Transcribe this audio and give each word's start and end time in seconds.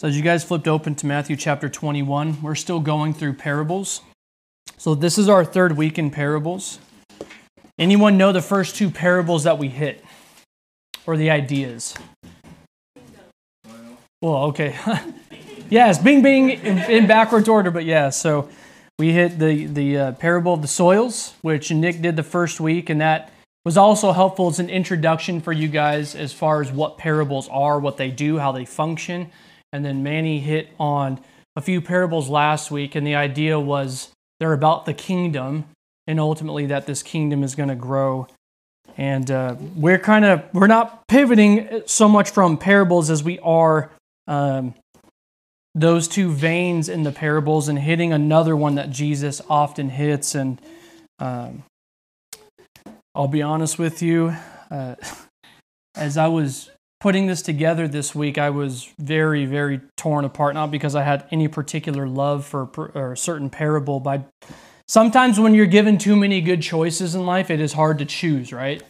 So, 0.00 0.08
as 0.08 0.16
you 0.16 0.22
guys 0.22 0.42
flipped 0.42 0.66
open 0.66 0.94
to 0.94 1.06
Matthew 1.06 1.36
chapter 1.36 1.68
21, 1.68 2.40
we're 2.40 2.54
still 2.54 2.80
going 2.80 3.12
through 3.12 3.34
parables. 3.34 4.00
So, 4.78 4.94
this 4.94 5.18
is 5.18 5.28
our 5.28 5.44
third 5.44 5.76
week 5.76 5.98
in 5.98 6.10
parables. 6.10 6.78
Anyone 7.78 8.16
know 8.16 8.32
the 8.32 8.40
first 8.40 8.76
two 8.76 8.88
parables 8.88 9.44
that 9.44 9.58
we 9.58 9.68
hit? 9.68 10.02
Or 11.04 11.18
the 11.18 11.28
ideas? 11.28 11.92
Well, 14.22 14.44
okay. 14.44 14.74
yes, 15.68 15.98
bing 15.98 16.22
bing 16.22 16.48
in, 16.48 16.78
in, 16.78 17.06
backwards 17.06 17.46
order, 17.46 17.70
but 17.70 17.84
yeah, 17.84 18.08
so 18.08 18.48
we 18.98 19.12
hit 19.12 19.38
the, 19.38 19.66
the 19.66 19.98
uh, 19.98 20.12
parable 20.12 20.54
of 20.54 20.62
the 20.62 20.68
soils, 20.68 21.34
which 21.42 21.70
Nick 21.70 22.00
did 22.00 22.16
the 22.16 22.22
first 22.22 22.58
week, 22.58 22.88
and 22.88 23.02
that 23.02 23.34
was 23.66 23.76
also 23.76 24.12
helpful 24.12 24.48
as 24.48 24.60
an 24.60 24.70
introduction 24.70 25.42
for 25.42 25.52
you 25.52 25.68
guys 25.68 26.14
as 26.14 26.32
far 26.32 26.62
as 26.62 26.72
what 26.72 26.96
parables 26.96 27.50
are, 27.50 27.78
what 27.78 27.98
they 27.98 28.10
do, 28.10 28.38
how 28.38 28.50
they 28.50 28.64
function. 28.64 29.30
And 29.72 29.84
then 29.84 30.02
Manny 30.02 30.40
hit 30.40 30.68
on 30.78 31.20
a 31.56 31.60
few 31.60 31.80
parables 31.80 32.28
last 32.28 32.70
week, 32.70 32.94
and 32.94 33.06
the 33.06 33.14
idea 33.14 33.58
was 33.58 34.10
they're 34.38 34.52
about 34.52 34.86
the 34.86 34.94
kingdom, 34.94 35.66
and 36.06 36.18
ultimately 36.18 36.66
that 36.66 36.86
this 36.86 37.02
kingdom 37.02 37.42
is 37.44 37.54
going 37.54 37.68
to 37.68 37.74
grow. 37.74 38.26
And 38.96 39.30
uh, 39.30 39.56
we're 39.76 39.98
kind 39.98 40.24
of 40.24 40.42
we're 40.52 40.66
not 40.66 41.06
pivoting 41.06 41.82
so 41.86 42.08
much 42.08 42.30
from 42.30 42.58
parables 42.58 43.10
as 43.10 43.22
we 43.22 43.38
are 43.40 43.90
um, 44.26 44.74
those 45.74 46.08
two 46.08 46.32
veins 46.32 46.88
in 46.88 47.04
the 47.04 47.12
parables, 47.12 47.68
and 47.68 47.78
hitting 47.78 48.12
another 48.12 48.56
one 48.56 48.74
that 48.74 48.90
Jesus 48.90 49.40
often 49.48 49.88
hits. 49.90 50.34
And 50.34 50.60
um, 51.20 51.62
I'll 53.14 53.28
be 53.28 53.42
honest 53.42 53.78
with 53.78 54.02
you, 54.02 54.34
uh, 54.70 54.96
as 55.94 56.16
I 56.16 56.26
was 56.26 56.70
putting 57.00 57.26
this 57.26 57.42
together 57.42 57.88
this 57.88 58.14
week, 58.14 58.38
I 58.38 58.50
was 58.50 58.88
very, 58.98 59.46
very 59.46 59.80
torn 59.96 60.24
apart. 60.24 60.54
Not 60.54 60.70
because 60.70 60.94
I 60.94 61.02
had 61.02 61.26
any 61.30 61.48
particular 61.48 62.06
love 62.06 62.44
for 62.44 62.90
a 63.12 63.16
certain 63.16 63.50
parable, 63.50 64.00
but 64.00 64.28
sometimes 64.86 65.40
when 65.40 65.54
you're 65.54 65.66
given 65.66 65.98
too 65.98 66.14
many 66.14 66.40
good 66.40 66.62
choices 66.62 67.14
in 67.14 67.26
life, 67.26 67.50
it 67.50 67.60
is 67.60 67.72
hard 67.72 67.98
to 67.98 68.04
choose, 68.04 68.52
right? 68.52 68.82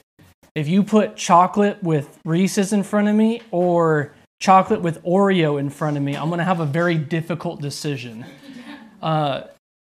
If 0.55 0.69
you 0.69 0.83
put 0.83 1.17
chocolate 1.17 1.81
with 1.83 2.19
Reese's 2.25 2.73
in 2.73 2.83
front 2.83 3.09
of 3.09 3.15
me 3.15 3.41
or 3.53 4.13
chocolate 4.41 4.81
with 4.81 5.03
Oreo 5.05 5.61
in 5.61 5.71
front 5.71 5.97
of 5.97 6.03
me, 6.03 6.17
I'm 6.17 6.29
going 6.29 6.39
to 6.39 6.45
have 6.45 6.61
a 6.61 6.67
very 6.67 6.97
difficult 6.97 7.61
decision. 7.61 8.27
Uh, 9.01 9.43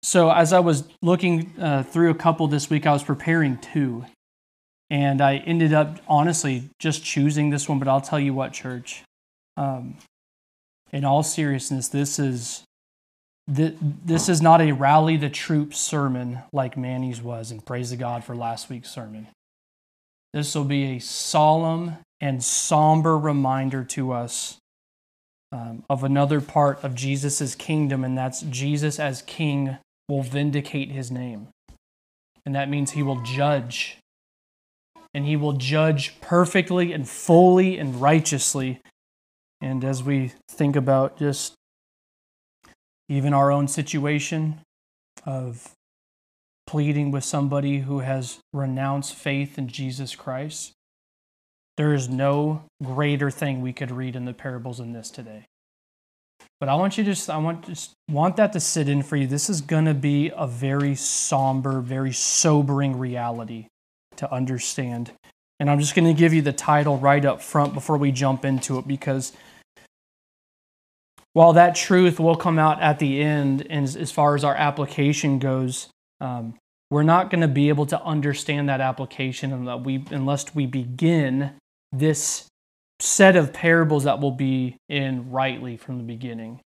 so, 0.02 0.30
as 0.30 0.52
I 0.52 0.60
was 0.60 0.84
looking 1.02 1.52
uh, 1.60 1.82
through 1.82 2.10
a 2.10 2.14
couple 2.14 2.46
this 2.48 2.70
week, 2.70 2.86
I 2.86 2.92
was 2.92 3.02
preparing 3.02 3.58
two. 3.58 4.04
And 4.90 5.20
I 5.20 5.36
ended 5.36 5.72
up 5.72 5.98
honestly 6.08 6.64
just 6.80 7.04
choosing 7.04 7.50
this 7.50 7.68
one, 7.68 7.78
but 7.78 7.86
I'll 7.86 8.00
tell 8.00 8.18
you 8.18 8.34
what, 8.34 8.52
church. 8.52 9.04
Um, 9.56 9.96
in 10.92 11.04
all 11.04 11.22
seriousness, 11.22 11.88
this 11.88 12.18
is 12.18 12.64
this 13.46 14.28
is 14.28 14.40
not 14.40 14.60
a 14.60 14.70
rally 14.70 15.16
the 15.16 15.30
troops 15.30 15.78
sermon 15.78 16.38
like 16.52 16.76
Manny's 16.76 17.20
was, 17.20 17.50
and 17.50 17.64
praise 17.64 17.90
the 17.90 17.96
God 17.96 18.22
for 18.22 18.36
last 18.36 18.70
week's 18.70 18.90
sermon. 18.90 19.26
This 20.32 20.54
will 20.54 20.64
be 20.64 20.96
a 20.96 20.98
solemn 21.00 21.98
and 22.20 22.44
somber 22.44 23.18
reminder 23.18 23.82
to 23.84 24.12
us 24.12 24.58
um, 25.50 25.82
of 25.90 26.04
another 26.04 26.40
part 26.40 26.82
of 26.84 26.94
Jesus' 26.94 27.56
kingdom, 27.56 28.04
and 28.04 28.16
that's 28.16 28.42
Jesus 28.42 29.00
as 29.00 29.22
king 29.22 29.78
will 30.08 30.22
vindicate 30.22 30.90
his 30.90 31.10
name. 31.10 31.48
And 32.46 32.54
that 32.54 32.68
means 32.68 32.92
he 32.92 33.02
will 33.02 33.20
judge 33.22 33.98
and 35.14 35.26
he 35.26 35.36
will 35.36 35.52
judge 35.52 36.20
perfectly 36.20 36.92
and 36.92 37.08
fully 37.08 37.78
and 37.78 38.00
righteously. 38.00 38.80
And 39.60 39.84
as 39.84 40.02
we 40.02 40.32
think 40.48 40.76
about 40.76 41.18
just 41.18 41.54
even 43.08 43.34
our 43.34 43.50
own 43.50 43.68
situation 43.68 44.60
of 45.26 45.72
pleading 46.66 47.10
with 47.10 47.24
somebody 47.24 47.80
who 47.80 47.98
has 48.00 48.38
renounced 48.52 49.14
faith 49.14 49.58
in 49.58 49.66
Jesus 49.66 50.14
Christ, 50.14 50.72
there 51.76 51.92
is 51.92 52.08
no 52.08 52.62
greater 52.82 53.30
thing 53.30 53.60
we 53.60 53.72
could 53.72 53.90
read 53.90 54.14
in 54.14 54.24
the 54.24 54.32
parables 54.32 54.78
than 54.78 54.92
this 54.92 55.10
today. 55.10 55.46
But 56.60 56.68
I 56.68 56.74
want 56.74 56.98
you 56.98 57.04
to 57.04 57.10
just 57.10 57.28
I 57.28 57.38
want 57.38 57.66
just 57.66 57.92
want 58.08 58.36
that 58.36 58.52
to 58.52 58.60
sit 58.60 58.88
in 58.88 59.02
for 59.02 59.16
you. 59.16 59.26
This 59.26 59.50
is 59.50 59.60
going 59.62 59.86
to 59.86 59.94
be 59.94 60.30
a 60.36 60.46
very 60.46 60.94
somber, 60.94 61.80
very 61.80 62.12
sobering 62.12 62.98
reality 62.98 63.69
to 64.20 64.32
understand. 64.32 65.12
And 65.58 65.68
I'm 65.70 65.80
just 65.80 65.94
going 65.94 66.06
to 66.06 66.18
give 66.18 66.32
you 66.32 66.40
the 66.40 66.52
title 66.52 66.96
right 66.98 67.24
up 67.24 67.42
front 67.42 67.74
before 67.74 67.98
we 67.98 68.12
jump 68.12 68.44
into 68.44 68.78
it 68.78 68.88
because 68.88 69.32
while 71.32 71.52
that 71.52 71.74
truth 71.74 72.18
will 72.18 72.36
come 72.36 72.58
out 72.58 72.80
at 72.80 72.98
the 72.98 73.20
end, 73.20 73.66
and 73.68 73.84
as 73.84 74.10
far 74.10 74.34
as 74.34 74.42
our 74.42 74.54
application 74.54 75.38
goes, 75.38 75.88
um, 76.20 76.54
we're 76.90 77.04
not 77.04 77.30
going 77.30 77.40
to 77.40 77.48
be 77.48 77.68
able 77.68 77.86
to 77.86 78.02
understand 78.02 78.68
that 78.68 78.80
application 78.80 79.52
unless 80.10 80.54
we 80.54 80.66
begin 80.66 81.52
this 81.92 82.46
set 82.98 83.36
of 83.36 83.52
parables 83.52 84.04
that 84.04 84.20
will 84.20 84.32
be 84.32 84.76
in 84.88 85.30
rightly 85.30 85.76
from 85.76 85.98
the 85.98 86.04
beginning. 86.04 86.60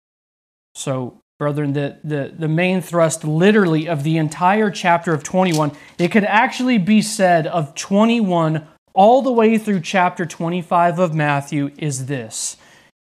So 0.75 1.19
Brethren, 1.40 1.72
the, 1.72 1.96
the, 2.04 2.34
the 2.38 2.48
main 2.48 2.82
thrust 2.82 3.24
literally 3.24 3.88
of 3.88 4.02
the 4.02 4.18
entire 4.18 4.70
chapter 4.70 5.14
of 5.14 5.22
21, 5.22 5.72
it 5.98 6.12
could 6.12 6.24
actually 6.24 6.76
be 6.76 7.00
said 7.00 7.46
of 7.46 7.74
21 7.74 8.68
all 8.92 9.22
the 9.22 9.32
way 9.32 9.56
through 9.56 9.80
chapter 9.80 10.26
25 10.26 10.98
of 10.98 11.14
Matthew 11.14 11.70
is 11.78 12.04
this 12.04 12.58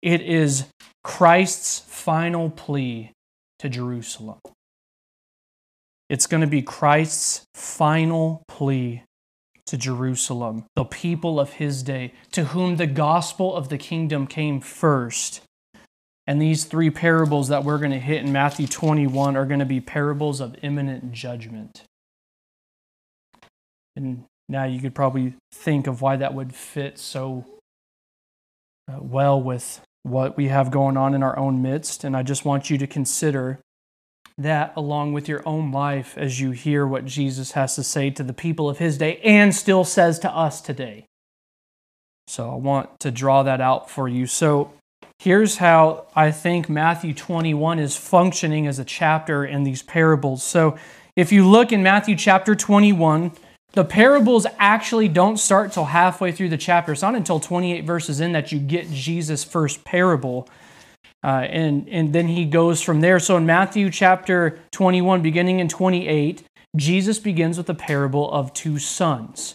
it 0.02 0.22
is 0.22 0.68
Christ's 1.04 1.80
final 1.80 2.50
plea 2.50 3.12
to 3.60 3.68
Jerusalem. 3.68 4.40
It's 6.10 6.26
going 6.26 6.40
to 6.40 6.48
be 6.48 6.62
Christ's 6.62 7.44
final 7.54 8.44
plea 8.48 9.04
to 9.66 9.76
Jerusalem, 9.76 10.64
the 10.78 10.86
people 10.86 11.38
of 11.38 11.54
his 11.54 11.84
day, 11.84 12.14
to 12.32 12.46
whom 12.46 12.78
the 12.78 12.88
gospel 12.88 13.54
of 13.54 13.68
the 13.68 13.78
kingdom 13.78 14.26
came 14.26 14.62
first. 14.62 15.42
And 16.28 16.42
these 16.42 16.66
three 16.66 16.90
parables 16.90 17.48
that 17.48 17.64
we're 17.64 17.80
going 17.80 17.92
to 17.92 18.00
hit 18.00 18.24
in 18.24 18.32
Matthew 18.32 18.68
21 18.68 19.36
are 19.36 19.46
going 19.46 19.60
to 19.60 19.66
be 19.66 19.82
parables 19.82 20.40
of 20.40 20.56
imminent 20.62 21.12
judgment. 21.12 21.84
And 23.96 24.26
now 24.48 24.66
you 24.66 24.80
could 24.80 24.96
probably 24.96 25.34
think 25.52 25.88
of 25.88 26.02
why 26.02 26.16
that 26.18 26.34
would 26.34 26.54
fit 26.54 27.00
so 27.00 27.46
uh, 28.88 28.98
well 29.02 29.42
with 29.42 29.82
what 30.04 30.38
we 30.38 30.48
have 30.48 30.72
going 30.72 30.98
on 30.98 31.14
in 31.14 31.24
our 31.24 31.38
own 31.38 31.62
midst. 31.62 32.04
And 32.04 32.16
I 32.16 32.24
just 32.24 32.46
want 32.46 32.70
you 32.70 32.78
to 32.78 32.88
consider 32.88 33.60
that 34.38 34.74
along 34.76 35.14
with 35.14 35.28
your 35.28 35.48
own 35.48 35.72
life 35.72 36.18
as 36.18 36.40
you 36.40 36.52
hear 36.52 36.86
what 36.88 37.06
Jesus 37.06 37.52
has 37.52 37.76
to 37.76 37.84
say 37.84 38.10
to 38.12 38.24
the 38.24 38.34
people 38.34 38.70
of 38.70 38.78
his 38.78 38.98
day 38.98 39.18
and 39.24 39.54
still 39.54 39.84
says 39.84 40.20
to 40.20 40.32
us 40.32 40.62
today. 40.62 41.06
So 42.28 42.50
I 42.50 42.56
want 42.56 43.00
to 43.02 43.12
draw 43.12 43.44
that 43.44 43.62
out 43.62 43.90
for 43.90 44.08
you. 44.08 44.26
So 44.26 44.74
here's 45.22 45.58
how 45.58 46.04
I 46.16 46.32
think 46.32 46.68
Matthew 46.68 47.14
21 47.14 47.78
is 47.78 47.96
functioning 47.96 48.66
as 48.66 48.80
a 48.80 48.84
chapter 48.84 49.46
in 49.46 49.64
these 49.64 49.84
parables. 49.84 50.42
So 50.42 50.80
if 51.16 51.32
you 51.32 51.48
look 51.48 51.72
in 51.72 51.84
Matthew 51.84 52.16
chapter 52.16 52.56
21, 52.56 53.32
the 53.74 53.86
parables 53.86 54.48
actually 54.58 55.08
don't 55.08 55.38
start 55.38 55.74
till 55.74 55.86
halfway 55.86 56.32
through 56.32 56.50
the 56.50 56.58
chapter. 56.58 56.92
It's 56.92 57.04
not 57.04 57.14
until 57.14 57.40
28 57.40 57.86
verses 57.86 58.20
in 58.20 58.32
that 58.32 58.52
you 58.52 58.58
get 58.58 58.90
Jesus' 58.90 59.44
first 59.44 59.84
parable. 59.84 60.50
Uh, 61.24 61.46
and, 61.48 61.88
and 61.90 62.14
then 62.14 62.28
he 62.28 62.44
goes 62.44 62.82
from 62.82 63.02
there. 63.02 63.20
So 63.20 63.38
in 63.38 63.46
Matthew 63.46 63.92
chapter 63.92 64.58
21, 64.72 65.22
beginning 65.22 65.60
in 65.60 65.68
28, 65.68 66.42
Jesus 66.76 67.20
begins 67.20 67.60
with 67.60 67.68
the 67.68 67.76
parable 67.76 68.32
of 68.32 68.56
two 68.56 68.80
sons. 68.80 69.54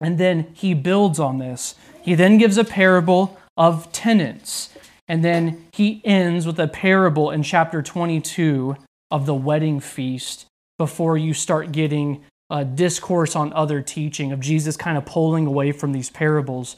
And 0.00 0.18
then 0.18 0.48
he 0.54 0.74
builds 0.74 1.20
on 1.20 1.38
this. 1.38 1.76
He 2.02 2.16
then 2.16 2.36
gives 2.36 2.58
a 2.58 2.64
parable 2.64 3.38
of 3.56 3.92
tenants. 3.92 4.70
And 5.08 5.24
then 5.24 5.66
he 5.72 6.00
ends 6.04 6.46
with 6.46 6.58
a 6.58 6.68
parable 6.68 7.30
in 7.30 7.42
chapter 7.42 7.82
22 7.82 8.76
of 9.10 9.26
the 9.26 9.34
wedding 9.34 9.80
feast 9.80 10.46
before 10.78 11.16
you 11.16 11.34
start 11.34 11.72
getting 11.72 12.24
a 12.50 12.64
discourse 12.64 13.34
on 13.34 13.52
other 13.52 13.80
teaching 13.80 14.32
of 14.32 14.40
Jesus 14.40 14.76
kind 14.76 14.98
of 14.98 15.04
pulling 15.04 15.46
away 15.46 15.72
from 15.72 15.92
these 15.92 16.10
parables. 16.10 16.76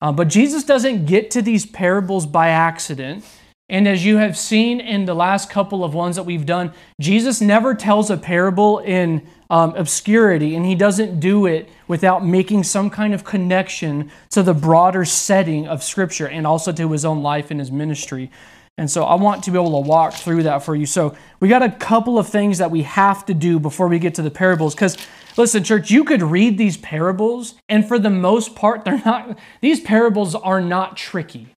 Uh, 0.00 0.12
but 0.12 0.28
Jesus 0.28 0.64
doesn't 0.64 1.06
get 1.06 1.30
to 1.32 1.42
these 1.42 1.66
parables 1.66 2.26
by 2.26 2.48
accident. 2.48 3.24
And 3.68 3.88
as 3.88 4.04
you 4.04 4.18
have 4.18 4.38
seen 4.38 4.78
in 4.78 5.06
the 5.06 5.14
last 5.14 5.50
couple 5.50 5.82
of 5.82 5.92
ones 5.92 6.14
that 6.16 6.22
we've 6.22 6.46
done, 6.46 6.72
Jesus 7.00 7.40
never 7.40 7.74
tells 7.74 8.10
a 8.10 8.16
parable 8.16 8.78
in 8.78 9.26
um, 9.50 9.74
obscurity, 9.74 10.54
and 10.54 10.64
he 10.64 10.76
doesn't 10.76 11.18
do 11.18 11.46
it 11.46 11.68
without 11.88 12.24
making 12.24 12.62
some 12.62 12.90
kind 12.90 13.12
of 13.12 13.24
connection 13.24 14.10
to 14.30 14.42
the 14.42 14.54
broader 14.54 15.04
setting 15.04 15.66
of 15.66 15.82
Scripture 15.82 16.28
and 16.28 16.46
also 16.46 16.70
to 16.72 16.92
his 16.92 17.04
own 17.04 17.22
life 17.22 17.50
and 17.50 17.58
his 17.58 17.72
ministry. 17.72 18.30
And 18.78 18.90
so 18.90 19.04
I 19.04 19.14
want 19.14 19.42
to 19.44 19.50
be 19.50 19.58
able 19.58 19.82
to 19.82 19.88
walk 19.88 20.12
through 20.12 20.44
that 20.44 20.62
for 20.62 20.76
you. 20.76 20.84
So 20.86 21.16
we 21.40 21.48
got 21.48 21.62
a 21.62 21.70
couple 21.70 22.18
of 22.18 22.28
things 22.28 22.58
that 22.58 22.70
we 22.70 22.82
have 22.82 23.24
to 23.26 23.34
do 23.34 23.58
before 23.58 23.88
we 23.88 23.98
get 23.98 24.14
to 24.16 24.22
the 24.22 24.30
parables. 24.30 24.74
Because 24.74 24.96
listen, 25.36 25.64
church, 25.64 25.90
you 25.90 26.04
could 26.04 26.22
read 26.22 26.58
these 26.58 26.76
parables, 26.76 27.54
and 27.68 27.86
for 27.86 27.98
the 27.98 28.10
most 28.10 28.54
part, 28.54 28.84
they're 28.84 29.02
not, 29.04 29.38
these 29.60 29.80
parables 29.80 30.34
are 30.34 30.60
not 30.60 30.96
tricky. 30.96 31.48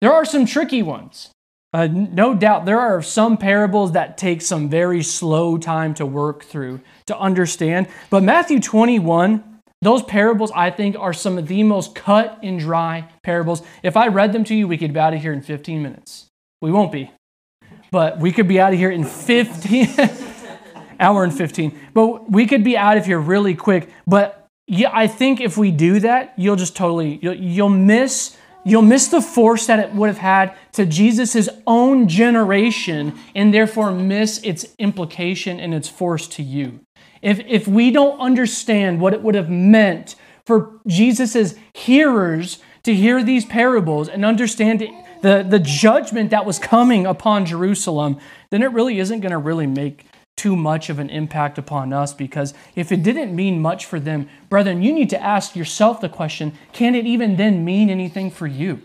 There 0.00 0.12
are 0.12 0.24
some 0.24 0.46
tricky 0.46 0.82
ones. 0.82 1.30
Uh, 1.72 1.86
no 1.86 2.34
doubt 2.34 2.64
there 2.64 2.80
are 2.80 3.02
some 3.02 3.36
parables 3.36 3.92
that 3.92 4.16
take 4.16 4.40
some 4.40 4.70
very 4.70 5.02
slow 5.02 5.58
time 5.58 5.92
to 5.92 6.06
work 6.06 6.44
through, 6.44 6.80
to 7.06 7.18
understand. 7.18 7.86
But 8.08 8.22
Matthew 8.22 8.58
21, 8.58 9.60
those 9.82 10.02
parables, 10.02 10.50
I 10.54 10.70
think, 10.70 10.96
are 10.98 11.12
some 11.12 11.36
of 11.36 11.46
the 11.46 11.62
most 11.62 11.94
cut 11.94 12.38
and 12.42 12.58
dry 12.58 13.10
parables. 13.22 13.62
If 13.82 13.98
I 13.98 14.08
read 14.08 14.32
them 14.32 14.44
to 14.44 14.54
you, 14.54 14.66
we 14.66 14.78
could 14.78 14.94
be 14.94 14.98
out 14.98 15.12
of 15.12 15.20
here 15.20 15.32
in 15.32 15.42
15 15.42 15.82
minutes. 15.82 16.26
We 16.62 16.72
won't 16.72 16.90
be, 16.90 17.10
but 17.90 18.18
we 18.18 18.32
could 18.32 18.48
be 18.48 18.58
out 18.58 18.72
of 18.72 18.78
here 18.78 18.90
in 18.90 19.04
15, 19.04 19.88
hour 21.00 21.22
and 21.22 21.36
15. 21.36 21.78
But 21.92 22.30
we 22.30 22.46
could 22.46 22.64
be 22.64 22.78
out 22.78 22.96
of 22.96 23.04
here 23.04 23.20
really 23.20 23.54
quick. 23.54 23.90
But 24.06 24.46
yeah, 24.66 24.90
I 24.90 25.06
think 25.06 25.42
if 25.42 25.58
we 25.58 25.70
do 25.70 26.00
that, 26.00 26.32
you'll 26.38 26.56
just 26.56 26.74
totally, 26.74 27.18
you'll, 27.20 27.36
you'll 27.36 27.68
miss 27.68 28.37
you'll 28.64 28.82
miss 28.82 29.08
the 29.08 29.20
force 29.20 29.66
that 29.66 29.78
it 29.78 29.92
would 29.94 30.08
have 30.08 30.18
had 30.18 30.54
to 30.72 30.84
Jesus' 30.84 31.48
own 31.66 32.08
generation 32.08 33.18
and 33.34 33.52
therefore 33.52 33.90
miss 33.90 34.38
its 34.42 34.66
implication 34.78 35.58
and 35.58 35.74
its 35.74 35.88
force 35.88 36.26
to 36.28 36.42
you. 36.42 36.80
If, 37.22 37.40
if 37.40 37.66
we 37.66 37.90
don't 37.90 38.18
understand 38.20 39.00
what 39.00 39.14
it 39.14 39.22
would 39.22 39.34
have 39.34 39.50
meant 39.50 40.14
for 40.44 40.80
Jesus' 40.86 41.54
hearers 41.72 42.58
to 42.84 42.94
hear 42.94 43.22
these 43.22 43.44
parables 43.44 44.08
and 44.08 44.24
understand 44.24 44.86
the, 45.22 45.44
the 45.48 45.58
judgment 45.58 46.30
that 46.30 46.46
was 46.46 46.58
coming 46.58 47.06
upon 47.06 47.44
Jerusalem, 47.44 48.18
then 48.50 48.62
it 48.62 48.72
really 48.72 48.98
isn't 48.98 49.20
going 49.20 49.32
to 49.32 49.38
really 49.38 49.66
make 49.66 50.06
too 50.38 50.56
much 50.56 50.88
of 50.88 50.98
an 50.98 51.10
impact 51.10 51.58
upon 51.58 51.92
us 51.92 52.14
because 52.14 52.54
if 52.74 52.90
it 52.90 53.02
didn't 53.02 53.36
mean 53.36 53.60
much 53.60 53.84
for 53.84 54.00
them, 54.00 54.28
brethren, 54.48 54.82
you 54.82 54.92
need 54.92 55.10
to 55.10 55.22
ask 55.22 55.54
yourself 55.54 56.00
the 56.00 56.08
question 56.08 56.52
can 56.72 56.94
it 56.94 57.06
even 57.06 57.36
then 57.36 57.64
mean 57.64 57.90
anything 57.90 58.30
for 58.30 58.46
you? 58.46 58.80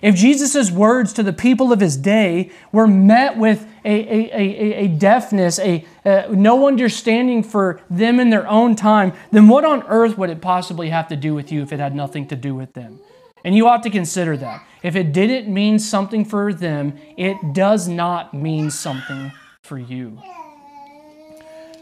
If 0.00 0.14
Jesus' 0.14 0.70
words 0.70 1.12
to 1.14 1.22
the 1.22 1.32
people 1.32 1.72
of 1.72 1.80
his 1.80 1.96
day 1.96 2.50
were 2.70 2.86
met 2.86 3.36
with 3.36 3.66
a, 3.84 3.90
a, 3.90 4.30
a, 4.32 4.74
a 4.84 4.88
deafness, 4.88 5.58
a, 5.58 5.84
a 6.04 6.28
no 6.28 6.68
understanding 6.68 7.42
for 7.42 7.80
them 7.90 8.20
in 8.20 8.30
their 8.30 8.46
own 8.46 8.76
time, 8.76 9.12
then 9.32 9.48
what 9.48 9.64
on 9.64 9.82
earth 9.88 10.16
would 10.16 10.30
it 10.30 10.40
possibly 10.40 10.90
have 10.90 11.08
to 11.08 11.16
do 11.16 11.34
with 11.34 11.50
you 11.50 11.62
if 11.62 11.72
it 11.72 11.80
had 11.80 11.96
nothing 11.96 12.28
to 12.28 12.36
do 12.36 12.54
with 12.54 12.74
them? 12.74 13.00
And 13.44 13.56
you 13.56 13.66
ought 13.66 13.82
to 13.84 13.90
consider 13.90 14.36
that. 14.36 14.64
If 14.82 14.94
it 14.94 15.12
didn't 15.12 15.52
mean 15.52 15.78
something 15.78 16.24
for 16.24 16.52
them, 16.52 16.96
it 17.16 17.36
does 17.52 17.88
not 17.88 18.34
mean 18.34 18.70
something 18.70 19.32
for 19.62 19.78
you. 19.78 20.18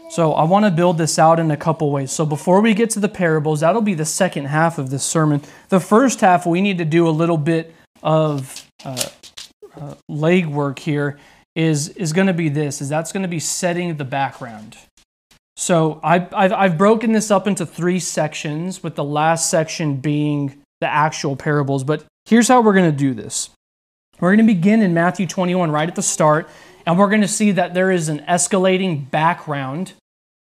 So 0.09 0.33
I 0.33 0.43
want 0.45 0.65
to 0.65 0.71
build 0.71 0.97
this 0.97 1.19
out 1.19 1.39
in 1.39 1.51
a 1.51 1.57
couple 1.57 1.91
ways. 1.91 2.11
So 2.11 2.25
before 2.25 2.61
we 2.61 2.73
get 2.73 2.89
to 2.91 2.99
the 2.99 3.09
parables, 3.09 3.59
that'll 3.59 3.81
be 3.81 3.93
the 3.93 4.05
second 4.05 4.45
half 4.45 4.77
of 4.77 4.89
this 4.89 5.03
sermon. 5.03 5.41
The 5.69 5.81
first 5.81 6.21
half, 6.21 6.45
we 6.45 6.61
need 6.61 6.77
to 6.77 6.85
do 6.85 7.07
a 7.07 7.11
little 7.11 7.37
bit 7.37 7.75
of 8.01 8.65
uh, 8.85 9.09
uh, 9.75 9.95
legwork 10.09 10.79
here. 10.79 11.19
Is 11.55 11.89
is 11.89 12.13
going 12.13 12.27
to 12.27 12.33
be 12.33 12.49
this? 12.49 12.81
Is 12.81 12.89
that's 12.89 13.11
going 13.11 13.23
to 13.23 13.29
be 13.29 13.39
setting 13.39 13.97
the 13.97 14.05
background. 14.05 14.77
So 15.57 15.99
I, 16.03 16.27
I've, 16.31 16.53
I've 16.53 16.77
broken 16.77 17.13
this 17.13 17.31
up 17.31 17.47
into 17.47 17.65
three 17.65 17.99
sections, 17.99 18.83
with 18.83 18.95
the 18.95 19.03
last 19.03 19.49
section 19.49 19.97
being 19.97 20.61
the 20.81 20.87
actual 20.87 21.35
parables. 21.35 21.83
But 21.83 22.05
here's 22.25 22.47
how 22.47 22.61
we're 22.61 22.73
going 22.73 22.91
to 22.91 22.97
do 22.97 23.15
this. 23.15 23.49
We're 24.19 24.35
going 24.35 24.47
to 24.47 24.53
begin 24.53 24.81
in 24.81 24.93
Matthew 24.93 25.27
21 25.27 25.71
right 25.71 25.87
at 25.87 25.95
the 25.95 26.03
start 26.03 26.47
and 26.87 26.97
we're 26.97 27.09
going 27.09 27.21
to 27.21 27.27
see 27.27 27.51
that 27.51 27.73
there 27.73 27.91
is 27.91 28.07
an 28.07 28.19
escalating 28.21 29.11
background 29.11 29.93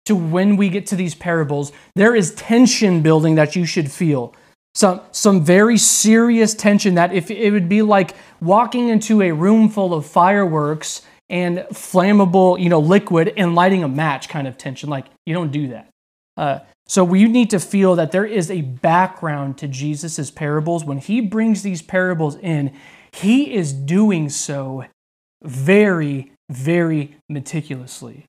to 0.06 0.16
when 0.16 0.56
we 0.56 0.70
get 0.70 0.88
to 0.88 0.96
these 0.96 1.14
parables. 1.14 1.74
There 1.96 2.16
is 2.16 2.34
tension 2.34 3.02
building 3.02 3.36
that 3.36 3.58
you 3.58 3.66
should 3.66 3.92
feel. 3.92 4.34
Some, 4.74 5.02
some 5.12 5.44
very 5.44 5.78
serious 5.78 6.54
tension 6.54 6.96
that 6.96 7.14
if 7.14 7.30
it 7.30 7.52
would 7.52 7.68
be 7.68 7.82
like 7.82 8.16
walking 8.40 8.88
into 8.88 9.22
a 9.22 9.32
room 9.32 9.68
full 9.68 9.94
of 9.94 10.06
fireworks 10.06 11.02
and 11.30 11.60
flammable, 11.74 12.58
you 12.58 12.70
know, 12.70 12.80
liquid 12.80 13.34
and 13.36 13.54
lighting 13.54 13.84
a 13.84 13.90
match 13.90 14.30
kind 14.30 14.48
of 14.48 14.58
tension. 14.58 14.90
Like 14.90 15.08
you 15.26 15.34
don't 15.34 15.52
do 15.52 15.68
that. 15.68 15.90
Uh, 16.38 16.60
so 16.88 17.04
we 17.04 17.26
need 17.26 17.50
to 17.50 17.60
feel 17.60 17.96
that 17.98 18.14
there 18.14 18.26
is 18.26 18.50
a 18.50 18.62
background 18.62 19.58
to 19.58 19.68
Jesus' 19.68 20.32
parables. 20.32 20.86
When 20.86 21.00
he 21.00 21.20
brings 21.20 21.64
these 21.64 21.82
parables 21.82 22.38
in, 22.38 22.74
he 23.12 23.54
is 23.54 23.74
doing 23.74 24.30
so 24.30 24.86
very, 25.44 26.32
very 26.50 27.16
meticulously. 27.30 28.26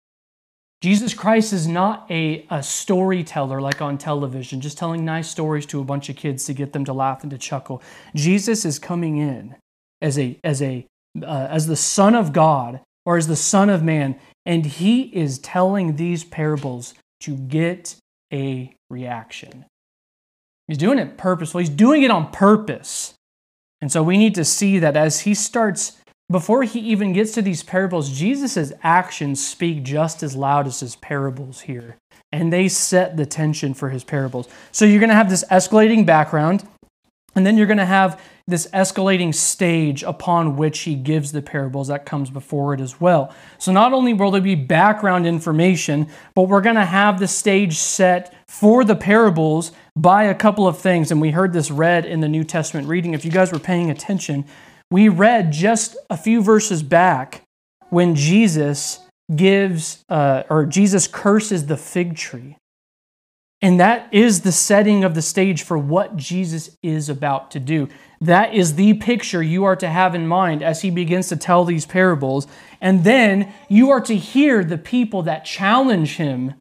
Jesus 0.80 1.12
Christ 1.12 1.52
is 1.52 1.68
not 1.68 2.10
a, 2.10 2.46
a 2.48 2.62
storyteller 2.62 3.60
like 3.60 3.82
on 3.82 3.98
television, 3.98 4.62
just 4.62 4.78
telling 4.78 5.04
nice 5.04 5.28
stories 5.28 5.66
to 5.66 5.80
a 5.80 5.84
bunch 5.84 6.08
of 6.08 6.16
kids 6.16 6.46
to 6.46 6.54
get 6.54 6.72
them 6.72 6.86
to 6.86 6.92
laugh 6.92 7.22
and 7.22 7.30
to 7.32 7.38
chuckle. 7.38 7.82
Jesus 8.14 8.64
is 8.64 8.78
coming 8.78 9.18
in 9.18 9.56
as 10.00 10.18
a 10.18 10.38
as 10.42 10.62
a 10.62 10.86
uh, 11.22 11.48
as 11.50 11.66
the 11.66 11.76
Son 11.76 12.14
of 12.14 12.32
God 12.32 12.80
or 13.04 13.18
as 13.18 13.26
the 13.26 13.36
Son 13.36 13.68
of 13.68 13.82
Man, 13.82 14.18
and 14.46 14.64
he 14.64 15.02
is 15.02 15.38
telling 15.38 15.96
these 15.96 16.24
parables 16.24 16.94
to 17.20 17.36
get 17.36 17.96
a 18.32 18.74
reaction. 18.88 19.66
He's 20.66 20.78
doing 20.78 20.98
it 20.98 21.18
purposefully. 21.18 21.64
He's 21.64 21.70
doing 21.70 22.02
it 22.02 22.10
on 22.10 22.30
purpose. 22.30 23.14
And 23.82 23.90
so 23.90 24.02
we 24.02 24.16
need 24.16 24.34
to 24.36 24.44
see 24.44 24.78
that 24.78 24.96
as 24.96 25.20
he 25.20 25.34
starts 25.34 25.99
before 26.30 26.62
he 26.62 26.78
even 26.80 27.12
gets 27.12 27.32
to 27.32 27.42
these 27.42 27.62
parables, 27.62 28.10
Jesus' 28.10 28.72
actions 28.82 29.44
speak 29.44 29.82
just 29.82 30.22
as 30.22 30.36
loud 30.36 30.66
as 30.66 30.80
his 30.80 30.96
parables 30.96 31.62
here. 31.62 31.96
And 32.32 32.52
they 32.52 32.68
set 32.68 33.16
the 33.16 33.26
tension 33.26 33.74
for 33.74 33.88
his 33.88 34.04
parables. 34.04 34.48
So 34.70 34.84
you're 34.84 35.00
going 35.00 35.10
to 35.10 35.16
have 35.16 35.30
this 35.30 35.44
escalating 35.50 36.06
background, 36.06 36.66
and 37.34 37.44
then 37.44 37.56
you're 37.56 37.66
going 37.66 37.78
to 37.78 37.84
have 37.84 38.20
this 38.46 38.68
escalating 38.68 39.34
stage 39.34 40.02
upon 40.02 40.56
which 40.56 40.80
he 40.80 40.94
gives 40.94 41.32
the 41.32 41.42
parables 41.42 41.88
that 41.88 42.06
comes 42.06 42.30
before 42.30 42.74
it 42.74 42.80
as 42.80 43.00
well. 43.00 43.34
So 43.58 43.72
not 43.72 43.92
only 43.92 44.12
will 44.12 44.30
there 44.30 44.40
be 44.40 44.56
background 44.56 45.26
information, 45.26 46.08
but 46.34 46.42
we're 46.42 46.60
going 46.60 46.76
to 46.76 46.84
have 46.84 47.18
the 47.18 47.28
stage 47.28 47.76
set 47.76 48.34
for 48.48 48.84
the 48.84 48.96
parables 48.96 49.72
by 49.96 50.24
a 50.24 50.34
couple 50.34 50.66
of 50.66 50.78
things. 50.78 51.10
And 51.10 51.20
we 51.20 51.30
heard 51.30 51.52
this 51.52 51.70
read 51.70 52.04
in 52.06 52.20
the 52.20 52.28
New 52.28 52.44
Testament 52.44 52.88
reading. 52.88 53.14
If 53.14 53.24
you 53.24 53.30
guys 53.30 53.52
were 53.52 53.60
paying 53.60 53.90
attention, 53.90 54.44
we 54.90 55.08
read 55.08 55.52
just 55.52 55.96
a 56.08 56.16
few 56.16 56.42
verses 56.42 56.82
back 56.82 57.42
when 57.90 58.14
Jesus 58.14 59.00
gives, 59.34 60.04
uh, 60.08 60.42
or 60.50 60.66
Jesus 60.66 61.06
curses 61.06 61.66
the 61.66 61.76
fig 61.76 62.16
tree. 62.16 62.56
And 63.62 63.78
that 63.78 64.12
is 64.12 64.40
the 64.40 64.52
setting 64.52 65.04
of 65.04 65.14
the 65.14 65.22
stage 65.22 65.62
for 65.62 65.76
what 65.76 66.16
Jesus 66.16 66.76
is 66.82 67.08
about 67.08 67.50
to 67.50 67.60
do. 67.60 67.88
That 68.20 68.54
is 68.54 68.74
the 68.74 68.94
picture 68.94 69.42
you 69.42 69.64
are 69.64 69.76
to 69.76 69.88
have 69.88 70.14
in 70.14 70.26
mind 70.26 70.62
as 70.62 70.80
he 70.80 70.90
begins 70.90 71.28
to 71.28 71.36
tell 71.36 71.64
these 71.64 71.84
parables. 71.84 72.46
And 72.80 73.04
then 73.04 73.52
you 73.68 73.90
are 73.90 74.00
to 74.00 74.16
hear 74.16 74.64
the 74.64 74.78
people 74.78 75.22
that 75.22 75.44
challenge 75.44 76.16
him 76.16 76.54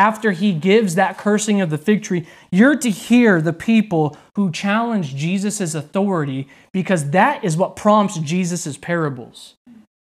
after 0.00 0.32
he 0.32 0.54
gives 0.54 0.94
that 0.94 1.18
cursing 1.18 1.60
of 1.60 1.68
the 1.68 1.76
fig 1.76 2.02
tree, 2.02 2.26
you're 2.50 2.74
to 2.74 2.88
hear 2.88 3.42
the 3.42 3.52
people 3.52 4.16
who 4.34 4.50
challenge 4.50 5.14
Jesus' 5.14 5.74
authority 5.74 6.48
because 6.72 7.10
that 7.10 7.44
is 7.44 7.54
what 7.54 7.76
prompts 7.76 8.16
Jesus' 8.16 8.78
parables. 8.78 9.56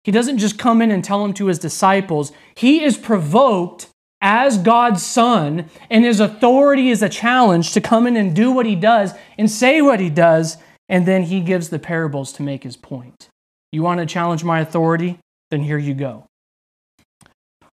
He 0.04 0.12
doesn't 0.12 0.40
just 0.40 0.60
come 0.60 0.82
in 0.82 0.92
and 0.92 1.02
tell 1.02 1.22
them 1.22 1.34
to 1.36 1.46
his 1.46 1.58
disciples, 1.58 2.34
he 2.54 2.84
is 2.84 2.98
provoked 2.98 3.88
as 4.20 4.58
God's 4.58 5.06
son, 5.06 5.70
and 5.90 6.04
his 6.04 6.20
authority 6.20 6.90
is 6.90 7.02
a 7.02 7.08
challenge 7.08 7.72
to 7.72 7.80
come 7.80 8.06
in 8.08 8.18
and 8.18 8.36
do 8.36 8.52
what 8.52 8.66
he 8.66 8.76
does 8.76 9.14
and 9.38 9.50
say 9.50 9.82
what 9.82 10.02
he 10.02 10.10
does, 10.10 10.58
and 10.90 11.06
then 11.06 11.24
he 11.24 11.40
gives 11.40 11.70
the 11.70 11.80
parables 11.80 12.34
to 12.34 12.44
make 12.44 12.64
his 12.64 12.76
point. 12.76 13.30
You 13.72 13.84
want 13.84 14.02
to 14.02 14.06
challenge 14.06 14.44
my 14.44 14.60
authority? 14.60 15.18
Then 15.50 15.62
here 15.62 15.78
you 15.78 15.94
go. 15.94 16.26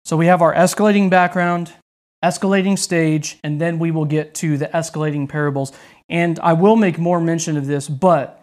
So 0.05 0.15
we 0.15 0.27
have 0.27 0.43
our 0.43 0.53
escalating 0.53 1.09
background, 1.09 1.73
escalating 2.23 2.79
stage, 2.79 3.37
and 3.43 3.59
then 3.59 3.79
we 3.79 3.91
will 3.91 4.05
get 4.05 4.33
to 4.35 4.57
the 4.57 4.67
escalating 4.67 5.27
parables. 5.27 5.73
And 6.09 6.39
I 6.39 6.53
will 6.53 6.75
make 6.75 6.97
more 6.97 7.19
mention 7.19 7.57
of 7.57 7.67
this, 7.67 7.89
but 7.89 8.41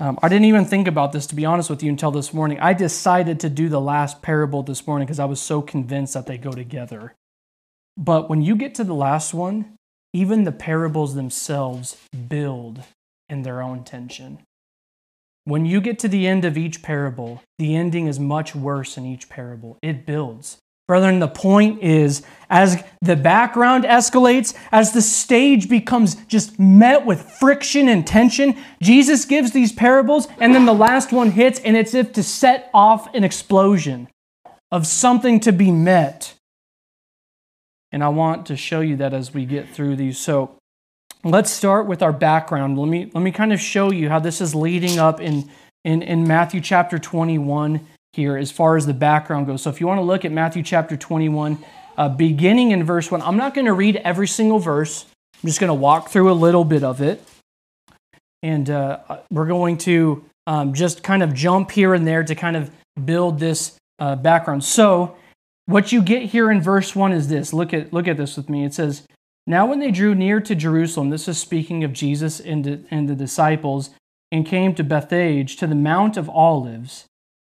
um, 0.00 0.18
I 0.22 0.28
didn't 0.28 0.46
even 0.46 0.64
think 0.64 0.88
about 0.88 1.12
this, 1.12 1.26
to 1.28 1.34
be 1.34 1.44
honest 1.44 1.70
with 1.70 1.82
you, 1.82 1.88
until 1.88 2.10
this 2.10 2.34
morning. 2.34 2.58
I 2.60 2.72
decided 2.72 3.38
to 3.40 3.48
do 3.48 3.68
the 3.68 3.80
last 3.80 4.20
parable 4.20 4.62
this 4.62 4.86
morning 4.86 5.06
because 5.06 5.20
I 5.20 5.26
was 5.26 5.40
so 5.40 5.62
convinced 5.62 6.14
that 6.14 6.26
they 6.26 6.38
go 6.38 6.50
together. 6.50 7.14
But 7.96 8.28
when 8.28 8.42
you 8.42 8.56
get 8.56 8.74
to 8.76 8.84
the 8.84 8.94
last 8.94 9.32
one, 9.32 9.76
even 10.12 10.44
the 10.44 10.52
parables 10.52 11.14
themselves 11.14 11.96
build 12.28 12.82
in 13.28 13.42
their 13.42 13.62
own 13.62 13.84
tension. 13.84 14.40
When 15.44 15.66
you 15.66 15.80
get 15.80 15.98
to 16.00 16.08
the 16.08 16.26
end 16.26 16.44
of 16.44 16.58
each 16.58 16.82
parable, 16.82 17.42
the 17.58 17.74
ending 17.74 18.06
is 18.06 18.20
much 18.20 18.54
worse 18.54 18.96
in 18.96 19.06
each 19.06 19.28
parable. 19.28 19.78
It 19.82 20.06
builds. 20.06 20.58
Brethren, 20.92 21.20
the 21.20 21.26
point 21.28 21.82
is 21.82 22.20
as 22.50 22.84
the 23.00 23.16
background 23.16 23.84
escalates, 23.84 24.54
as 24.70 24.92
the 24.92 25.00
stage 25.00 25.66
becomes 25.70 26.16
just 26.26 26.60
met 26.60 27.06
with 27.06 27.22
friction 27.40 27.88
and 27.88 28.06
tension, 28.06 28.58
Jesus 28.82 29.24
gives 29.24 29.52
these 29.52 29.72
parables, 29.72 30.28
and 30.38 30.54
then 30.54 30.66
the 30.66 30.74
last 30.74 31.10
one 31.10 31.30
hits, 31.30 31.58
and 31.60 31.78
it's 31.78 31.94
if 31.94 32.12
to 32.12 32.22
set 32.22 32.68
off 32.74 33.08
an 33.14 33.24
explosion 33.24 34.06
of 34.70 34.86
something 34.86 35.40
to 35.40 35.50
be 35.50 35.70
met. 35.70 36.34
And 37.90 38.04
I 38.04 38.10
want 38.10 38.44
to 38.48 38.56
show 38.58 38.80
you 38.80 38.96
that 38.96 39.14
as 39.14 39.32
we 39.32 39.46
get 39.46 39.70
through 39.70 39.96
these. 39.96 40.18
So 40.18 40.58
let's 41.24 41.50
start 41.50 41.86
with 41.86 42.02
our 42.02 42.12
background. 42.12 42.78
Let 42.78 42.88
me, 42.88 43.10
let 43.14 43.22
me 43.22 43.32
kind 43.32 43.54
of 43.54 43.62
show 43.62 43.90
you 43.90 44.10
how 44.10 44.18
this 44.18 44.42
is 44.42 44.54
leading 44.54 44.98
up 44.98 45.22
in, 45.22 45.48
in, 45.86 46.02
in 46.02 46.28
Matthew 46.28 46.60
chapter 46.60 46.98
21 46.98 47.80
here 48.12 48.36
as 48.36 48.52
far 48.52 48.76
as 48.76 48.84
the 48.84 48.92
background 48.92 49.46
goes. 49.46 49.62
So 49.62 49.70
if 49.70 49.80
you 49.80 49.86
want 49.86 49.98
to 49.98 50.02
look 50.02 50.24
at 50.24 50.32
Matthew 50.32 50.62
chapter 50.62 50.96
21, 50.98 51.58
uh, 51.96 52.08
beginning 52.10 52.72
in 52.72 52.84
verse 52.84 53.10
1, 53.10 53.22
I'm 53.22 53.38
not 53.38 53.54
going 53.54 53.64
to 53.64 53.72
read 53.72 53.96
every 53.96 54.28
single 54.28 54.58
verse. 54.58 55.06
I'm 55.42 55.46
just 55.46 55.60
going 55.60 55.68
to 55.68 55.74
walk 55.74 56.10
through 56.10 56.30
a 56.30 56.34
little 56.34 56.64
bit 56.64 56.84
of 56.84 57.00
it. 57.00 57.22
And 58.42 58.68
uh, 58.68 58.98
we're 59.30 59.46
going 59.46 59.78
to 59.78 60.24
um, 60.46 60.74
just 60.74 61.02
kind 61.02 61.22
of 61.22 61.32
jump 61.32 61.70
here 61.70 61.94
and 61.94 62.06
there 62.06 62.22
to 62.22 62.34
kind 62.34 62.56
of 62.56 62.70
build 63.02 63.38
this 63.38 63.76
uh, 63.98 64.16
background. 64.16 64.64
So, 64.64 65.16
what 65.66 65.92
you 65.92 66.02
get 66.02 66.24
here 66.24 66.50
in 66.50 66.60
verse 66.60 66.94
1 66.94 67.12
is 67.12 67.28
this. 67.28 67.52
Look 67.52 67.72
at, 67.72 67.92
look 67.92 68.08
at 68.08 68.16
this 68.16 68.36
with 68.36 68.50
me. 68.50 68.64
It 68.64 68.74
says, 68.74 69.06
Now 69.46 69.64
when 69.64 69.78
they 69.78 69.92
drew 69.92 70.14
near 70.14 70.40
to 70.40 70.54
Jerusalem, 70.54 71.10
this 71.10 71.28
is 71.28 71.38
speaking 71.38 71.84
of 71.84 71.92
Jesus 71.92 72.40
and 72.40 72.64
the, 72.64 72.84
and 72.90 73.08
the 73.08 73.14
disciples, 73.14 73.90
and 74.32 74.44
came 74.44 74.74
to 74.74 74.82
Bethphage, 74.84 75.56
to 75.56 75.66
the 75.68 75.76
Mount 75.76 76.16
of 76.16 76.28
Olives, 76.28 77.06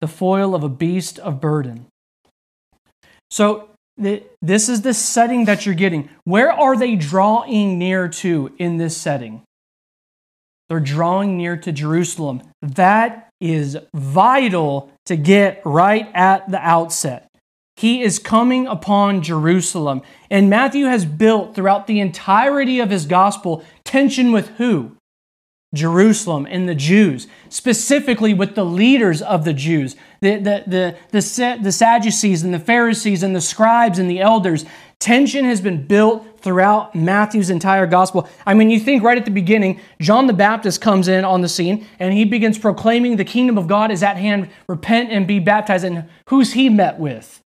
the 0.00 0.08
foil 0.08 0.54
of 0.54 0.64
a 0.64 0.68
beast 0.68 1.18
of 1.18 1.40
burden. 1.40 1.86
So, 3.30 3.68
this 3.96 4.68
is 4.68 4.82
the 4.82 4.94
setting 4.94 5.44
that 5.44 5.66
you're 5.66 5.74
getting. 5.74 6.08
Where 6.24 6.50
are 6.50 6.76
they 6.76 6.96
drawing 6.96 7.78
near 7.78 8.08
to 8.08 8.52
in 8.58 8.78
this 8.78 8.96
setting? 8.96 9.42
They're 10.68 10.80
drawing 10.80 11.36
near 11.36 11.56
to 11.58 11.72
Jerusalem. 11.72 12.42
That 12.62 13.28
is 13.40 13.76
vital 13.94 14.90
to 15.06 15.16
get 15.16 15.60
right 15.64 16.10
at 16.14 16.50
the 16.50 16.60
outset. 16.60 17.28
He 17.76 18.02
is 18.02 18.18
coming 18.18 18.66
upon 18.66 19.22
Jerusalem. 19.22 20.02
And 20.30 20.48
Matthew 20.48 20.84
has 20.86 21.04
built 21.04 21.54
throughout 21.54 21.86
the 21.86 22.00
entirety 22.00 22.78
of 22.78 22.90
his 22.90 23.04
gospel 23.04 23.64
tension 23.84 24.32
with 24.32 24.50
who? 24.58 24.96
Jerusalem 25.72 26.48
and 26.50 26.68
the 26.68 26.74
Jews, 26.74 27.28
specifically 27.48 28.34
with 28.34 28.56
the 28.56 28.64
leaders 28.64 29.22
of 29.22 29.44
the 29.44 29.52
Jews, 29.52 29.94
the, 30.20 30.36
the, 30.36 30.64
the, 30.66 30.96
the, 31.12 31.58
the 31.62 31.72
Sadducees 31.72 32.42
and 32.42 32.52
the 32.52 32.58
Pharisees 32.58 33.22
and 33.22 33.36
the 33.36 33.40
scribes 33.40 33.98
and 33.98 34.10
the 34.10 34.20
elders. 34.20 34.64
Tension 34.98 35.44
has 35.44 35.60
been 35.60 35.86
built 35.86 36.40
throughout 36.40 36.94
Matthew's 36.94 37.50
entire 37.50 37.86
gospel. 37.86 38.28
I 38.44 38.54
mean, 38.54 38.68
you 38.68 38.80
think 38.80 39.04
right 39.04 39.16
at 39.16 39.24
the 39.24 39.30
beginning, 39.30 39.80
John 40.00 40.26
the 40.26 40.32
Baptist 40.32 40.80
comes 40.80 41.06
in 41.06 41.24
on 41.24 41.40
the 41.40 41.48
scene 41.48 41.86
and 42.00 42.12
he 42.12 42.24
begins 42.24 42.58
proclaiming 42.58 43.16
the 43.16 43.24
kingdom 43.24 43.56
of 43.56 43.68
God 43.68 43.92
is 43.92 44.02
at 44.02 44.16
hand, 44.16 44.50
repent 44.68 45.10
and 45.10 45.26
be 45.26 45.38
baptized. 45.38 45.84
And 45.84 46.08
who's 46.26 46.54
he 46.54 46.68
met 46.68 46.98
with? 46.98 47.40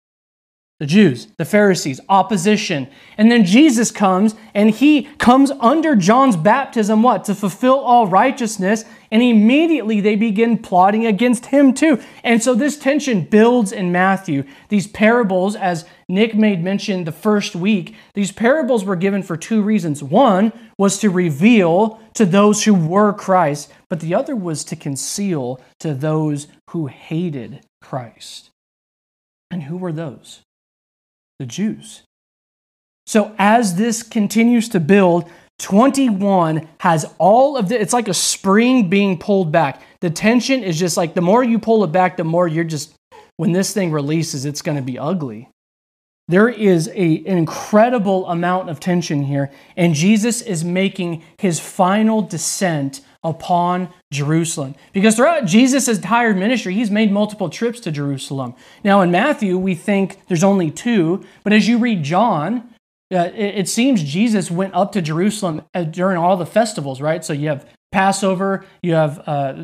The 0.80 0.86
Jews, 0.86 1.28
the 1.38 1.44
Pharisees, 1.44 2.00
opposition. 2.08 2.88
And 3.16 3.30
then 3.30 3.44
Jesus 3.44 3.92
comes 3.92 4.34
and 4.54 4.70
he 4.70 5.04
comes 5.18 5.52
under 5.60 5.94
John's 5.94 6.36
baptism, 6.36 7.00
what? 7.02 7.24
To 7.24 7.34
fulfill 7.34 7.78
all 7.78 8.08
righteousness. 8.08 8.84
And 9.12 9.22
immediately 9.22 10.00
they 10.00 10.16
begin 10.16 10.58
plotting 10.58 11.06
against 11.06 11.46
him 11.46 11.74
too. 11.74 12.02
And 12.24 12.42
so 12.42 12.54
this 12.54 12.76
tension 12.76 13.20
builds 13.22 13.70
in 13.70 13.92
Matthew. 13.92 14.42
These 14.68 14.88
parables, 14.88 15.54
as 15.54 15.84
Nick 16.08 16.34
made 16.34 16.64
mention 16.64 17.04
the 17.04 17.12
first 17.12 17.54
week, 17.54 17.94
these 18.14 18.32
parables 18.32 18.84
were 18.84 18.96
given 18.96 19.22
for 19.22 19.36
two 19.36 19.62
reasons. 19.62 20.02
One 20.02 20.52
was 20.76 20.98
to 20.98 21.08
reveal 21.08 22.00
to 22.14 22.26
those 22.26 22.64
who 22.64 22.74
were 22.74 23.12
Christ, 23.12 23.72
but 23.88 24.00
the 24.00 24.14
other 24.14 24.34
was 24.34 24.64
to 24.64 24.76
conceal 24.76 25.60
to 25.78 25.94
those 25.94 26.48
who 26.70 26.88
hated 26.88 27.64
Christ. 27.80 28.50
And 29.52 29.62
who 29.62 29.76
were 29.76 29.92
those? 29.92 30.42
The 31.38 31.46
Jews. 31.46 32.02
So 33.06 33.34
as 33.38 33.76
this 33.76 34.02
continues 34.02 34.68
to 34.70 34.80
build, 34.80 35.30
21 35.60 36.68
has 36.78 37.06
all 37.18 37.56
of 37.56 37.68
the, 37.68 37.80
it's 37.80 37.92
like 37.92 38.08
a 38.08 38.14
spring 38.14 38.88
being 38.88 39.18
pulled 39.18 39.52
back. 39.52 39.82
The 40.00 40.10
tension 40.10 40.62
is 40.62 40.78
just 40.78 40.96
like 40.96 41.14
the 41.14 41.20
more 41.20 41.44
you 41.44 41.58
pull 41.58 41.84
it 41.84 41.92
back, 41.92 42.16
the 42.16 42.24
more 42.24 42.48
you're 42.48 42.64
just, 42.64 42.94
when 43.36 43.52
this 43.52 43.72
thing 43.72 43.92
releases, 43.92 44.44
it's 44.44 44.62
going 44.62 44.76
to 44.76 44.82
be 44.82 44.98
ugly. 44.98 45.48
There 46.26 46.48
is 46.48 46.88
a, 46.88 47.18
an 47.18 47.36
incredible 47.36 48.26
amount 48.26 48.70
of 48.70 48.80
tension 48.80 49.24
here, 49.24 49.50
and 49.76 49.94
Jesus 49.94 50.40
is 50.40 50.64
making 50.64 51.22
his 51.38 51.60
final 51.60 52.22
descent 52.22 53.02
upon 53.24 53.88
Jerusalem. 54.12 54.74
Because 54.92 55.16
throughout 55.16 55.46
Jesus' 55.46 55.88
entire 55.88 56.34
ministry, 56.34 56.74
he's 56.74 56.90
made 56.90 57.10
multiple 57.10 57.48
trips 57.48 57.80
to 57.80 57.90
Jerusalem. 57.90 58.54
Now, 58.84 59.00
in 59.00 59.10
Matthew, 59.10 59.58
we 59.58 59.74
think 59.74 60.20
there's 60.28 60.44
only 60.44 60.70
two, 60.70 61.24
but 61.42 61.52
as 61.52 61.66
you 61.66 61.78
read 61.78 62.02
John, 62.02 62.70
uh, 63.12 63.30
it, 63.34 63.58
it, 63.58 63.68
seems 63.68 64.02
Jesus 64.02 64.50
went 64.50 64.74
up 64.74 64.92
to 64.92 65.02
Jerusalem 65.02 65.62
uh, 65.74 65.84
during 65.84 66.16
all 66.16 66.36
the 66.36 66.46
festivals, 66.46 67.00
right? 67.00 67.24
So 67.24 67.32
you 67.32 67.48
have 67.48 67.68
Passover, 67.94 68.64
you 68.82 68.94
have 68.94 69.22
uh, 69.28 69.54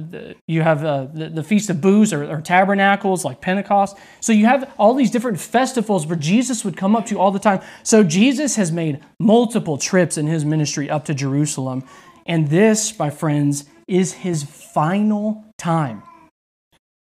you 0.47 0.62
have 0.62 0.85
uh, 0.85 1.07
the, 1.12 1.31
the, 1.31 1.43
Feast 1.43 1.69
of 1.69 1.81
Booths 1.81 2.12
or, 2.12 2.31
or, 2.31 2.40
Tabernacles 2.40 3.25
like 3.25 3.40
Pentecost. 3.40 3.97
So 4.21 4.33
you 4.33 4.47
have 4.47 4.73
all 4.79 4.95
these 4.95 5.11
different 5.11 5.40
festivals 5.40 6.07
where 6.07 6.17
Jesus 6.17 6.64
would 6.64 6.76
come 6.76 6.95
up 6.95 7.07
to 7.07 7.19
all 7.19 7.33
the 7.33 7.40
time. 7.40 7.61
So 7.83 8.05
Jesus 8.05 8.55
has 8.55 8.71
made 8.71 9.00
multiple 9.19 9.79
trips 9.79 10.17
in 10.17 10.29
his 10.29 10.45
ministry 10.45 10.88
up 10.88 11.07
to 11.07 11.14
Jerusalem. 11.14 11.83
And 12.31 12.47
this, 12.47 12.97
my 12.97 13.11
friends, 13.11 13.65
is 13.89 14.13
his 14.13 14.45
final 14.45 15.45
time. 15.59 16.05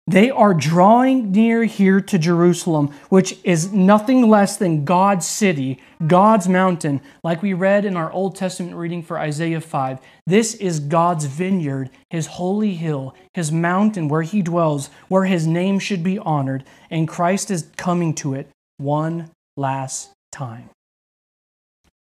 They 0.08 0.28
are 0.28 0.52
drawing 0.52 1.30
near 1.30 1.62
here 1.62 2.00
to 2.00 2.18
Jerusalem, 2.18 2.92
which 3.10 3.38
is 3.44 3.72
nothing 3.72 4.28
less 4.28 4.56
than 4.56 4.84
God's 4.84 5.24
city, 5.24 5.80
God's 6.04 6.48
mountain. 6.48 7.00
Like 7.22 7.42
we 7.42 7.52
read 7.52 7.84
in 7.84 7.96
our 7.96 8.10
Old 8.10 8.34
Testament 8.34 8.74
reading 8.74 9.04
for 9.04 9.16
Isaiah 9.16 9.60
5, 9.60 10.00
this 10.26 10.54
is 10.54 10.80
God's 10.80 11.26
vineyard, 11.26 11.90
his 12.10 12.26
holy 12.26 12.74
hill, 12.74 13.14
his 13.34 13.52
mountain 13.52 14.08
where 14.08 14.22
he 14.22 14.42
dwells, 14.42 14.90
where 15.06 15.26
his 15.26 15.46
name 15.46 15.78
should 15.78 16.02
be 16.02 16.18
honored, 16.18 16.64
and 16.90 17.06
Christ 17.06 17.52
is 17.52 17.70
coming 17.76 18.14
to 18.14 18.34
it 18.34 18.50
one 18.78 19.30
last 19.56 20.10
time. 20.32 20.70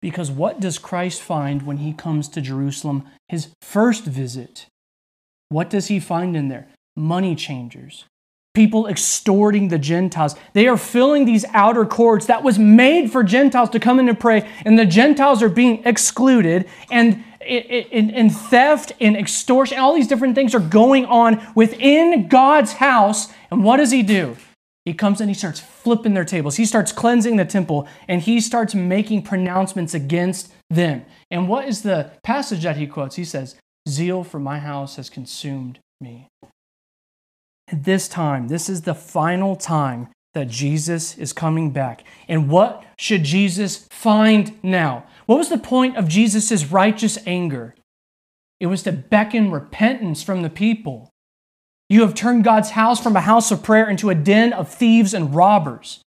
Because 0.05 0.29
what 0.29 0.59
does 0.59 0.77
Christ 0.77 1.19
find 1.19 1.63
when 1.63 1.77
he 1.77 1.91
comes 1.91 2.29
to 2.29 2.39
Jerusalem? 2.39 3.05
His 3.27 3.47
first 3.63 4.03
visit. 4.03 4.67
What 5.49 5.67
does 5.67 5.87
he 5.87 5.99
find 5.99 6.37
in 6.37 6.47
there? 6.47 6.67
Money 6.95 7.33
changers, 7.33 8.05
people 8.53 8.85
extorting 8.85 9.69
the 9.69 9.79
Gentiles. 9.79 10.35
They 10.53 10.67
are 10.67 10.77
filling 10.77 11.25
these 11.25 11.43
outer 11.55 11.87
courts 11.87 12.27
that 12.27 12.43
was 12.43 12.59
made 12.59 13.11
for 13.11 13.23
Gentiles 13.23 13.71
to 13.71 13.79
come 13.79 13.99
in 13.99 14.07
and 14.07 14.19
pray, 14.19 14.47
and 14.63 14.77
the 14.77 14.85
Gentiles 14.85 15.41
are 15.41 15.49
being 15.49 15.81
excluded, 15.85 16.69
and 16.91 17.23
in, 17.41 18.29
theft 18.29 18.91
and 19.01 19.17
extortion, 19.17 19.79
all 19.79 19.95
these 19.95 20.07
different 20.07 20.35
things 20.35 20.53
are 20.53 20.59
going 20.59 21.07
on 21.07 21.43
within 21.55 22.27
God's 22.27 22.73
house. 22.73 23.33
And 23.49 23.63
what 23.63 23.77
does 23.77 23.89
he 23.89 24.03
do? 24.03 24.37
He 24.85 24.93
comes 24.93 25.19
and 25.19 25.29
he 25.29 25.33
starts 25.33 25.59
flipping 25.59 26.13
their 26.13 26.23
tables. 26.23 26.57
He 26.57 26.65
starts 26.65 26.91
cleansing 26.91 27.37
the 27.37 27.45
temple 27.45 27.87
and 28.07 28.21
he 28.21 28.39
starts 28.39 28.75
making 28.75 29.23
pronouncements 29.23 29.95
against 29.95 30.53
them. 30.69 31.05
And 31.31 31.49
what 31.49 31.67
is 31.67 31.81
the 31.81 32.11
passage 32.23 32.63
that 32.63 32.77
he 32.77 32.85
quotes? 32.85 33.15
He 33.15 33.25
says, 33.25 33.55
Zeal 33.89 34.23
for 34.23 34.39
my 34.39 34.59
house 34.59 34.95
has 34.97 35.09
consumed 35.09 35.79
me. 35.99 36.27
At 37.67 37.83
this 37.83 38.07
time, 38.07 38.47
this 38.47 38.69
is 38.69 38.83
the 38.83 38.93
final 38.93 39.55
time 39.55 40.09
that 40.35 40.49
Jesus 40.49 41.17
is 41.17 41.33
coming 41.33 41.71
back. 41.71 42.03
And 42.27 42.49
what 42.49 42.83
should 42.99 43.23
Jesus 43.23 43.87
find 43.89 44.59
now? 44.61 45.05
What 45.25 45.37
was 45.37 45.49
the 45.49 45.57
point 45.57 45.97
of 45.97 46.07
Jesus' 46.07 46.65
righteous 46.65 47.17
anger? 47.25 47.73
It 48.59 48.67
was 48.67 48.83
to 48.83 48.91
beckon 48.91 49.49
repentance 49.49 50.21
from 50.21 50.43
the 50.43 50.49
people. 50.49 51.09
You 51.89 52.01
have 52.01 52.15
turned 52.15 52.43
God's 52.43 52.71
house 52.71 53.01
from 53.01 53.15
a 53.15 53.21
house 53.21 53.51
of 53.51 53.63
prayer 53.63 53.89
into 53.89 54.09
a 54.09 54.15
den 54.15 54.53
of 54.53 54.69
thieves 54.69 55.13
and 55.13 55.35
robbers. 55.35 56.01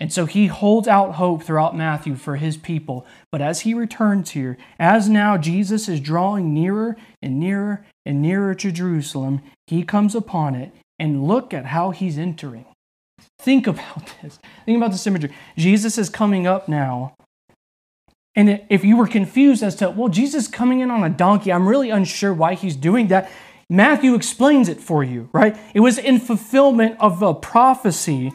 And 0.00 0.12
so 0.12 0.26
he 0.26 0.46
holds 0.46 0.86
out 0.86 1.14
hope 1.14 1.42
throughout 1.42 1.76
Matthew 1.76 2.14
for 2.14 2.36
his 2.36 2.56
people. 2.56 3.04
But 3.32 3.40
as 3.40 3.60
he 3.60 3.74
returns 3.74 4.30
here, 4.30 4.56
as 4.78 5.08
now 5.08 5.36
Jesus 5.36 5.88
is 5.88 6.00
drawing 6.00 6.54
nearer 6.54 6.96
and 7.20 7.40
nearer 7.40 7.84
and 8.06 8.22
nearer 8.22 8.54
to 8.54 8.70
Jerusalem, 8.70 9.42
he 9.66 9.82
comes 9.82 10.14
upon 10.14 10.54
it. 10.54 10.72
And 11.00 11.28
look 11.28 11.54
at 11.54 11.66
how 11.66 11.90
he's 11.90 12.18
entering. 12.18 12.66
Think 13.38 13.66
about 13.66 14.12
this. 14.22 14.38
Think 14.64 14.76
about 14.76 14.90
this 14.90 15.06
imagery. 15.06 15.32
Jesus 15.56 15.96
is 15.96 16.08
coming 16.08 16.46
up 16.46 16.68
now. 16.68 17.14
And 18.34 18.62
if 18.68 18.84
you 18.84 18.96
were 18.96 19.06
confused 19.08 19.64
as 19.64 19.74
to, 19.76 19.90
well, 19.90 20.08
Jesus 20.08 20.46
coming 20.46 20.80
in 20.80 20.90
on 20.90 21.02
a 21.02 21.08
donkey, 21.08 21.52
I'm 21.52 21.68
really 21.68 21.90
unsure 21.90 22.32
why 22.32 22.54
he's 22.54 22.76
doing 22.76 23.08
that. 23.08 23.30
Matthew 23.70 24.14
explains 24.14 24.68
it 24.68 24.80
for 24.80 25.04
you, 25.04 25.28
right? 25.32 25.56
It 25.74 25.80
was 25.80 25.98
in 25.98 26.20
fulfillment 26.20 26.96
of 27.00 27.22
a 27.22 27.34
prophecy, 27.34 28.32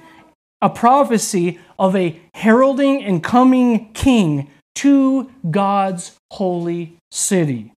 a 0.61 0.69
prophecy 0.69 1.59
of 1.79 1.95
a 1.95 2.19
heralding 2.35 3.03
and 3.03 3.23
coming 3.23 3.91
king 3.93 4.49
to 4.75 5.31
God's 5.49 6.15
holy 6.31 6.97
city. 7.11 7.71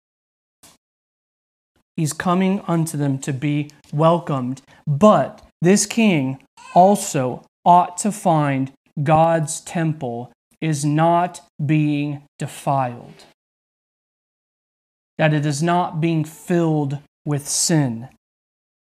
He's 1.96 2.12
coming 2.12 2.60
unto 2.68 2.98
them 2.98 3.18
to 3.20 3.32
be 3.32 3.70
welcomed. 3.92 4.60
But 4.86 5.42
this 5.62 5.86
king 5.86 6.42
also 6.74 7.46
ought 7.64 7.96
to 7.98 8.12
find 8.12 8.72
God's 9.02 9.60
temple 9.60 10.30
is 10.60 10.84
not 10.84 11.40
being 11.64 12.22
defiled, 12.38 13.24
that 15.16 15.32
it 15.32 15.46
is 15.46 15.62
not 15.62 16.00
being 16.00 16.24
filled 16.24 16.98
with 17.26 17.46
sin. 17.46 18.08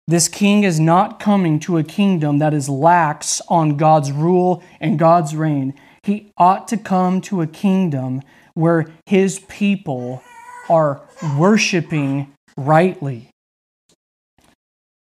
This 0.08 0.28
king 0.28 0.64
is 0.64 0.80
not 0.80 1.20
coming 1.20 1.60
to 1.62 1.78
a 1.80 1.84
kingdom 1.84 2.38
that 2.38 2.54
is 2.54 2.70
lax 2.70 3.42
on 3.48 3.78
God's 3.78 4.12
rule 4.12 4.62
and 4.80 5.00
God's 5.00 5.36
reign. 5.36 5.74
He 6.04 6.32
ought 6.38 6.68
to 6.68 6.78
come 6.78 7.22
to 7.22 7.42
a 7.42 7.48
kingdom 7.48 8.22
where 8.54 8.88
his 9.08 9.40
people 9.40 10.22
are 10.70 11.02
worshiping 11.36 12.32
rightly. 12.56 13.30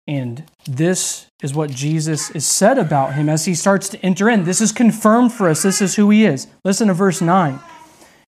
And 0.08 0.44
this 0.66 1.28
is 1.42 1.54
what 1.54 1.70
Jesus 1.70 2.30
is 2.32 2.46
said 2.46 2.78
about 2.78 3.14
him 3.14 3.30
as 3.30 3.46
he 3.46 3.56
starts 3.56 3.88
to 3.90 4.00
enter 4.00 4.30
in. 4.30 4.44
This 4.44 4.60
is 4.60 4.74
confirmed 4.74 5.32
for 5.32 5.48
us. 5.48 5.64
This 5.64 5.82
is 5.82 5.96
who 5.96 6.10
he 6.10 6.26
is. 6.26 6.48
Listen 6.66 6.90
to 6.90 6.94
verse 6.94 7.22
9. 7.22 7.60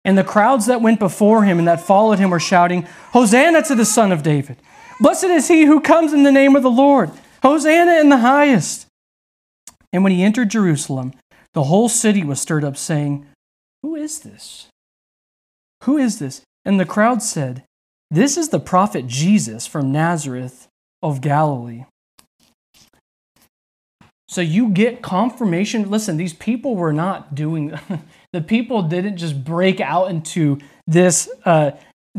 And 0.04 0.18
the 0.18 0.24
crowds 0.24 0.66
that 0.66 0.82
went 0.82 0.98
before 0.98 1.44
him 1.44 1.58
and 1.58 1.68
that 1.68 1.80
followed 1.80 2.18
him 2.18 2.30
were 2.30 2.40
shouting, 2.40 2.82
Hosanna 3.12 3.62
to 3.64 3.74
the 3.74 3.84
Son 3.84 4.10
of 4.10 4.22
David. 4.22 4.56
Blessed 5.00 5.24
is 5.24 5.48
he 5.48 5.64
who 5.64 5.80
comes 5.80 6.12
in 6.12 6.24
the 6.24 6.32
name 6.32 6.56
of 6.56 6.62
the 6.62 6.70
Lord. 6.70 7.10
Hosanna 7.42 8.00
in 8.00 8.08
the 8.08 8.18
highest. 8.18 8.86
And 9.92 10.02
when 10.02 10.12
he 10.12 10.22
entered 10.22 10.50
Jerusalem, 10.50 11.12
the 11.54 11.64
whole 11.64 11.88
city 11.88 12.24
was 12.24 12.40
stirred 12.40 12.64
up, 12.64 12.76
saying, 12.76 13.26
Who 13.82 13.94
is 13.94 14.20
this? 14.20 14.68
Who 15.84 15.96
is 15.96 16.18
this? 16.18 16.42
And 16.64 16.78
the 16.78 16.84
crowd 16.84 17.22
said, 17.22 17.64
This 18.10 18.36
is 18.36 18.48
the 18.48 18.60
prophet 18.60 19.06
Jesus 19.06 19.66
from 19.66 19.92
Nazareth 19.92 20.66
of 21.02 21.20
Galilee. 21.20 21.84
So 24.28 24.42
you 24.42 24.68
get 24.68 25.00
confirmation. 25.00 25.88
Listen, 25.90 26.18
these 26.18 26.34
people 26.34 26.76
were 26.76 26.92
not 26.92 27.34
doing, 27.34 27.78
the 28.32 28.42
people 28.42 28.82
didn't 28.82 29.16
just 29.16 29.42
break 29.42 29.80
out 29.80 30.10
into 30.10 30.58
this, 30.86 31.30
uh, 31.44 31.70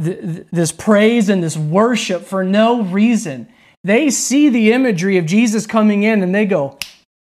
th- 0.02 0.46
this 0.52 0.72
praise 0.72 1.30
and 1.30 1.44
this 1.44 1.58
worship 1.58 2.24
for 2.24 2.44
no 2.44 2.84
reason. 2.84 3.48
They 3.84 4.10
see 4.10 4.50
the 4.50 4.72
imagery 4.72 5.18
of 5.18 5.26
Jesus 5.26 5.66
coming 5.66 6.04
in 6.04 6.22
and 6.22 6.34
they 6.34 6.46
go, 6.46 6.78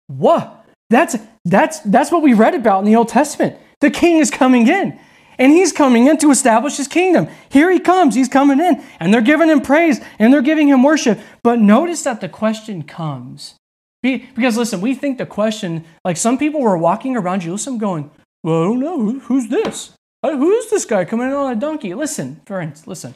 What? 0.07 0.65
That's, 0.89 1.17
that's, 1.43 1.79
that's 1.79 2.11
what 2.11 2.21
we 2.21 2.33
read 2.33 2.55
about 2.55 2.79
in 2.79 2.85
the 2.85 2.95
Old 2.95 3.09
Testament. 3.09 3.57
The 3.81 3.89
king 3.89 4.17
is 4.17 4.31
coming 4.31 4.67
in. 4.67 4.99
And 5.37 5.51
he's 5.51 5.73
coming 5.73 6.07
in 6.07 6.17
to 6.17 6.31
establish 6.31 6.77
his 6.77 6.87
kingdom. 6.87 7.27
Here 7.49 7.69
he 7.69 7.79
comes. 7.79 8.15
He's 8.15 8.29
coming 8.29 8.59
in. 8.59 8.81
And 8.99 9.13
they're 9.13 9.21
giving 9.21 9.49
him 9.49 9.61
praise 9.61 9.99
and 10.17 10.33
they're 10.33 10.41
giving 10.41 10.69
him 10.69 10.81
worship. 10.81 11.19
But 11.43 11.59
notice 11.59 12.03
that 12.03 12.21
the 12.21 12.29
question 12.29 12.83
comes. 12.83 13.55
Because 14.01 14.55
listen, 14.55 14.81
we 14.81 14.93
think 14.93 15.17
the 15.17 15.25
question, 15.25 15.83
like 16.05 16.15
some 16.15 16.37
people 16.37 16.61
were 16.61 16.77
walking 16.77 17.17
around 17.17 17.41
Jerusalem 17.41 17.79
going, 17.79 18.11
Well, 18.43 18.61
I 18.61 18.65
don't 18.65 18.79
know. 18.79 19.19
Who's 19.19 19.47
this? 19.47 19.93
Uh, 20.25 20.35
Who's 20.37 20.71
this 20.71 20.85
guy 20.85 21.05
coming 21.05 21.27
in 21.27 21.33
on 21.33 21.51
a 21.51 21.55
donkey? 21.55 21.93
Listen, 21.93 22.41
friends, 22.47 22.87
listen. 22.87 23.13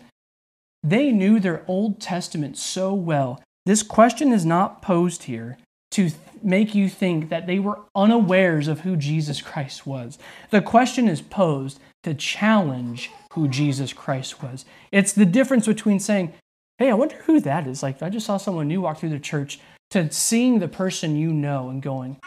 They 0.84 1.12
knew 1.12 1.40
their 1.40 1.64
Old 1.68 2.00
Testament 2.00 2.56
so 2.56 2.94
well. 2.94 3.42
This 3.66 3.82
question 3.82 4.32
is 4.32 4.46
not 4.46 4.84
posed 4.84 5.24
here 5.24 5.58
to 5.92 6.12
make 6.44 6.76
you 6.76 6.88
think 6.88 7.30
that 7.30 7.48
they 7.48 7.58
were 7.58 7.80
unawares 7.96 8.68
of 8.68 8.82
who 8.82 8.96
Jesus 8.96 9.42
Christ 9.42 9.88
was. 9.88 10.20
The 10.52 10.62
question 10.62 11.08
is 11.08 11.20
posed 11.20 11.80
to 12.04 12.14
challenge 12.14 13.10
who 13.34 13.48
Jesus 13.48 13.92
Christ 13.92 14.44
was. 14.44 14.64
It's 14.92 15.12
the 15.12 15.26
difference 15.26 15.66
between 15.66 16.00
saying, 16.00 16.34
hey, 16.78 16.92
I 16.92 16.94
wonder 16.94 17.16
who 17.24 17.40
that 17.40 17.66
is. 17.66 17.82
Like, 17.82 18.04
I 18.04 18.10
just 18.10 18.28
saw 18.28 18.38
someone 18.38 18.68
new 18.68 18.82
walk 18.82 19.00
through 19.00 19.10
the 19.10 19.20
church, 19.20 19.60
to 19.90 20.12
seeing 20.12 20.60
the 20.60 20.68
person 20.68 21.16
you 21.16 21.34
know 21.34 21.70
and 21.70 21.82
going, 21.82 22.18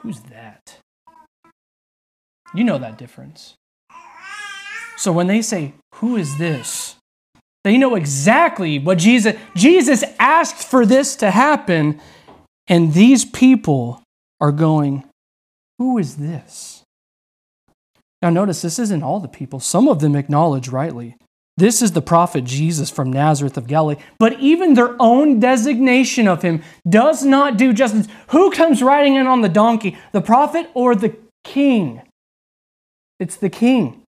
who's 0.00 0.18
that? 0.22 0.78
You 2.52 2.64
know 2.64 2.78
that 2.78 2.98
difference. 2.98 3.54
So 5.00 5.12
when 5.12 5.28
they 5.28 5.40
say, 5.40 5.72
who 5.94 6.16
is 6.16 6.36
this? 6.36 6.96
They 7.64 7.78
know 7.78 7.94
exactly 7.94 8.78
what 8.78 8.98
Jesus 8.98 9.34
Jesus 9.56 10.04
asked 10.18 10.62
for 10.62 10.84
this 10.84 11.16
to 11.16 11.30
happen 11.30 11.98
and 12.68 12.92
these 12.92 13.24
people 13.24 14.02
are 14.42 14.52
going, 14.52 15.04
who 15.78 15.96
is 15.96 16.16
this? 16.16 16.82
Now, 18.20 18.28
notice 18.28 18.60
this 18.60 18.78
isn't 18.78 19.02
all 19.02 19.20
the 19.20 19.28
people. 19.28 19.58
Some 19.58 19.88
of 19.88 20.00
them 20.00 20.14
acknowledge 20.14 20.68
rightly. 20.68 21.16
This 21.56 21.80
is 21.80 21.92
the 21.92 22.02
prophet 22.02 22.44
Jesus 22.44 22.90
from 22.90 23.10
Nazareth 23.10 23.56
of 23.56 23.66
Galilee. 23.66 23.96
But 24.18 24.38
even 24.38 24.74
their 24.74 24.94
own 25.00 25.40
designation 25.40 26.28
of 26.28 26.42
him 26.42 26.62
does 26.86 27.24
not 27.24 27.56
do 27.56 27.72
justice. 27.72 28.06
Who 28.28 28.50
comes 28.50 28.82
riding 28.82 29.14
in 29.14 29.26
on 29.26 29.40
the 29.40 29.48
donkey, 29.48 29.96
the 30.12 30.20
prophet 30.20 30.68
or 30.74 30.94
the 30.94 31.16
king? 31.42 32.02
It's 33.18 33.36
the 33.36 33.48
king. 33.48 33.99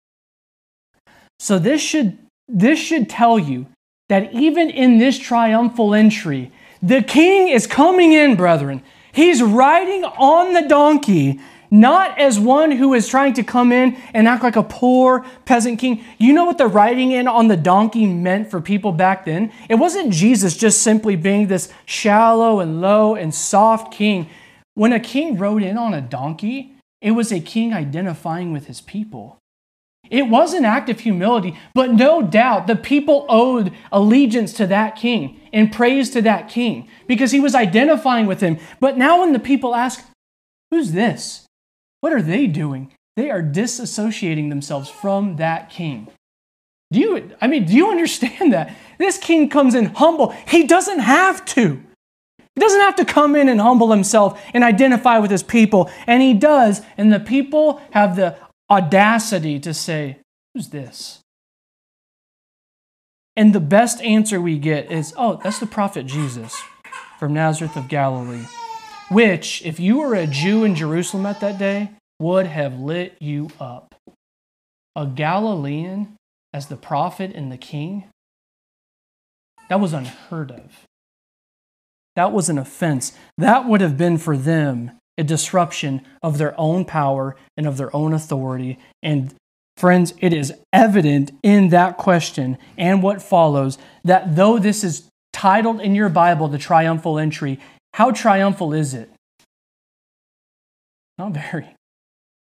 So 1.42 1.58
this 1.58 1.82
should, 1.82 2.20
this 2.48 2.78
should 2.78 3.10
tell 3.10 3.40
you 3.40 3.66
that 4.10 4.32
even 4.32 4.70
in 4.70 5.00
this 5.00 5.18
triumphal 5.18 5.96
entry, 5.96 6.52
the 6.84 7.02
king 7.02 7.48
is 7.48 7.66
coming 7.66 8.14
in, 8.14 8.36
brethren. 8.36 8.84
He's 9.12 9.42
riding 9.42 10.04
on 10.04 10.54
the 10.54 10.68
donkey 10.68 11.40
not 11.72 12.20
as 12.20 12.40
one 12.40 12.70
who 12.70 12.94
is 12.94 13.08
trying 13.08 13.34
to 13.34 13.44
come 13.44 13.72
in 13.72 13.98
and 14.14 14.28
act 14.28 14.44
like 14.44 14.56
a 14.56 14.62
poor 14.62 15.26
peasant 15.46 15.80
king. 15.80 16.04
You 16.20 16.32
know 16.32 16.46
what 16.46 16.60
the 16.60 16.68
riding 16.68 17.12
in 17.12 17.28
on 17.28 17.48
the 17.48 17.58
donkey 17.58 18.06
meant 18.06 18.52
for 18.52 18.62
people 18.62 18.92
back 18.92 19.26
then? 19.26 19.52
It 19.68 19.76
wasn't 19.76 20.14
Jesus 20.14 20.56
just 20.56 20.84
simply 20.84 21.16
being 21.16 21.48
this 21.48 21.74
shallow 21.86 22.60
and 22.60 22.82
low 22.82 23.16
and 23.16 23.34
soft 23.34 23.92
king. 23.92 24.30
When 24.76 24.94
a 24.94 25.00
king 25.00 25.40
rode 25.40 25.64
in 25.64 25.80
on 25.80 25.96
a 25.96 26.02
donkey, 26.02 26.76
it 27.02 27.12
was 27.12 27.32
a 27.32 27.40
king 27.40 27.74
identifying 27.74 28.54
with 28.54 28.68
his 28.68 28.82
people. 28.82 29.41
It 30.12 30.28
was 30.28 30.54
an 30.54 30.66
act 30.66 30.90
of 30.90 31.00
humility, 31.00 31.58
but 31.74 31.94
no 31.94 32.22
doubt 32.22 32.68
the 32.68 32.76
people 32.76 33.26
owed 33.30 33.74
allegiance 33.92 34.54
to 34.54 34.68
that 34.68 34.96
king 34.96 35.40
and 35.54 35.72
praise 35.72 36.10
to 36.12 36.22
that 36.22 36.50
king 36.50 36.90
because 37.08 37.32
he 37.32 37.40
was 37.40 37.56
identifying 37.56 38.28
with 38.28 38.42
him. 38.42 38.60
But 38.80 38.98
now, 38.98 39.22
when 39.22 39.32
the 39.32 39.40
people 39.40 39.74
ask, 39.74 40.06
Who's 40.70 40.94
this? 40.94 41.46
What 42.00 42.14
are 42.14 42.22
they 42.22 42.48
doing? 42.48 42.94
They 43.18 43.30
are 43.30 43.44
disassociating 43.44 44.50
themselves 44.50 44.90
from 44.90 45.36
that 45.36 45.70
king. 45.70 46.08
Do 46.92 47.00
you, 47.00 47.32
I 47.42 47.48
mean, 47.48 47.66
do 47.66 47.74
you 47.74 47.90
understand 47.90 48.54
that? 48.54 48.76
This 48.98 49.18
king 49.18 49.50
comes 49.50 49.76
in 49.76 49.86
humble. 49.86 50.36
He 50.48 50.66
doesn't 50.66 51.00
have 51.00 51.46
to. 51.46 51.82
He 52.56 52.60
doesn't 52.60 52.82
have 52.82 52.96
to 52.98 53.06
come 53.06 53.36
in 53.36 53.48
and 53.48 53.62
humble 53.62 53.92
himself 53.92 54.42
and 54.54 54.64
identify 54.64 55.20
with 55.20 55.32
his 55.32 55.44
people. 55.44 55.90
And 56.06 56.22
he 56.22 56.34
does. 56.34 56.82
And 56.98 57.12
the 57.12 57.20
people 57.20 57.82
have 57.92 58.16
the 58.16 58.36
audacity 58.72 59.60
to 59.60 59.74
say, 59.74 60.18
Who's 60.54 60.70
this? 60.70 61.20
And 63.36 63.54
the 63.54 63.60
best 63.60 64.02
answer 64.02 64.42
we 64.42 64.58
get 64.58 64.92
is, 64.92 65.14
Oh, 65.18 65.40
that's 65.44 65.60
the 65.60 65.68
prophet 65.68 66.08
Jesus 66.08 66.60
from 67.20 67.34
Nazareth 67.34 67.76
of 67.76 67.88
Galilee 67.88 68.46
which, 69.12 69.62
if 69.66 69.78
you 69.78 70.00
were 70.00 70.16
a 70.16 70.26
Jew 70.26 70.64
in 70.64 70.74
Jerusalem 70.74 71.26
at 71.26 71.42
that 71.42 71.60
day, 71.60 71.92
would 72.20 72.46
have 72.46 72.80
lit 72.80 73.18
you 73.20 73.50
up. 73.60 73.94
A 74.96 75.06
Galilean 75.06 76.16
as 76.54 76.68
the 76.68 76.78
prophet 76.78 77.34
and 77.36 77.52
the 77.52 77.58
king? 77.58 78.06
That 79.68 79.82
was 79.82 79.92
unheard 79.92 80.50
of. 80.52 80.86
That 82.16 82.32
was 82.32 82.48
an 82.48 82.58
offense. 82.58 83.12
That 83.38 83.68
would 83.68 83.82
have 83.82 83.98
been 83.98 84.18
for 84.18 84.38
them 84.38 84.92
a 85.22 85.24
disruption 85.24 86.02
of 86.24 86.40
their 86.40 86.60
own 86.60 86.84
power 86.84 87.36
and 87.56 87.68
of 87.68 87.78
their 87.78 87.96
own 87.96 88.12
authority. 88.12 88.80
And 89.04 89.34
friends, 89.78 90.16
it 90.20 90.34
is 90.34 90.52
evident 90.74 91.32
in 91.44 91.70
that 91.70 91.98
question 91.98 92.58
and 92.76 93.04
what 93.04 93.22
follows 93.22 93.78
that 94.04 94.36
though 94.36 94.58
this 94.58 94.84
is 94.84 95.08
titled 95.32 95.80
in 95.80 95.94
your 95.94 96.10
Bible 96.10 96.48
the 96.48 96.58
triumphal 96.58 97.20
entry, 97.20 97.60
how 97.94 98.10
triumphal 98.10 98.74
is 98.74 98.96
it? 98.96 99.12
Not 101.20 101.34
very. 101.34 101.76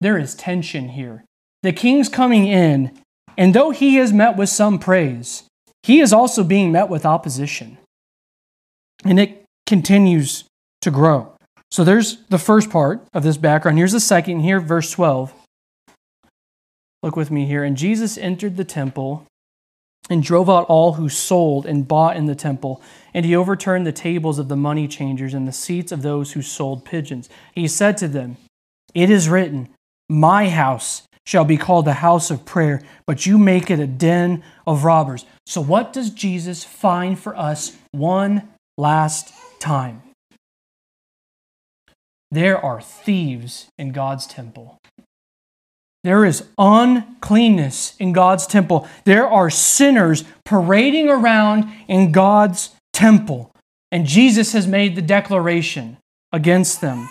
There 0.01 0.19
is 0.19 0.35
tension 0.35 0.89
here. 0.89 1.25
The 1.63 1.73
king's 1.73 2.09
coming 2.09 2.49
in, 2.49 2.99
and 3.39 3.55
though 3.55 3.71
he 3.71 3.97
is 3.97 4.13
met 4.13 4.37
with 4.37 4.49
some 4.49 4.81
praise, 4.81 5.45
he 5.85 6.01
is 6.01 6.13
also 6.13 6.43
being 6.43 6.73
met 6.73 6.89
with 6.89 7.07
opposition. 7.07 7.79
And 9.05 9.21
it 9.21 9.45
continues 9.67 10.45
to 10.81 10.91
grow. 10.91 11.36
So 11.71 11.85
there's 11.85 12.19
the 12.29 12.39
first 12.39 12.71
part 12.71 13.07
of 13.13 13.23
this 13.23 13.37
background. 13.37 13.79
Here's 13.79 13.93
the 13.93 14.01
second, 14.01 14.41
here, 14.41 14.61
verse 14.61 14.91
12. 14.91 15.33
Look 17.03 17.17
with 17.17 17.31
me 17.31 17.47
here. 17.47 17.65
And 17.65 17.77
Jesus 17.77 18.17
entered 18.19 18.57
the 18.57 18.65
temple 18.65 19.27
and 20.09 20.23
drove 20.23 20.49
out 20.49 20.67
all 20.67 20.95
who 20.95 21.09
sold 21.09 21.67
and 21.67 21.87
bought 21.87 22.17
in 22.17 22.27
the 22.27 22.35
temple. 22.35 22.81
And 23.13 23.27
he 23.27 23.35
overturned 23.35 23.87
the 23.87 23.93
tables 23.93 24.39
of 24.39 24.49
the 24.49 24.57
money 24.57 24.87
changers 24.89 25.35
and 25.35 25.47
the 25.47 25.53
seats 25.53 25.93
of 25.93 26.03
those 26.03 26.33
who 26.33 26.43
sold 26.43 26.85
pigeons. 26.85 27.29
He 27.55 27.69
said 27.69 27.97
to 27.99 28.09
them, 28.09 28.37
It 28.95 29.11
is 29.11 29.29
written, 29.29 29.69
My 30.09 30.49
house 30.49 31.03
shall 31.27 31.45
be 31.45 31.57
called 31.57 31.89
a 31.89 31.95
house 31.95 32.31
of 32.31 32.45
prayer, 32.45 32.83
but 33.05 33.27
you 33.27 33.37
make 33.37 33.71
it 33.71 33.81
a 33.81 33.87
den 33.87 34.43
of 34.67 34.85
robbers. 34.85 35.27
So, 35.45 35.61
what 35.61 35.93
does 35.93 36.11
Jesus 36.11 36.63
find 36.63 37.19
for 37.19 37.37
us 37.37 37.77
one 37.91 38.49
last 38.79 39.33
time? 39.59 40.03
There 42.31 42.63
are 42.63 42.81
thieves 42.81 43.69
in 43.79 43.93
God's 43.93 44.27
temple. 44.27 44.79
There 46.05 46.25
is 46.25 46.45
uncleanness 46.57 47.97
in 47.99 48.13
God's 48.13 48.47
temple. 48.47 48.89
There 49.05 49.27
are 49.27 49.51
sinners 49.51 50.25
parading 50.45 51.09
around 51.09 51.69
in 51.89 52.13
God's 52.13 52.71
temple. 52.93 53.51
And 53.91 54.07
Jesus 54.07 54.53
has 54.53 54.67
made 54.67 54.95
the 54.95 55.03
declaration 55.03 55.99
against 56.33 56.81
them. 56.81 57.09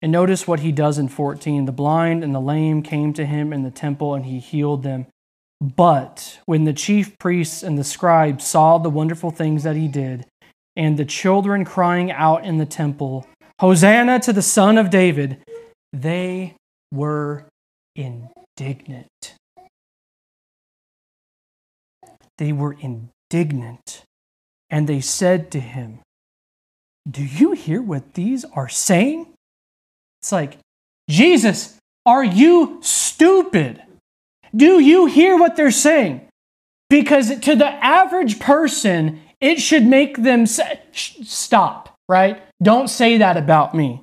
And 0.00 0.12
notice 0.12 0.46
what 0.46 0.60
he 0.60 0.70
does 0.70 0.98
in 0.98 1.08
14. 1.08 1.64
The 1.64 1.72
blind 1.72 2.22
and 2.22 2.34
the 2.34 2.40
lame 2.40 2.82
came 2.82 3.14
to 3.14 3.24
him 3.24 3.54
in 3.54 3.62
the 3.62 3.70
temple, 3.70 4.14
and 4.14 4.26
he 4.26 4.38
healed 4.38 4.82
them. 4.82 5.06
But 5.62 6.40
when 6.44 6.64
the 6.64 6.74
chief 6.74 7.18
priests 7.18 7.62
and 7.62 7.78
the 7.78 7.84
scribes 7.84 8.46
saw 8.46 8.76
the 8.76 8.90
wonderful 8.90 9.30
things 9.30 9.62
that 9.62 9.76
he 9.76 9.88
did, 9.88 10.26
and 10.76 10.98
the 10.98 11.04
children 11.04 11.64
crying 11.64 12.10
out 12.10 12.44
in 12.44 12.58
the 12.58 12.66
temple, 12.66 13.26
Hosanna 13.60 14.18
to 14.20 14.32
the 14.32 14.42
Son 14.42 14.76
of 14.78 14.90
David, 14.90 15.38
they 15.92 16.54
were 16.92 17.46
indignant. 17.94 19.36
They 22.38 22.52
were 22.52 22.76
indignant. 22.80 24.02
And 24.70 24.88
they 24.88 25.00
said 25.00 25.50
to 25.52 25.60
him, 25.60 26.00
Do 27.08 27.22
you 27.22 27.52
hear 27.52 27.80
what 27.80 28.14
these 28.14 28.44
are 28.54 28.68
saying? 28.68 29.26
It's 30.20 30.32
like, 30.32 30.58
Jesus, 31.08 31.78
are 32.06 32.24
you 32.24 32.78
stupid? 32.82 33.82
Do 34.54 34.80
you 34.80 35.06
hear 35.06 35.36
what 35.36 35.56
they're 35.56 35.70
saying? 35.70 36.22
Because 36.90 37.38
to 37.40 37.54
the 37.54 37.68
average 37.68 38.40
person, 38.40 39.20
it 39.40 39.60
should 39.60 39.84
make 39.84 40.22
them 40.22 40.46
say, 40.46 40.80
stop, 40.92 41.94
right? 42.08 42.42
Don't 42.62 42.88
say 42.88 43.18
that 43.18 43.36
about 43.36 43.74
me. 43.74 44.02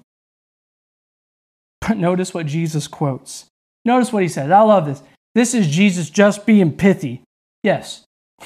But 1.82 1.98
notice 1.98 2.34
what 2.34 2.46
Jesus 2.46 2.88
quotes. 2.88 3.46
Notice 3.86 4.14
what 4.14 4.24
he 4.24 4.30
says. 4.30 4.52
I 4.52 4.62
love 4.62 4.86
this. 4.86 5.02
This 5.34 5.54
is 5.54 5.68
Jesus 5.68 6.10
just 6.10 6.46
being 6.46 6.72
pithy. 6.72 7.24
Yes. 7.64 8.04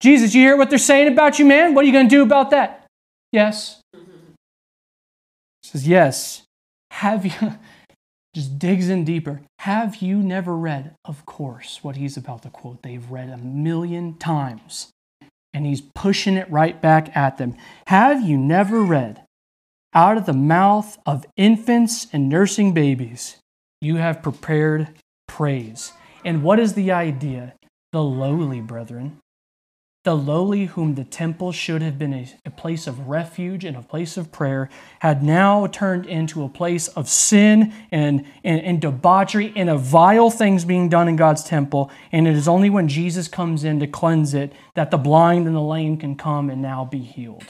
Jesus, 0.00 0.34
you 0.34 0.42
hear 0.42 0.56
what 0.56 0.70
they're 0.70 0.78
saying 0.78 1.12
about 1.12 1.38
you, 1.38 1.44
man? 1.44 1.74
What 1.74 1.84
are 1.84 1.86
you 1.86 1.92
going 1.92 2.08
to 2.08 2.14
do 2.14 2.22
about 2.22 2.50
that? 2.50 2.86
Yes. 3.32 3.80
He 3.92 3.98
says, 5.64 5.88
Yes. 5.88 6.42
Have 6.90 7.24
you, 7.24 7.32
just 8.34 8.58
digs 8.58 8.88
in 8.88 9.04
deeper. 9.04 9.42
Have 9.60 9.96
you 9.96 10.18
never 10.18 10.56
read? 10.56 10.94
Of 11.04 11.24
course, 11.24 11.80
what 11.82 11.96
he's 11.96 12.16
about 12.16 12.42
to 12.42 12.50
quote, 12.50 12.82
they've 12.82 13.10
read 13.10 13.30
a 13.30 13.38
million 13.38 14.18
times. 14.18 14.90
And 15.54 15.66
he's 15.66 15.82
pushing 15.94 16.36
it 16.36 16.50
right 16.50 16.80
back 16.80 17.14
at 17.16 17.36
them. 17.36 17.56
Have 17.86 18.22
you 18.22 18.38
never 18.38 18.82
read? 18.82 19.22
Out 19.94 20.16
of 20.16 20.24
the 20.24 20.32
mouth 20.32 20.98
of 21.04 21.26
infants 21.36 22.06
and 22.12 22.28
nursing 22.28 22.72
babies, 22.72 23.36
you 23.80 23.96
have 23.96 24.22
prepared 24.22 24.88
praise. 25.28 25.92
And 26.24 26.42
what 26.42 26.58
is 26.58 26.72
the 26.72 26.90
idea? 26.92 27.54
The 27.92 28.02
lowly, 28.02 28.60
brethren. 28.60 29.18
The 30.04 30.16
lowly, 30.16 30.64
whom 30.64 30.96
the 30.96 31.04
temple 31.04 31.52
should 31.52 31.80
have 31.80 31.96
been 31.96 32.12
a, 32.12 32.28
a, 32.44 32.50
place 32.50 32.88
of 32.88 33.06
refuge 33.06 33.64
and 33.64 33.76
a 33.76 33.82
place 33.82 34.16
of 34.16 34.32
prayer, 34.32 34.68
had 34.98 35.22
now 35.22 35.68
turned 35.68 36.06
into 36.06 36.42
a 36.42 36.48
place 36.48 36.88
of 36.88 37.08
sin 37.08 37.72
and, 37.92 38.26
and, 38.42 38.60
and, 38.62 38.80
debauchery 38.80 39.52
and 39.54 39.70
of 39.70 39.82
vile 39.82 40.28
things 40.28 40.64
being 40.64 40.88
done 40.88 41.06
in 41.06 41.14
God's 41.14 41.44
temple. 41.44 41.88
And 42.10 42.26
it 42.26 42.34
is 42.34 42.48
only 42.48 42.68
when 42.68 42.88
Jesus 42.88 43.28
comes 43.28 43.62
in 43.62 43.78
to 43.78 43.86
cleanse 43.86 44.34
it 44.34 44.52
that 44.74 44.90
the 44.90 44.98
blind 44.98 45.46
and 45.46 45.54
the 45.54 45.60
lame 45.60 45.96
can 45.96 46.16
come 46.16 46.50
and 46.50 46.60
now 46.60 46.84
be 46.84 46.98
healed. 46.98 47.44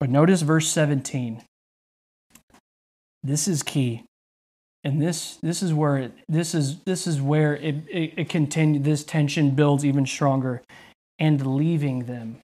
But 0.00 0.10
notice 0.10 0.42
verse 0.42 0.68
17. 0.68 1.42
This 3.22 3.48
is 3.48 3.62
key. 3.62 4.04
And 4.82 5.00
this 5.00 5.36
this 5.36 5.62
is 5.62 5.74
where 5.74 5.98
it, 5.98 6.12
this 6.28 6.54
is 6.54 6.80
this 6.84 7.06
is 7.06 7.20
where 7.20 7.54
it, 7.56 7.76
it, 7.88 8.32
it 8.32 8.82
this 8.84 9.04
tension 9.04 9.50
builds 9.50 9.84
even 9.84 10.06
stronger. 10.06 10.62
And 11.18 11.54
leaving 11.54 12.06
them. 12.06 12.38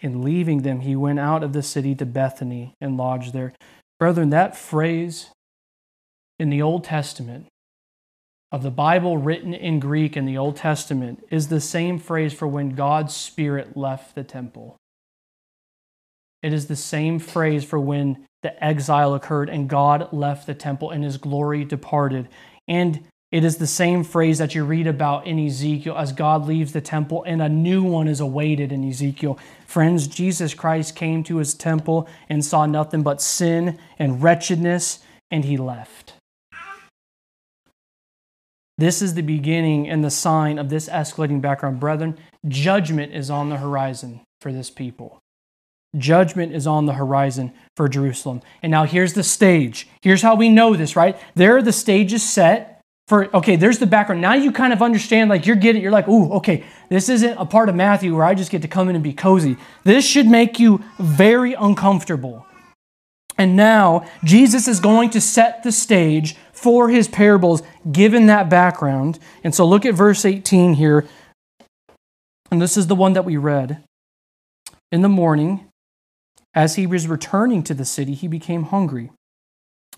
In 0.00 0.22
leaving 0.22 0.62
them, 0.62 0.80
he 0.80 0.96
went 0.96 1.20
out 1.20 1.44
of 1.44 1.52
the 1.52 1.62
city 1.62 1.94
to 1.96 2.06
Bethany 2.06 2.74
and 2.80 2.96
lodged 2.96 3.34
there. 3.34 3.52
Brethren, 4.00 4.30
that 4.30 4.56
phrase 4.56 5.30
in 6.38 6.48
the 6.48 6.62
Old 6.62 6.84
Testament 6.84 7.46
of 8.50 8.62
the 8.62 8.70
Bible 8.70 9.16
written 9.18 9.54
in 9.54 9.78
Greek 9.78 10.16
in 10.16 10.24
the 10.24 10.36
Old 10.36 10.56
Testament 10.56 11.24
is 11.30 11.48
the 11.48 11.60
same 11.60 11.98
phrase 11.98 12.32
for 12.32 12.46
when 12.48 12.70
God's 12.70 13.14
Spirit 13.14 13.76
left 13.76 14.14
the 14.14 14.24
temple. 14.24 14.76
It 16.42 16.52
is 16.52 16.66
the 16.66 16.76
same 16.76 17.18
phrase 17.18 17.64
for 17.64 17.78
when 17.78 18.26
the 18.42 18.62
exile 18.62 19.14
occurred 19.14 19.48
and 19.48 19.68
God 19.68 20.12
left 20.12 20.46
the 20.46 20.54
temple 20.54 20.90
and 20.90 21.02
his 21.02 21.16
glory 21.16 21.64
departed. 21.64 22.28
And 22.68 23.04
it 23.30 23.44
is 23.44 23.56
the 23.56 23.66
same 23.66 24.04
phrase 24.04 24.38
that 24.38 24.54
you 24.54 24.62
read 24.62 24.86
about 24.86 25.26
in 25.26 25.38
Ezekiel 25.38 25.96
as 25.96 26.12
God 26.12 26.46
leaves 26.46 26.72
the 26.72 26.82
temple 26.82 27.24
and 27.26 27.40
a 27.40 27.48
new 27.48 27.82
one 27.82 28.06
is 28.06 28.20
awaited 28.20 28.72
in 28.72 28.86
Ezekiel. 28.86 29.38
Friends, 29.66 30.06
Jesus 30.06 30.52
Christ 30.52 30.94
came 30.94 31.24
to 31.24 31.38
his 31.38 31.54
temple 31.54 32.06
and 32.28 32.44
saw 32.44 32.66
nothing 32.66 33.02
but 33.02 33.22
sin 33.22 33.78
and 33.98 34.22
wretchedness, 34.22 34.98
and 35.30 35.46
he 35.46 35.56
left. 35.56 36.12
This 38.76 39.00
is 39.00 39.14
the 39.14 39.22
beginning 39.22 39.88
and 39.88 40.04
the 40.04 40.10
sign 40.10 40.58
of 40.58 40.68
this 40.68 40.88
escalating 40.88 41.40
background. 41.40 41.80
Brethren, 41.80 42.18
judgment 42.48 43.14
is 43.14 43.30
on 43.30 43.48
the 43.48 43.56
horizon 43.56 44.20
for 44.42 44.52
this 44.52 44.68
people. 44.68 45.21
Judgment 45.96 46.54
is 46.54 46.66
on 46.66 46.86
the 46.86 46.94
horizon 46.94 47.52
for 47.76 47.88
Jerusalem. 47.88 48.40
And 48.62 48.70
now 48.70 48.84
here's 48.84 49.12
the 49.12 49.22
stage. 49.22 49.88
Here's 50.00 50.22
how 50.22 50.34
we 50.34 50.48
know 50.48 50.74
this, 50.74 50.96
right? 50.96 51.18
There 51.34 51.56
are 51.56 51.62
the 51.62 51.72
stages 51.72 52.22
set 52.22 52.80
for, 53.08 53.34
okay, 53.36 53.56
there's 53.56 53.78
the 53.78 53.86
background. 53.86 54.22
Now 54.22 54.34
you 54.34 54.52
kind 54.52 54.72
of 54.72 54.80
understand, 54.80 55.28
like 55.28 55.44
you're 55.44 55.56
getting, 55.56 55.82
you're 55.82 55.92
like, 55.92 56.08
ooh, 56.08 56.32
okay, 56.34 56.64
this 56.88 57.08
isn't 57.08 57.36
a 57.36 57.44
part 57.44 57.68
of 57.68 57.74
Matthew 57.74 58.14
where 58.14 58.24
I 58.24 58.34
just 58.34 58.50
get 58.50 58.62
to 58.62 58.68
come 58.68 58.88
in 58.88 58.94
and 58.94 59.04
be 59.04 59.12
cozy. 59.12 59.56
This 59.84 60.06
should 60.06 60.26
make 60.26 60.58
you 60.58 60.82
very 60.98 61.52
uncomfortable. 61.52 62.46
And 63.36 63.56
now 63.56 64.06
Jesus 64.24 64.68
is 64.68 64.80
going 64.80 65.10
to 65.10 65.20
set 65.20 65.62
the 65.62 65.72
stage 65.72 66.36
for 66.52 66.88
his 66.88 67.08
parables 67.08 67.62
given 67.90 68.26
that 68.26 68.48
background. 68.48 69.18
And 69.42 69.54
so 69.54 69.66
look 69.66 69.84
at 69.84 69.94
verse 69.94 70.24
18 70.24 70.74
here. 70.74 71.06
And 72.50 72.62
this 72.62 72.76
is 72.76 72.86
the 72.86 72.94
one 72.94 73.14
that 73.14 73.24
we 73.24 73.36
read. 73.36 73.82
In 74.90 75.02
the 75.02 75.08
morning, 75.08 75.68
as 76.54 76.76
he 76.76 76.86
was 76.86 77.08
returning 77.08 77.62
to 77.64 77.74
the 77.74 77.84
city, 77.84 78.14
he 78.14 78.28
became 78.28 78.64
hungry. 78.64 79.10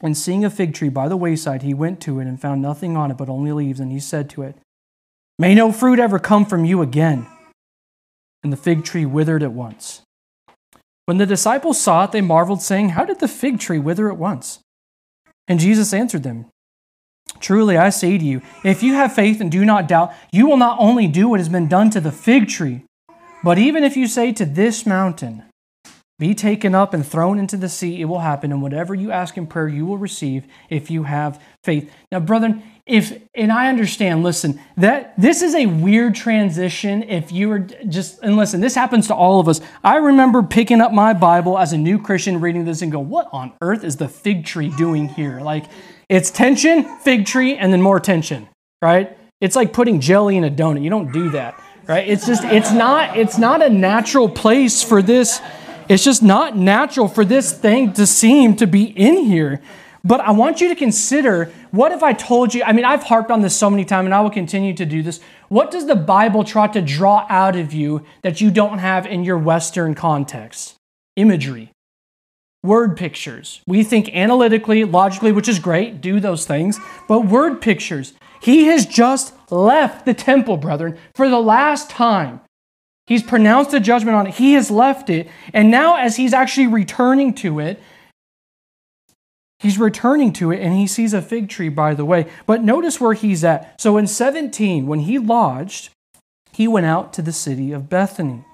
And 0.01 0.17
seeing 0.17 0.45
a 0.45 0.51
fig 0.51 0.75
tree 0.75 0.89
by 0.89 1.09
the 1.09 1.17
wayside, 1.17 1.63
he 1.63 1.75
went 1.75 2.01
to 2.03 2.21
it 2.21 2.27
and 2.27 2.41
found 2.41 2.63
nothing 2.63 2.97
on 2.97 3.11
it 3.11 3.17
but 3.17 3.29
only 3.29 3.53
leaves. 3.53 3.81
And 3.81 3.93
he 3.93 4.01
said 4.01 4.29
to 4.31 4.43
it, 4.43 4.57
May 5.39 5.55
no 5.55 5.73
fruit 5.73 5.99
ever 5.99 6.19
come 6.19 6.45
from 6.45 6.65
you 6.65 6.83
again. 6.83 7.27
And 8.43 8.53
the 8.53 8.57
fig 8.57 8.85
tree 8.85 9.07
withered 9.07 9.43
at 9.43 9.53
once. 9.53 10.03
When 11.07 11.19
the 11.19 11.27
disciples 11.27 11.81
saw 11.81 12.05
it, 12.05 12.13
they 12.13 12.21
marveled, 12.21 12.63
saying, 12.63 12.91
How 12.91 13.05
did 13.05 13.21
the 13.21 13.29
fig 13.29 13.59
tree 13.59 13.79
wither 13.79 14.09
at 14.11 14.19
once? 14.19 14.61
And 15.49 15.61
Jesus 15.61 15.93
answered 15.93 16.23
them, 16.23 16.47
Truly 17.41 17.77
I 17.77 17.91
say 17.91 18.17
to 18.17 18.25
you, 18.25 18.43
if 18.63 18.83
you 18.83 18.95
have 18.95 19.15
faith 19.15 19.41
and 19.41 19.51
do 19.51 19.65
not 19.65 19.89
doubt, 19.89 20.13
you 20.33 20.47
will 20.47 20.57
not 20.57 20.79
only 20.79 21.09
do 21.09 21.29
what 21.29 21.41
has 21.41 21.49
been 21.49 21.69
done 21.69 21.91
to 21.91 22.01
the 22.01 22.13
fig 22.13 22.49
tree, 22.49 22.83
but 23.43 23.59
even 23.59 23.85
if 23.85 23.97
you 23.97 24.07
say 24.07 24.33
to 24.33 24.47
this 24.47 24.87
mountain, 24.87 25.43
be 26.19 26.35
taken 26.35 26.75
up 26.75 26.95
and 26.95 27.05
thrown 27.05 27.39
into 27.39 27.57
the 27.57 27.69
sea, 27.69 28.01
it 28.01 28.05
will 28.05 28.21
happen. 28.21 28.53
And 28.53 28.63
whatever 28.63 28.95
you 28.95 29.11
ask 29.11 29.37
in 29.37 29.47
prayer, 29.47 29.67
you 29.67 29.85
will 29.85 29.99
receive 29.99 30.47
if 30.71 30.91
you 30.91 31.03
have 31.03 31.43
faith. 31.65 31.91
Now, 32.13 32.21
brethren, 32.21 32.63
if, 32.87 33.21
and 33.35 33.51
I 33.51 33.69
understand, 33.69 34.23
listen, 34.23 34.61
that 34.77 35.19
this 35.19 35.43
is 35.43 35.55
a 35.55 35.67
weird 35.67 36.15
transition 36.15 37.03
if 37.03 37.33
you 37.33 37.49
were 37.49 37.59
just, 37.59 38.23
and 38.23 38.37
listen, 38.37 38.61
this 38.61 38.75
happens 38.75 39.09
to 39.09 39.15
all 39.15 39.41
of 39.41 39.49
us. 39.49 39.61
I 39.83 39.97
remember 39.97 40.43
picking 40.43 40.81
up 40.81 40.93
my 40.93 41.15
Bible 41.15 41.59
as 41.59 41.73
a 41.73 41.79
new 41.79 41.99
Christian, 41.99 42.41
reading 42.41 42.65
this 42.65 42.83
and 42.83 42.93
go, 42.93 43.01
what 43.01 43.29
on 43.33 43.53
earth 43.61 43.83
is 43.83 43.97
the 43.97 44.09
fig 44.09 44.45
tree 44.45 44.69
doing 44.69 45.09
here? 45.09 45.41
Like, 45.41 45.65
it's 46.09 46.31
tension, 46.31 46.99
fig 47.01 47.27
tree, 47.27 47.57
and 47.57 47.73
then 47.73 47.83
more 47.83 47.99
tension, 47.99 48.49
right? 48.81 49.19
It's 49.41 49.57
like 49.57 49.73
putting 49.73 50.01
jelly 50.01 50.37
in 50.37 50.45
a 50.45 50.51
donut. 50.51 50.83
You 50.83 50.91
don't 50.91 51.11
do 51.11 51.31
that, 51.31 51.61
right? 51.89 52.07
It's 52.07 52.27
just, 52.27 52.45
it's 52.45 52.71
not, 52.71 53.17
it's 53.17 53.39
not 53.39 53.63
a 53.63 53.71
natural 53.71 54.29
place 54.29 54.83
for 54.83 55.03
this 55.03 55.41
it's 55.89 56.05
just 56.05 56.23
not 56.23 56.57
natural 56.57 57.09
for 57.09 57.25
this 57.25 57.53
thing 57.53 57.93
to 57.95 58.07
seem 58.07 58.57
to 58.57 58.67
be 58.67 58.85
in 58.85 59.25
here. 59.25 59.61
But 60.05 60.21
I 60.21 60.33
want 60.33 60.61
you 60.61 60.69
to 60.69 60.75
consider 60.75 61.51
what 61.71 61.91
if 61.91 62.03
I 62.03 62.13
told 62.13 62.53
you? 62.55 62.63
I 62.63 62.73
mean, 62.73 62.85
I've 62.85 63.05
harped 63.05 63.31
on 63.31 63.41
this 63.41 63.57
so 63.57 63.71
many 63.71 63.87
times 63.87 64.05
and 64.05 64.15
I 64.15 64.21
will 64.21 64.31
continue 64.31 64.75
to 64.75 64.85
do 64.85 65.03
this. 65.03 65.19
What 65.49 65.71
does 65.71 65.87
the 65.87 65.97
Bible 65.97 66.45
try 66.45 66.67
to 66.69 66.83
draw 66.83 67.27
out 67.31 67.57
of 67.57 67.73
you 67.73 68.05
that 68.23 68.41
you 68.41 68.51
don't 68.51 68.79
have 68.79 69.07
in 69.07 69.25
your 69.25 69.39
Western 69.39 69.95
context? 69.95 70.75
Imagery, 71.17 71.71
word 72.63 72.97
pictures. 72.99 73.63
We 73.67 73.83
think 73.83 74.15
analytically, 74.15 74.85
logically, 74.85 75.33
which 75.33 75.49
is 75.49 75.59
great, 75.59 76.03
do 76.03 76.21
those 76.21 76.45
things, 76.45 76.79
but 77.09 77.27
word 77.27 77.63
pictures. 77.63 78.13
He 78.43 78.67
has 78.67 78.85
just 78.85 79.33
left 79.51 80.05
the 80.05 80.13
temple, 80.13 80.59
brethren, 80.59 80.99
for 81.15 81.31
the 81.31 81.41
last 81.41 81.89
time. 81.89 82.41
He's 83.07 83.23
pronounced 83.23 83.75
a 83.75 83.81
judgment 83.81 84.17
on 84.17 84.27
it. 84.27 84.35
He 84.35 84.55
has 84.55 84.71
left 84.71 85.11
it. 85.11 85.29
And 85.53 85.71
now, 85.71 85.97
as 85.97 86.17
he's 86.17 86.33
actually 86.33 86.69
returning 86.69 87.35
to 87.35 87.61
it, 87.61 87.81
He's 89.65 89.79
returning 89.79 90.35
to 90.35 90.51
it 90.51 90.61
and 90.61 90.75
he 90.75 90.87
sees 90.87 91.15
a 91.15 91.23
fig 91.23 91.49
tree 91.49 91.71
by 91.71 91.95
the 91.95 92.05
way. 92.05 92.27
But 92.45 92.63
notice 92.63 93.01
where 93.01 93.15
he's 93.15 93.43
at. 93.43 93.81
So 93.81 93.97
in 93.97 94.07
17, 94.07 94.87
when 94.87 95.01
he 95.01 95.19
lodged, 95.19 95.89
he 96.53 96.69
went 96.69 96.85
out 96.85 97.15
to 97.15 97.23
the 97.23 97.33
city 97.33 97.73
of 97.73 97.89
Bethany. 97.89 98.45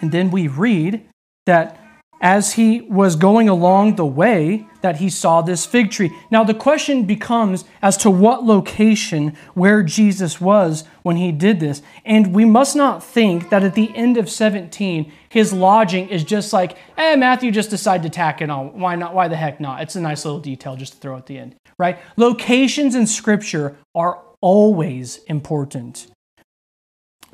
And 0.00 0.10
then 0.10 0.32
we 0.32 0.48
read 0.48 1.06
that 1.46 1.78
as 2.24 2.54
he 2.54 2.80
was 2.80 3.16
going 3.16 3.50
along 3.50 3.96
the 3.96 4.06
way 4.06 4.66
that 4.80 4.96
he 4.96 5.10
saw 5.10 5.42
this 5.42 5.66
fig 5.66 5.90
tree. 5.90 6.10
Now 6.30 6.42
the 6.42 6.54
question 6.54 7.04
becomes 7.04 7.66
as 7.82 7.98
to 7.98 8.10
what 8.10 8.44
location 8.44 9.36
where 9.52 9.82
Jesus 9.82 10.40
was 10.40 10.84
when 11.02 11.16
he 11.16 11.30
did 11.32 11.60
this. 11.60 11.82
And 12.02 12.34
we 12.34 12.46
must 12.46 12.74
not 12.74 13.04
think 13.04 13.50
that 13.50 13.62
at 13.62 13.74
the 13.74 13.94
end 13.94 14.16
of 14.16 14.30
17 14.30 15.12
his 15.28 15.52
lodging 15.52 16.08
is 16.08 16.24
just 16.24 16.52
like, 16.52 16.78
eh, 16.96 17.14
Matthew 17.14 17.50
just 17.50 17.68
decided 17.68 18.04
to 18.04 18.08
tack 18.08 18.40
it 18.40 18.48
on. 18.48 18.80
Why 18.80 18.94
not? 18.94 19.14
Why 19.14 19.28
the 19.28 19.36
heck 19.36 19.60
not? 19.60 19.82
It's 19.82 19.96
a 19.96 20.00
nice 20.00 20.24
little 20.24 20.40
detail 20.40 20.76
just 20.76 20.94
to 20.94 20.98
throw 21.00 21.18
at 21.18 21.26
the 21.26 21.38
end, 21.38 21.56
right? 21.76 21.98
Locations 22.16 22.94
in 22.94 23.06
scripture 23.06 23.76
are 23.94 24.22
always 24.40 25.18
important. 25.24 26.06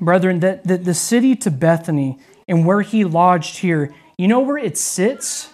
Brethren, 0.00 0.40
that 0.40 0.64
the, 0.64 0.78
the 0.78 0.94
city 0.94 1.36
to 1.36 1.50
Bethany 1.50 2.18
and 2.48 2.66
where 2.66 2.80
he 2.80 3.04
lodged 3.04 3.58
here 3.58 3.94
you 4.20 4.28
know 4.28 4.40
where 4.40 4.58
it 4.58 4.76
sits? 4.76 5.48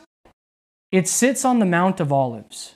It 0.90 1.06
sits 1.06 1.44
on 1.44 1.60
the 1.60 1.64
Mount 1.64 2.00
of 2.00 2.12
Olives. 2.12 2.74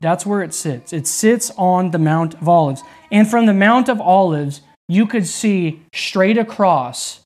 That's 0.00 0.26
where 0.26 0.42
it 0.42 0.52
sits. 0.52 0.92
It 0.92 1.06
sits 1.06 1.52
on 1.56 1.92
the 1.92 1.98
Mount 2.00 2.34
of 2.34 2.48
Olives. 2.48 2.82
And 3.12 3.30
from 3.30 3.46
the 3.46 3.54
Mount 3.54 3.88
of 3.88 4.00
Olives, 4.00 4.62
you 4.88 5.06
could 5.06 5.28
see 5.28 5.82
straight 5.94 6.38
across 6.38 7.20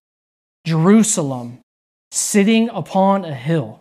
Jerusalem 0.67 1.61
sitting 2.13 2.69
upon 2.69 3.25
a 3.25 3.35
hill. 3.35 3.81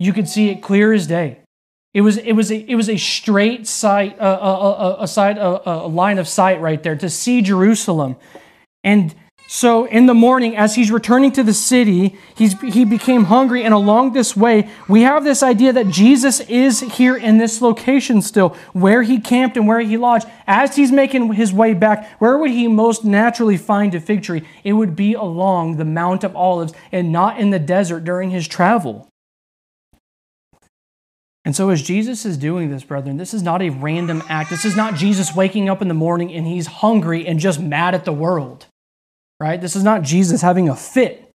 You 0.00 0.12
could 0.12 0.28
see 0.28 0.48
it 0.48 0.62
clear 0.62 0.92
as 0.92 1.06
day. 1.06 1.38
It 1.94 2.00
was, 2.00 2.16
it 2.16 2.32
was, 2.32 2.50
a, 2.50 2.56
it 2.56 2.74
was 2.74 2.88
a 2.88 2.96
straight 2.96 3.68
sight, 3.68 4.18
uh, 4.18 4.22
uh, 4.22 4.26
uh, 4.26 4.66
a, 4.66 5.00
a, 5.00 5.02
a, 5.04 5.06
sight, 5.06 5.38
a, 5.38 5.70
a 5.70 5.86
line 5.86 6.18
of 6.18 6.26
sight 6.26 6.60
right 6.60 6.82
there 6.82 6.96
to 6.96 7.08
see 7.08 7.40
Jerusalem. 7.40 8.16
And 8.82 9.14
so 9.50 9.86
in 9.86 10.04
the 10.04 10.12
morning, 10.12 10.58
as 10.58 10.74
he's 10.74 10.90
returning 10.90 11.32
to 11.32 11.42
the 11.42 11.54
city, 11.54 12.18
he's, 12.36 12.60
he 12.60 12.84
became 12.84 13.24
hungry. 13.24 13.64
And 13.64 13.72
along 13.72 14.12
this 14.12 14.36
way, 14.36 14.68
we 14.88 15.00
have 15.02 15.24
this 15.24 15.42
idea 15.42 15.72
that 15.72 15.88
Jesus 15.88 16.40
is 16.40 16.80
here 16.80 17.16
in 17.16 17.38
this 17.38 17.62
location 17.62 18.20
still, 18.20 18.50
where 18.74 19.02
he 19.02 19.18
camped 19.18 19.56
and 19.56 19.66
where 19.66 19.80
he 19.80 19.96
lodged. 19.96 20.26
As 20.46 20.76
he's 20.76 20.92
making 20.92 21.32
his 21.32 21.50
way 21.50 21.72
back, 21.72 22.10
where 22.20 22.36
would 22.36 22.50
he 22.50 22.68
most 22.68 23.06
naturally 23.06 23.56
find 23.56 23.94
a 23.94 24.00
fig 24.00 24.22
tree? 24.22 24.46
It 24.64 24.74
would 24.74 24.94
be 24.94 25.14
along 25.14 25.78
the 25.78 25.86
Mount 25.86 26.24
of 26.24 26.36
Olives 26.36 26.74
and 26.92 27.10
not 27.10 27.40
in 27.40 27.48
the 27.48 27.58
desert 27.58 28.04
during 28.04 28.28
his 28.28 28.46
travel. 28.46 29.08
And 31.46 31.56
so, 31.56 31.70
as 31.70 31.80
Jesus 31.80 32.26
is 32.26 32.36
doing 32.36 32.70
this, 32.70 32.84
brethren, 32.84 33.16
this 33.16 33.32
is 33.32 33.42
not 33.42 33.62
a 33.62 33.70
random 33.70 34.22
act. 34.28 34.50
This 34.50 34.66
is 34.66 34.76
not 34.76 34.96
Jesus 34.96 35.34
waking 35.34 35.70
up 35.70 35.80
in 35.80 35.88
the 35.88 35.94
morning 35.94 36.30
and 36.34 36.46
he's 36.46 36.66
hungry 36.66 37.26
and 37.26 37.40
just 37.40 37.58
mad 37.58 37.94
at 37.94 38.04
the 38.04 38.12
world 38.12 38.66
right? 39.40 39.60
This 39.60 39.76
is 39.76 39.84
not 39.84 40.02
Jesus 40.02 40.42
having 40.42 40.68
a 40.68 40.76
fit. 40.76 41.28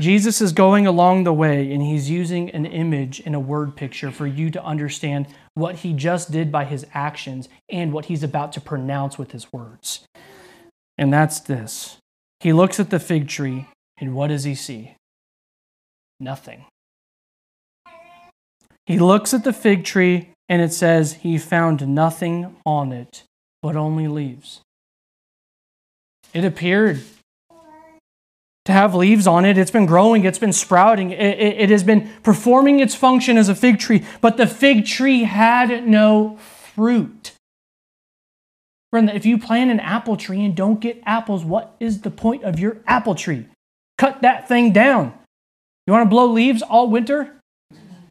Jesus 0.00 0.40
is 0.40 0.52
going 0.52 0.86
along 0.86 1.24
the 1.24 1.32
way 1.32 1.72
and 1.72 1.80
he's 1.80 2.10
using 2.10 2.50
an 2.50 2.66
image 2.66 3.22
and 3.24 3.34
a 3.34 3.40
word 3.40 3.76
picture 3.76 4.10
for 4.10 4.26
you 4.26 4.50
to 4.50 4.64
understand 4.64 5.28
what 5.54 5.76
he 5.76 5.92
just 5.92 6.32
did 6.32 6.50
by 6.50 6.64
his 6.64 6.84
actions 6.92 7.48
and 7.68 7.92
what 7.92 8.06
he's 8.06 8.24
about 8.24 8.52
to 8.54 8.60
pronounce 8.60 9.16
with 9.16 9.30
his 9.30 9.52
words. 9.52 10.04
And 10.98 11.12
that's 11.12 11.38
this. 11.38 11.98
He 12.40 12.52
looks 12.52 12.80
at 12.80 12.90
the 12.90 12.98
fig 12.98 13.28
tree 13.28 13.68
and 13.98 14.14
what 14.14 14.28
does 14.28 14.42
he 14.42 14.56
see? 14.56 14.96
Nothing. 16.18 16.64
He 18.86 18.98
looks 18.98 19.32
at 19.32 19.44
the 19.44 19.52
fig 19.52 19.84
tree 19.84 20.30
and 20.48 20.60
it 20.60 20.72
says 20.72 21.12
he 21.14 21.38
found 21.38 21.86
nothing 21.86 22.56
on 22.66 22.92
it 22.92 23.22
but 23.62 23.76
only 23.76 24.08
leaves. 24.08 24.61
It 26.32 26.44
appeared 26.44 27.02
to 28.64 28.72
have 28.72 28.94
leaves 28.94 29.26
on 29.26 29.44
it. 29.44 29.58
It's 29.58 29.70
been 29.70 29.86
growing, 29.86 30.24
it's 30.24 30.38
been 30.38 30.52
sprouting, 30.52 31.10
it, 31.10 31.20
it, 31.20 31.60
it, 31.62 31.70
has 31.70 31.82
been 31.82 32.10
performing 32.22 32.80
its 32.80 32.94
function 32.94 33.36
as 33.36 33.48
a 33.48 33.54
fig 33.54 33.78
tree, 33.78 34.04
but 34.20 34.36
the 34.36 34.46
fig 34.46 34.86
tree 34.86 35.24
had 35.24 35.86
no 35.86 36.36
fruit. 36.74 37.32
Friend, 38.90 39.10
if 39.10 39.24
you 39.24 39.38
plant 39.38 39.70
an 39.70 39.80
apple 39.80 40.16
tree 40.16 40.44
and 40.44 40.54
don't 40.54 40.80
get 40.80 41.02
apples, 41.06 41.44
what 41.44 41.74
is 41.80 42.02
the 42.02 42.10
point 42.10 42.44
of 42.44 42.60
your 42.60 42.76
apple 42.86 43.14
tree? 43.14 43.46
Cut 43.98 44.22
that 44.22 44.48
thing 44.48 44.72
down. 44.72 45.14
You 45.86 45.92
want 45.92 46.06
to 46.06 46.10
blow 46.10 46.26
leaves 46.26 46.62
all 46.62 46.88
winter? 46.88 47.34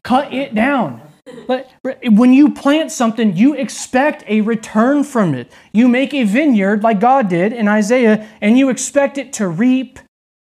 Cut 0.02 0.34
it 0.34 0.54
down. 0.54 1.00
But 1.46 1.70
when 2.04 2.32
you 2.32 2.52
plant 2.52 2.92
something, 2.92 3.36
you 3.36 3.54
expect 3.54 4.24
a 4.26 4.40
return 4.40 5.04
from 5.04 5.34
it. 5.34 5.52
You 5.72 5.88
make 5.88 6.14
a 6.14 6.24
vineyard 6.24 6.82
like 6.82 7.00
God 7.00 7.28
did 7.28 7.52
in 7.52 7.68
Isaiah, 7.68 8.28
and 8.40 8.58
you 8.58 8.68
expect 8.68 9.18
it 9.18 9.32
to 9.34 9.48
reap 9.48 9.98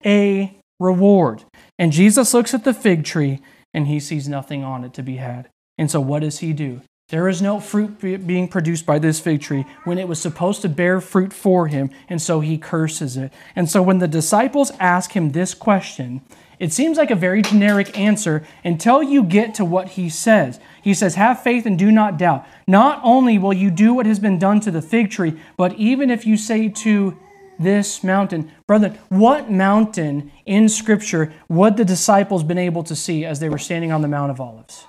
a 0.04 0.56
reward. 0.78 1.44
And 1.78 1.92
Jesus 1.92 2.34
looks 2.34 2.54
at 2.54 2.64
the 2.64 2.74
fig 2.74 3.04
tree 3.04 3.40
and 3.74 3.86
he 3.86 4.00
sees 4.00 4.28
nothing 4.28 4.62
on 4.62 4.84
it 4.84 4.92
to 4.94 5.02
be 5.02 5.16
had. 5.16 5.48
And 5.78 5.90
so, 5.90 6.00
what 6.00 6.20
does 6.20 6.40
he 6.40 6.52
do? 6.52 6.82
There 7.08 7.28
is 7.28 7.42
no 7.42 7.60
fruit 7.60 8.00
being 8.00 8.48
produced 8.48 8.86
by 8.86 8.98
this 8.98 9.20
fig 9.20 9.40
tree 9.40 9.66
when 9.84 9.98
it 9.98 10.08
was 10.08 10.20
supposed 10.20 10.62
to 10.62 10.68
bear 10.68 11.00
fruit 11.00 11.32
for 11.32 11.66
him, 11.66 11.90
and 12.08 12.22
so 12.22 12.40
he 12.40 12.56
curses 12.56 13.16
it. 13.16 13.32
And 13.54 13.68
so, 13.70 13.82
when 13.82 13.98
the 13.98 14.08
disciples 14.08 14.72
ask 14.78 15.12
him 15.12 15.32
this 15.32 15.54
question, 15.54 16.22
it 16.62 16.72
seems 16.72 16.96
like 16.96 17.10
a 17.10 17.16
very 17.16 17.42
generic 17.42 17.98
answer 17.98 18.46
until 18.62 19.02
you 19.02 19.24
get 19.24 19.52
to 19.56 19.64
what 19.64 19.88
he 19.88 20.08
says. 20.08 20.60
He 20.80 20.94
says, 20.94 21.16
Have 21.16 21.42
faith 21.42 21.66
and 21.66 21.76
do 21.76 21.90
not 21.90 22.16
doubt. 22.16 22.46
Not 22.68 23.00
only 23.02 23.36
will 23.36 23.52
you 23.52 23.68
do 23.68 23.92
what 23.92 24.06
has 24.06 24.20
been 24.20 24.38
done 24.38 24.60
to 24.60 24.70
the 24.70 24.80
fig 24.80 25.10
tree, 25.10 25.40
but 25.56 25.74
even 25.74 26.08
if 26.08 26.24
you 26.24 26.36
say 26.36 26.68
to 26.68 27.18
this 27.58 28.04
mountain, 28.04 28.52
brother, 28.68 28.90
what 29.08 29.50
mountain 29.50 30.30
in 30.46 30.68
Scripture 30.68 31.32
would 31.48 31.76
the 31.76 31.84
disciples 31.84 32.44
been 32.44 32.58
able 32.58 32.84
to 32.84 32.94
see 32.94 33.24
as 33.24 33.40
they 33.40 33.48
were 33.48 33.58
standing 33.58 33.90
on 33.90 34.00
the 34.00 34.06
Mount 34.06 34.30
of 34.30 34.40
Olives? 34.40 34.86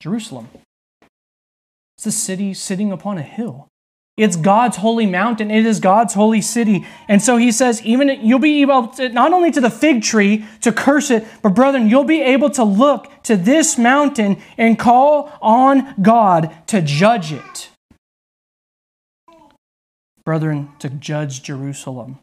Jerusalem. 0.00 0.50
It's 1.96 2.04
a 2.04 2.12
city 2.12 2.52
sitting 2.52 2.92
upon 2.92 3.16
a 3.16 3.22
hill. 3.22 3.68
It's 4.16 4.36
God's 4.36 4.76
holy 4.76 5.06
mountain. 5.06 5.50
It 5.50 5.66
is 5.66 5.80
God's 5.80 6.14
holy 6.14 6.40
city. 6.40 6.86
And 7.08 7.20
so 7.20 7.36
he 7.36 7.50
says, 7.50 7.82
even 7.82 8.08
you'll 8.24 8.38
be 8.38 8.62
able 8.62 8.88
to, 8.88 9.08
not 9.08 9.32
only 9.32 9.50
to 9.50 9.60
the 9.60 9.70
fig 9.70 10.02
tree 10.02 10.44
to 10.60 10.70
curse 10.70 11.10
it, 11.10 11.26
but 11.42 11.54
brethren, 11.54 11.88
you'll 11.88 12.04
be 12.04 12.22
able 12.22 12.50
to 12.50 12.62
look 12.62 13.10
to 13.24 13.36
this 13.36 13.76
mountain 13.76 14.40
and 14.56 14.78
call 14.78 15.32
on 15.42 16.00
God 16.00 16.54
to 16.68 16.80
judge 16.80 17.32
it. 17.32 17.70
Brethren, 20.24 20.70
to 20.78 20.88
judge 20.88 21.42
Jerusalem. 21.42 22.20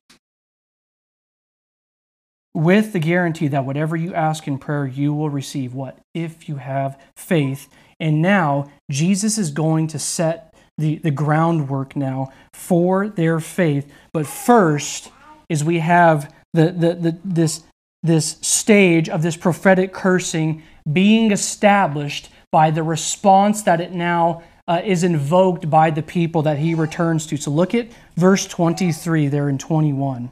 With 2.54 2.94
the 2.94 3.00
guarantee 3.00 3.48
that 3.50 3.66
whatever 3.66 3.96
you 3.96 4.14
ask 4.14 4.48
in 4.48 4.58
prayer, 4.58 4.86
you 4.86 5.14
will 5.14 5.30
receive 5.30 5.74
what? 5.74 6.00
If 6.14 6.48
you 6.50 6.56
have 6.56 7.00
faith. 7.16 7.70
And 8.00 8.22
now 8.22 8.72
Jesus 8.90 9.38
is 9.38 9.52
going 9.52 9.88
to 9.88 10.00
set 10.00 10.51
the, 10.82 10.98
the 10.98 11.12
groundwork 11.12 11.96
now 11.96 12.32
for 12.54 13.08
their 13.08 13.40
faith. 13.40 13.92
But 14.14 14.28
first 14.28 15.12
is 15.48 15.64
we 15.64 15.80
have 15.80 16.34
the, 16.54 16.72
the, 16.72 16.94
the, 16.96 17.18
this, 17.24 17.64
this 18.04 18.38
stage 18.42 19.08
of 19.08 19.22
this 19.22 19.38
prophetic 19.38 19.94
cursing 19.94 20.64
being 20.92 21.32
established 21.32 22.30
by 22.52 22.72
the 22.72 22.84
response 22.84 23.62
that 23.64 23.80
it 23.80 23.94
now 23.94 24.44
uh, 24.68 24.82
is 24.84 25.04
invoked 25.04 25.70
by 25.70 25.90
the 25.90 26.02
people 26.02 26.42
that 26.42 26.58
he 26.58 26.74
returns 26.74 27.26
to. 27.28 27.38
So 27.38 27.52
look 27.52 27.74
at 27.74 27.88
verse 28.16 28.46
23 28.48 29.28
there 29.28 29.50
in 29.50 29.58
21. 29.58 30.26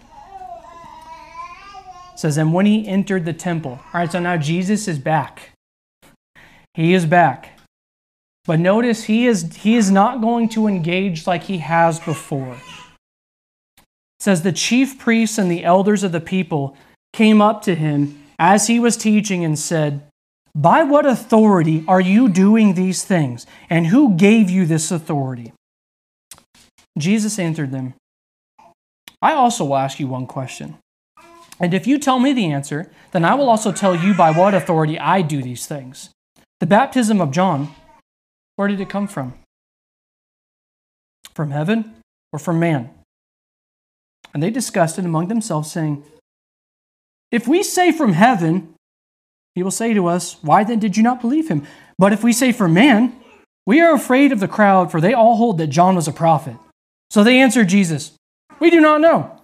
It 2.13 2.19
says, 2.19 2.37
And 2.37 2.53
when 2.53 2.65
he 2.65 2.87
entered 2.87 3.25
the 3.25 3.33
temple, 3.33 3.71
all 3.71 3.91
right, 3.93 4.11
so 4.11 4.19
now 4.19 4.37
Jesus 4.37 4.87
is 4.87 4.99
back. 4.99 5.51
He 6.73 6.93
is 6.93 7.05
back. 7.05 7.58
But 8.49 8.59
notice 8.59 9.03
he 9.03 9.27
is, 9.27 9.57
he 9.57 9.75
is 9.75 9.91
not 9.91 10.21
going 10.21 10.49
to 10.49 10.65
engage 10.65 11.27
like 11.27 11.43
he 11.43 11.59
has 11.59 11.99
before. 11.99 12.57
It 13.77 13.85
says, 14.21 14.41
The 14.41 14.51
chief 14.51 14.97
priests 14.97 15.37
and 15.37 15.51
the 15.51 15.63
elders 15.63 16.01
of 16.01 16.11
the 16.11 16.19
people 16.19 16.75
came 17.13 17.43
up 17.43 17.61
to 17.65 17.75
him 17.75 18.23
as 18.39 18.65
he 18.65 18.79
was 18.79 18.97
teaching 18.97 19.45
and 19.45 19.59
said, 19.59 20.01
By 20.55 20.81
what 20.81 21.05
authority 21.05 21.85
are 21.87 22.01
you 22.01 22.27
doing 22.27 22.73
these 22.73 23.03
things? 23.03 23.45
And 23.69 23.85
who 23.85 24.15
gave 24.15 24.49
you 24.49 24.65
this 24.65 24.89
authority? 24.89 25.53
Jesus 26.97 27.37
answered 27.37 27.69
them, 27.69 27.93
I 29.21 29.33
also 29.33 29.63
will 29.63 29.77
ask 29.77 29.99
you 29.99 30.07
one 30.07 30.25
question. 30.25 30.79
And 31.59 31.75
if 31.75 31.85
you 31.85 31.99
tell 31.99 32.17
me 32.17 32.33
the 32.33 32.51
answer, 32.51 32.89
then 33.11 33.25
I 33.25 33.35
will 33.35 33.47
also 33.47 33.71
tell 33.71 33.95
you 33.95 34.15
by 34.15 34.31
what 34.31 34.55
authority 34.55 34.97
I 34.97 35.21
do 35.21 35.43
these 35.43 35.67
things. 35.67 36.09
The 36.59 36.65
baptism 36.65 37.21
of 37.21 37.29
John, 37.29 37.75
where 38.59 38.67
did 38.67 38.81
it 38.81 38.89
come 38.89 39.07
from? 39.07 39.35
From 41.33 41.51
heaven 41.51 41.95
or 42.33 42.39
from 42.39 42.59
man? 42.59 42.89
And 44.33 44.43
they 44.43 44.49
discussed 44.49 44.99
it 44.99 45.05
among 45.05 45.29
themselves, 45.29 45.71
saying, 45.71 46.03
If 47.31 47.47
we 47.47 47.63
say 47.63 47.93
from 47.93 48.11
heaven, 48.11 48.75
he 49.55 49.63
will 49.63 49.71
say 49.71 49.93
to 49.93 50.07
us, 50.07 50.35
Why 50.41 50.65
then 50.65 50.77
did 50.77 50.97
you 50.97 51.03
not 51.03 51.21
believe 51.21 51.47
him? 51.47 51.65
But 51.97 52.11
if 52.11 52.21
we 52.21 52.33
say 52.33 52.51
from 52.51 52.73
man, 52.73 53.15
we 53.65 53.79
are 53.79 53.93
afraid 53.93 54.33
of 54.33 54.41
the 54.41 54.47
crowd, 54.49 54.91
for 54.91 54.99
they 54.99 55.13
all 55.13 55.37
hold 55.37 55.57
that 55.59 55.67
John 55.67 55.95
was 55.95 56.09
a 56.09 56.11
prophet. 56.11 56.57
So 57.11 57.23
they 57.23 57.39
answered 57.39 57.69
Jesus, 57.69 58.11
We 58.59 58.69
do 58.69 58.81
not 58.81 58.99
know. 58.99 59.39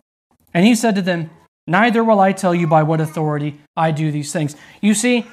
And 0.53 0.65
he 0.65 0.75
said 0.75 0.93
to 0.95 1.01
them, 1.01 1.29
Neither 1.67 2.03
will 2.03 2.19
I 2.19 2.33
tell 2.33 2.53
you 2.53 2.67
by 2.67 2.83
what 2.83 2.99
authority 2.99 3.61
I 3.77 3.91
do 3.91 4.11
these 4.11 4.33
things. 4.33 4.57
You 4.81 4.93
see, 4.93 5.25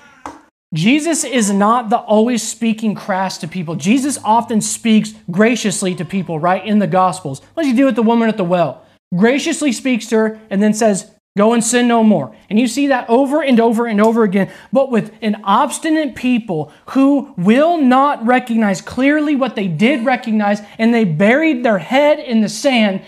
Jesus 0.74 1.22
is 1.24 1.50
not 1.50 1.90
the 1.90 1.98
always 1.98 2.42
speaking 2.42 2.94
crass 2.94 3.38
to 3.38 3.48
people. 3.48 3.76
Jesus 3.76 4.18
often 4.24 4.60
speaks 4.60 5.14
graciously 5.30 5.94
to 5.96 6.04
people, 6.04 6.38
right, 6.38 6.64
in 6.64 6.78
the 6.78 6.86
Gospels. 6.86 7.40
What 7.54 7.64
does 7.64 7.72
he 7.72 7.76
do 7.76 7.86
with 7.86 7.96
the 7.96 8.02
woman 8.02 8.28
at 8.28 8.38
the 8.38 8.44
well? 8.44 8.84
Graciously 9.14 9.72
speaks 9.72 10.06
to 10.06 10.16
her 10.16 10.40
and 10.48 10.62
then 10.62 10.72
says, 10.72 11.10
Go 11.36 11.54
and 11.54 11.64
sin 11.64 11.88
no 11.88 12.04
more. 12.04 12.36
And 12.50 12.60
you 12.60 12.66
see 12.66 12.88
that 12.88 13.08
over 13.08 13.42
and 13.42 13.58
over 13.58 13.86
and 13.86 14.02
over 14.02 14.22
again. 14.22 14.50
But 14.70 14.90
with 14.90 15.14
an 15.22 15.40
obstinate 15.44 16.14
people 16.14 16.70
who 16.90 17.32
will 17.38 17.78
not 17.78 18.24
recognize 18.26 18.82
clearly 18.82 19.34
what 19.34 19.56
they 19.56 19.66
did 19.66 20.04
recognize 20.04 20.60
and 20.78 20.92
they 20.92 21.04
buried 21.04 21.64
their 21.64 21.78
head 21.78 22.18
in 22.18 22.42
the 22.42 22.50
sand, 22.50 23.02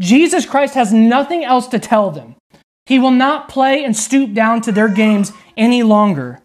Jesus 0.00 0.46
Christ 0.46 0.72
has 0.72 0.90
nothing 0.90 1.44
else 1.44 1.66
to 1.68 1.78
tell 1.78 2.10
them. 2.10 2.34
He 2.86 2.98
will 2.98 3.10
not 3.10 3.50
play 3.50 3.84
and 3.84 3.94
stoop 3.94 4.32
down 4.32 4.62
to 4.62 4.72
their 4.72 4.88
games 4.88 5.32
any 5.54 5.82
longer. 5.82 6.40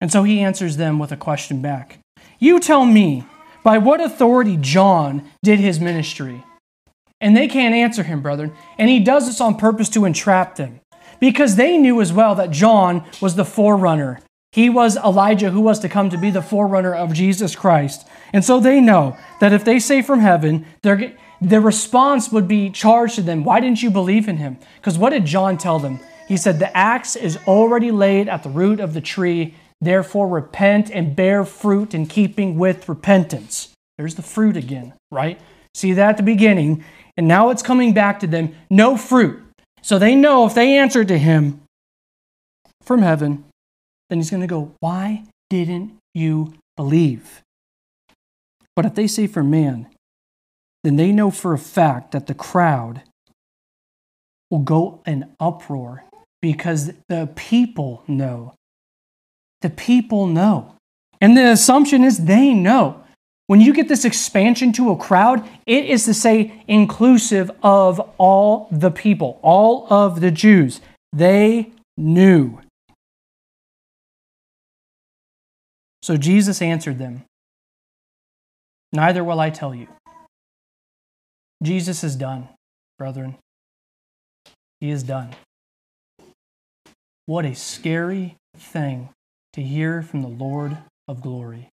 And 0.00 0.10
so 0.10 0.22
he 0.22 0.40
answers 0.40 0.76
them 0.76 0.98
with 0.98 1.12
a 1.12 1.16
question 1.16 1.60
back 1.60 1.98
You 2.38 2.60
tell 2.60 2.84
me, 2.84 3.24
by 3.62 3.78
what 3.78 4.00
authority 4.00 4.56
John 4.56 5.28
did 5.42 5.60
his 5.60 5.80
ministry? 5.80 6.44
And 7.20 7.36
they 7.36 7.48
can't 7.48 7.74
answer 7.74 8.02
him, 8.02 8.22
brethren. 8.22 8.52
And 8.78 8.88
he 8.88 9.00
does 9.00 9.26
this 9.26 9.40
on 9.40 9.56
purpose 9.56 9.90
to 9.90 10.06
entrap 10.06 10.56
them 10.56 10.80
because 11.20 11.56
they 11.56 11.76
knew 11.76 12.00
as 12.00 12.12
well 12.12 12.34
that 12.36 12.50
John 12.50 13.04
was 13.20 13.34
the 13.34 13.44
forerunner. 13.44 14.20
He 14.52 14.68
was 14.68 14.96
Elijah 14.96 15.50
who 15.50 15.60
was 15.60 15.78
to 15.80 15.88
come 15.88 16.10
to 16.10 16.18
be 16.18 16.30
the 16.30 16.42
forerunner 16.42 16.94
of 16.94 17.12
Jesus 17.12 17.54
Christ. 17.54 18.08
And 18.32 18.44
so 18.44 18.58
they 18.58 18.80
know 18.80 19.16
that 19.40 19.52
if 19.52 19.64
they 19.64 19.78
say 19.78 20.02
from 20.02 20.20
heaven, 20.20 20.66
their 20.82 21.60
response 21.60 22.32
would 22.32 22.48
be 22.48 22.70
charged 22.70 23.16
to 23.16 23.22
them. 23.22 23.44
Why 23.44 23.60
didn't 23.60 23.82
you 23.82 23.90
believe 23.90 24.26
in 24.26 24.38
him? 24.38 24.58
Because 24.76 24.98
what 24.98 25.10
did 25.10 25.26
John 25.26 25.56
tell 25.58 25.78
them? 25.78 26.00
He 26.26 26.36
said, 26.36 26.58
The 26.58 26.74
axe 26.76 27.16
is 27.16 27.38
already 27.46 27.90
laid 27.90 28.28
at 28.28 28.42
the 28.42 28.50
root 28.50 28.80
of 28.80 28.94
the 28.94 29.00
tree, 29.00 29.54
Therefore, 29.80 30.28
repent 30.28 30.90
and 30.90 31.16
bear 31.16 31.44
fruit 31.44 31.94
in 31.94 32.06
keeping 32.06 32.58
with 32.58 32.88
repentance. 32.88 33.72
There's 33.96 34.14
the 34.14 34.22
fruit 34.22 34.56
again, 34.56 34.92
right? 35.10 35.40
See 35.74 35.92
that 35.94 36.10
at 36.10 36.16
the 36.16 36.22
beginning. 36.22 36.84
And 37.16 37.26
now 37.26 37.50
it's 37.50 37.62
coming 37.62 37.94
back 37.94 38.20
to 38.20 38.26
them 38.26 38.54
no 38.68 38.96
fruit. 38.96 39.40
So 39.82 39.98
they 39.98 40.14
know 40.14 40.46
if 40.46 40.54
they 40.54 40.76
answer 40.76 41.04
to 41.04 41.18
him 41.18 41.62
from 42.82 43.02
heaven, 43.02 43.44
then 44.08 44.18
he's 44.18 44.30
going 44.30 44.42
to 44.42 44.46
go, 44.46 44.74
Why 44.80 45.24
didn't 45.48 45.96
you 46.14 46.54
believe? 46.76 47.42
But 48.76 48.84
if 48.84 48.94
they 48.94 49.06
say 49.06 49.26
from 49.26 49.50
man, 49.50 49.86
then 50.84 50.96
they 50.96 51.12
know 51.12 51.30
for 51.30 51.52
a 51.52 51.58
fact 51.58 52.12
that 52.12 52.26
the 52.26 52.34
crowd 52.34 53.02
will 54.50 54.60
go 54.60 55.02
in 55.06 55.30
uproar 55.38 56.04
because 56.40 56.92
the 57.08 57.30
people 57.34 58.02
know 58.08 58.54
the 59.60 59.70
people 59.70 60.26
know. 60.26 60.74
And 61.20 61.36
the 61.36 61.50
assumption 61.50 62.04
is 62.04 62.24
they 62.24 62.54
know. 62.54 63.04
When 63.46 63.60
you 63.60 63.72
get 63.72 63.88
this 63.88 64.04
expansion 64.04 64.72
to 64.74 64.90
a 64.90 64.96
crowd, 64.96 65.46
it 65.66 65.84
is 65.84 66.04
to 66.04 66.14
say 66.14 66.62
inclusive 66.68 67.50
of 67.62 67.98
all 68.16 68.68
the 68.70 68.90
people, 68.90 69.40
all 69.42 69.92
of 69.92 70.20
the 70.20 70.30
Jews. 70.30 70.80
They 71.12 71.72
knew. 71.96 72.60
So 76.02 76.16
Jesus 76.16 76.62
answered 76.62 76.98
them 76.98 77.24
Neither 78.92 79.22
will 79.22 79.40
I 79.40 79.50
tell 79.50 79.74
you. 79.74 79.88
Jesus 81.62 82.02
is 82.02 82.16
done, 82.16 82.48
brethren. 82.98 83.36
He 84.80 84.90
is 84.90 85.02
done. 85.02 85.34
What 87.26 87.44
a 87.44 87.54
scary 87.54 88.36
thing 88.56 89.10
to 89.52 89.62
hear 89.62 90.02
from 90.02 90.22
the 90.22 90.28
Lord 90.28 90.78
of 91.08 91.22
glory. 91.22 91.70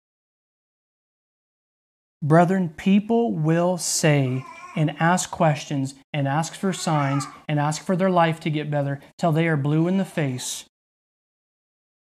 Brethren, 2.22 2.70
people 2.70 3.34
will 3.34 3.78
say 3.78 4.46
and 4.76 4.96
ask 5.00 5.32
questions 5.32 5.96
and 6.14 6.28
ask 6.28 6.54
for 6.54 6.72
signs 6.72 7.26
and 7.48 7.60
ask 7.60 7.84
for 7.84 7.96
their 7.96 8.10
life 8.10 8.40
to 8.42 8.50
get 8.50 8.72
better 8.72 9.00
till 9.18 9.32
they 9.32 9.48
are 9.48 9.58
blue 9.58 9.88
in 9.88 9.98
the 9.98 10.06
face. 10.06 10.66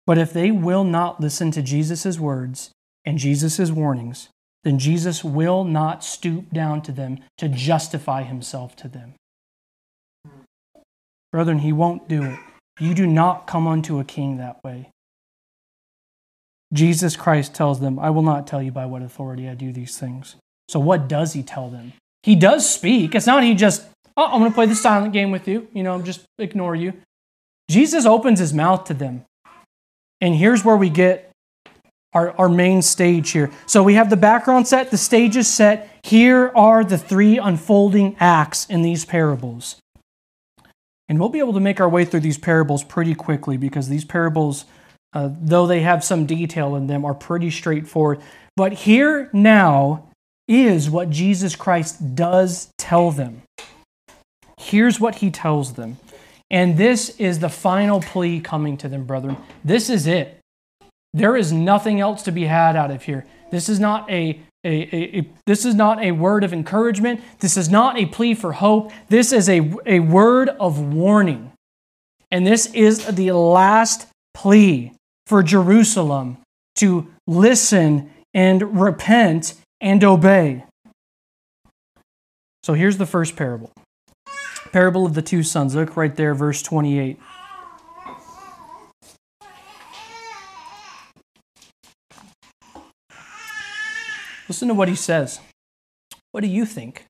But 0.06 0.18
if 0.18 0.34
they 0.34 0.52
will 0.52 0.84
not 0.84 1.22
listen 1.22 1.52
to 1.52 1.62
Jesus' 1.62 2.20
words 2.20 2.72
and 3.06 3.18
Jesus' 3.18 3.72
warnings, 3.72 4.30
then 4.64 4.78
Jesus 4.78 5.24
will 5.24 5.64
not 5.64 6.04
stoop 6.04 6.52
down 6.52 6.82
to 6.82 6.92
them 6.92 7.20
to 7.38 7.48
justify 7.48 8.24
himself 8.24 8.76
to 8.78 8.88
them. 8.88 9.14
Brethren, 11.32 11.60
he 11.60 11.72
won't 11.72 12.10
do 12.10 12.24
it. 12.24 12.40
You 12.80 12.94
do 12.94 13.06
not 13.06 13.48
come 13.48 13.68
unto 13.68 14.00
a 14.00 14.04
king 14.04 14.38
that 14.38 14.64
way. 14.64 14.90
Jesus 16.74 17.16
Christ 17.16 17.56
tells 17.56 17.80
them, 17.80 17.98
I 17.98 18.10
will 18.10 18.22
not 18.22 18.46
tell 18.46 18.62
you 18.62 18.72
by 18.72 18.86
what 18.86 19.02
authority 19.02 19.50
I 19.50 19.56
do 19.56 19.72
these 19.72 19.98
things. 19.98 20.36
So, 20.68 20.80
what 20.80 21.08
does 21.08 21.34
he 21.34 21.42
tell 21.42 21.70
them? 21.70 21.94
He 22.24 22.36
does 22.36 22.70
speak. 22.70 23.16
It's 23.16 23.26
not 23.26 23.44
he 23.44 23.56
just, 23.56 23.86
oh, 24.16 24.26
I'm 24.26 24.40
going 24.40 24.52
to 24.52 24.56
play 24.56 24.68
the 24.68 24.76
silent 24.76 25.14
game 25.14 25.32
with 25.32 25.48
you, 25.48 25.68
you 25.74 25.82
know, 25.82 26.02
just 26.02 26.22
ignore 26.38 26.76
you. 26.76 26.94
Jesus 27.70 28.06
opens 28.06 28.40
his 28.40 28.54
mouth 28.54 28.84
to 28.86 28.94
them. 28.94 29.26
And 30.22 30.36
here's 30.36 30.64
where 30.64 30.76
we 30.78 30.90
get 30.90 31.32
our, 32.14 32.32
our 32.38 32.50
main 32.50 32.82
stage 32.82 33.32
here. 33.32 33.52
So, 33.66 33.82
we 33.82 33.96
have 33.96 34.12
the 34.12 34.18
background 34.18 34.68
set, 34.68 34.92
the 34.92 34.98
stage 34.98 35.36
is 35.36 35.48
set. 35.48 35.90
Here 36.04 36.52
are 36.56 36.84
the 36.84 37.00
three 37.00 37.40
unfolding 37.40 38.16
acts 38.20 38.68
in 38.68 38.84
these 38.84 39.06
parables. 39.06 39.78
And 41.08 41.20
we'll 41.20 41.30
be 41.30 41.40
able 41.40 41.54
to 41.54 41.60
make 41.60 41.82
our 41.82 41.90
way 41.90 42.06
through 42.06 42.20
these 42.20 42.38
parables 42.38 42.84
pretty 42.84 43.16
quickly 43.16 43.58
because 43.58 43.90
these 43.90 44.06
parables 44.06 44.66
uh, 45.14 45.30
though 45.42 45.68
they 45.68 45.82
have 45.82 46.04
some 46.04 46.26
detail 46.26 46.76
in 46.76 46.88
them, 46.88 47.06
are 47.06 47.14
pretty 47.14 47.50
straightforward. 47.50 48.22
But 48.56 48.74
here 48.74 49.30
now 49.34 50.10
is 50.48 50.90
what 50.90 51.10
Jesus 51.10 51.56
Christ 51.56 52.16
does 52.16 52.70
tell 52.78 53.12
them. 53.12 53.44
Here's 54.60 55.00
what 55.00 55.16
he 55.16 55.32
tells 55.32 55.74
them. 55.74 55.98
And 56.52 56.78
this 56.78 57.10
is 57.18 57.40
the 57.40 57.50
final 57.50 58.02
plea 58.02 58.40
coming 58.42 58.76
to 58.78 58.90
them, 58.90 59.06
brethren. 59.06 59.38
This 59.64 59.90
is 59.90 60.08
it. 60.08 60.40
There 61.14 61.38
is 61.38 61.52
nothing 61.52 62.00
else 62.00 62.24
to 62.24 62.32
be 62.32 62.46
had 62.46 62.76
out 62.76 62.92
of 62.92 63.04
here. 63.04 63.26
This 63.52 63.70
is 63.70 63.80
not 63.80 64.10
a, 64.10 64.40
a, 64.64 64.70
a, 64.70 65.20
a, 65.20 65.30
this 65.46 65.66
is 65.66 65.76
not 65.76 66.04
a 66.04 66.12
word 66.12 66.44
of 66.44 66.54
encouragement. 66.54 67.22
This 67.40 67.58
is 67.58 67.70
not 67.70 67.98
a 67.98 68.06
plea 68.08 68.34
for 68.34 68.52
hope. 68.52 68.92
This 69.10 69.32
is 69.32 69.50
a, 69.50 69.72
a 69.86 70.00
word 70.00 70.50
of 70.50 70.80
warning. 70.94 71.52
And 72.32 72.46
this 72.46 72.68
is 72.74 73.06
the 73.06 73.32
last 73.32 74.08
plea 74.34 74.94
for 75.30 75.44
Jerusalem 75.44 76.40
to 76.74 77.08
listen 77.28 78.10
and 78.34 78.82
repent 78.82 79.54
and 79.80 80.04
obey. 80.04 80.64
So 82.64 82.74
here's 82.74 82.98
the 82.98 83.06
first 83.06 83.36
parable 83.36 83.72
parable 84.72 85.06
of 85.06 85.14
the 85.14 85.22
two 85.22 85.44
sons. 85.44 85.76
Look 85.76 85.96
right 85.96 86.16
there, 86.16 86.34
verse 86.34 86.64
28. 86.64 87.20
Listen 94.48 94.68
to 94.68 94.74
what 94.74 94.90
he 94.90 94.96
says. 94.96 95.42
What 96.32 96.42
do 96.42 96.48
you 96.48 96.66
think? 96.66 97.06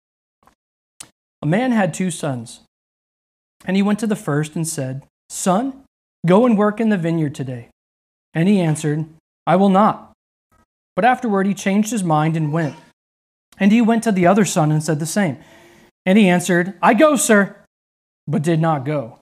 A 1.41 1.45
man 1.45 1.71
had 1.71 1.93
two 1.93 2.11
sons, 2.11 2.61
and 3.63 3.77
he 3.77 3.81
went 3.81 3.99
to 3.99 4.07
the 4.07 4.17
first 4.17 4.57
and 4.57 4.67
said, 4.67 5.03
Son, 5.29 5.85
go 6.25 6.45
and 6.45 6.57
work 6.57 6.81
in 6.81 6.89
the 6.89 6.97
vineyard 6.97 7.33
today. 7.33 7.69
And 8.33 8.47
he 8.47 8.59
answered, 8.59 9.05
I 9.47 9.55
will 9.55 9.69
not. 9.69 10.13
But 10.95 11.05
afterward 11.05 11.47
he 11.47 11.53
changed 11.53 11.91
his 11.91 12.03
mind 12.03 12.35
and 12.37 12.53
went. 12.53 12.75
And 13.57 13.71
he 13.71 13.81
went 13.81 14.03
to 14.03 14.11
the 14.11 14.27
other 14.27 14.45
son 14.45 14.71
and 14.71 14.83
said 14.83 14.99
the 14.99 15.05
same. 15.05 15.37
And 16.05 16.17
he 16.17 16.29
answered, 16.29 16.73
I 16.81 16.93
go, 16.93 17.15
sir, 17.15 17.55
but 18.27 18.43
did 18.43 18.59
not 18.59 18.85
go. 18.85 19.19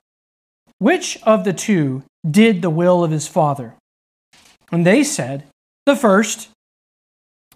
Which 0.78 1.18
of 1.22 1.44
the 1.44 1.52
two 1.52 2.04
did 2.28 2.62
the 2.62 2.70
will 2.70 3.02
of 3.02 3.10
his 3.10 3.26
father? 3.26 3.74
And 4.70 4.86
they 4.86 5.02
said, 5.02 5.44
The 5.86 5.96
first. 5.96 6.50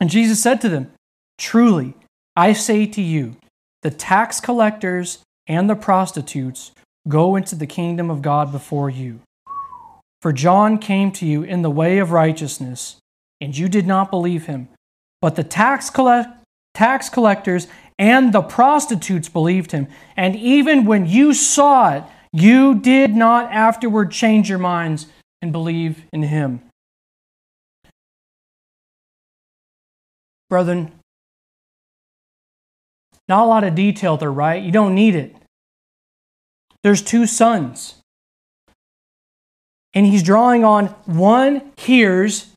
And 0.01 0.11
Jesus 0.11 0.43
said 0.43 0.61
to 0.63 0.69
them, 0.69 0.91
Truly, 1.39 1.95
I 2.35 2.53
say 2.53 2.87
to 2.87 3.03
you, 3.03 3.37
the 3.83 3.91
tax 3.91 4.41
collectors 4.41 5.19
and 5.47 5.69
the 5.69 5.77
prostitutes 5.77 6.73
go 7.09 7.37
into 7.37 7.55
the 7.55 7.67
kingdom 7.67 8.11
of 8.11 8.23
God 8.23 8.51
before 8.51 8.89
you. 8.89 9.21
For 10.23 10.33
John 10.33 10.79
came 10.79 11.11
to 11.13 11.27
you 11.27 11.43
in 11.43 11.63
the 11.63 11.71
way 11.71 11.99
of 11.99 12.13
righteousness, 12.13 12.97
and 13.41 13.59
you 13.59 13.69
did 13.69 13.89
not 13.89 14.09
believe 14.09 14.47
him. 14.47 14.69
But 15.21 15.35
the 15.35 15.43
tax, 15.43 15.91
collect- 15.91 16.31
tax 16.75 17.09
collectors 17.09 17.67
and 17.99 18.33
the 18.33 18.41
prostitutes 18.41 19.29
believed 19.29 19.73
him. 19.73 19.89
And 20.17 20.37
even 20.37 20.85
when 20.85 21.07
you 21.07 21.35
saw 21.35 21.93
it, 21.95 22.05
you 22.33 22.77
did 22.77 23.17
not 23.17 23.53
afterward 23.53 24.13
change 24.13 24.49
your 24.49 24.59
minds 24.59 25.09
and 25.43 25.51
believe 25.51 26.05
in 26.13 26.23
him. 26.23 26.63
Brethren, 30.49 30.93
not 33.29 33.45
a 33.45 33.47
lot 33.47 33.65
of 33.65 33.75
detail 33.75 34.17
there, 34.17 34.33
right? 34.33 34.63
You 34.63 34.71
don't 34.71 34.95
need 34.95 35.17
it. 35.17 35.35
There's 36.83 37.03
two 37.03 37.27
sons. 37.27 38.02
And 39.95 40.07
he's 40.07 40.23
drawing 40.23 40.65
on 40.65 40.87
one 41.07 41.73
hears 41.77 42.53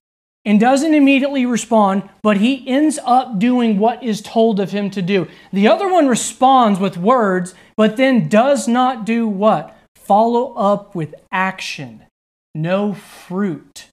and 0.45 0.59
doesn't 0.59 0.93
immediately 0.93 1.45
respond, 1.45 2.07
but 2.21 2.37
he 2.37 2.67
ends 2.67 2.99
up 3.03 3.39
doing 3.39 3.79
what 3.79 4.03
is 4.03 4.21
told 4.21 4.59
of 4.59 4.71
him 4.71 4.89
to 4.91 5.01
do. 5.01 5.27
The 5.51 5.67
other 5.67 5.91
one 5.91 6.07
responds 6.07 6.79
with 6.79 6.97
words, 6.97 7.55
but 7.75 7.97
then 7.97 8.29
does 8.29 8.67
not 8.67 9.05
do 9.05 9.27
what? 9.27 9.75
Follow 9.95 10.53
up 10.53 10.93
with 10.93 11.15
action. 11.31 12.03
No 12.53 12.93
fruit. 12.93 13.87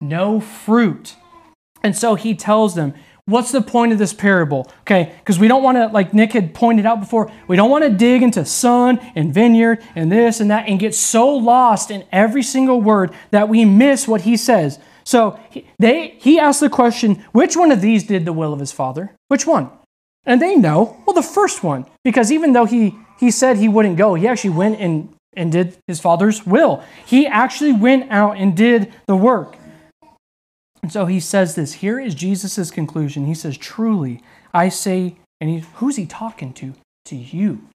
No 0.00 0.40
fruit. 0.40 1.16
And 1.82 1.96
so 1.96 2.16
he 2.16 2.34
tells 2.34 2.74
them, 2.74 2.92
What's 3.28 3.50
the 3.50 3.60
point 3.60 3.92
of 3.92 3.98
this 3.98 4.12
parable? 4.12 4.70
Okay, 4.82 5.12
because 5.18 5.36
we 5.36 5.48
don't 5.48 5.64
want 5.64 5.76
to, 5.76 5.88
like 5.88 6.14
Nick 6.14 6.32
had 6.32 6.54
pointed 6.54 6.86
out 6.86 7.00
before, 7.00 7.30
we 7.48 7.56
don't 7.56 7.70
want 7.70 7.82
to 7.82 7.90
dig 7.90 8.22
into 8.22 8.44
son 8.44 9.00
and 9.16 9.34
vineyard 9.34 9.82
and 9.96 10.12
this 10.12 10.38
and 10.38 10.52
that 10.52 10.68
and 10.68 10.78
get 10.78 10.94
so 10.94 11.34
lost 11.34 11.90
in 11.90 12.04
every 12.12 12.44
single 12.44 12.80
word 12.80 13.12
that 13.32 13.48
we 13.48 13.64
miss 13.64 14.06
what 14.06 14.20
he 14.20 14.36
says. 14.36 14.78
So 15.02 15.40
they, 15.80 16.14
he 16.20 16.38
asked 16.38 16.60
the 16.60 16.70
question, 16.70 17.24
which 17.32 17.56
one 17.56 17.72
of 17.72 17.80
these 17.80 18.04
did 18.04 18.26
the 18.26 18.32
will 18.32 18.52
of 18.52 18.60
his 18.60 18.70
father? 18.70 19.12
Which 19.26 19.44
one? 19.44 19.70
And 20.24 20.40
they 20.40 20.54
know, 20.54 21.02
well, 21.04 21.14
the 21.14 21.22
first 21.22 21.64
one, 21.64 21.86
because 22.04 22.30
even 22.30 22.52
though 22.52 22.64
he, 22.64 22.94
he 23.18 23.32
said 23.32 23.56
he 23.56 23.68
wouldn't 23.68 23.96
go, 23.96 24.14
he 24.14 24.28
actually 24.28 24.50
went 24.50 24.78
and, 24.80 25.12
and 25.34 25.50
did 25.50 25.76
his 25.88 25.98
father's 25.98 26.46
will. 26.46 26.84
He 27.04 27.26
actually 27.26 27.72
went 27.72 28.08
out 28.12 28.36
and 28.36 28.56
did 28.56 28.92
the 29.06 29.16
work. 29.16 29.56
And 30.86 30.92
so 30.92 31.06
he 31.06 31.18
says 31.18 31.56
this. 31.56 31.72
Here 31.72 31.98
is 31.98 32.14
Jesus' 32.14 32.70
conclusion. 32.70 33.26
He 33.26 33.34
says, 33.34 33.58
Truly, 33.58 34.22
I 34.54 34.68
say, 34.68 35.16
and 35.40 35.50
he, 35.50 35.58
who's 35.74 35.96
he 35.96 36.06
talking 36.06 36.52
to? 36.52 36.74
To 37.06 37.16
you. 37.16 37.66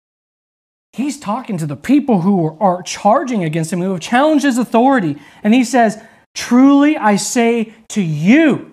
He's 0.94 1.20
talking 1.20 1.58
to 1.58 1.66
the 1.66 1.76
people 1.76 2.22
who 2.22 2.58
are, 2.62 2.82
charging 2.84 3.44
against 3.44 3.74
him, 3.74 3.82
who 3.82 3.92
have 3.92 4.00
challenged 4.00 4.46
his 4.46 4.58
authority. 4.58 5.18
And 5.44 5.54
he 5.54 5.66
says, 5.66 6.02
Truly 6.36 6.96
I 6.96 7.18
say 7.18 7.74
to 7.90 8.02
you, 8.02 8.72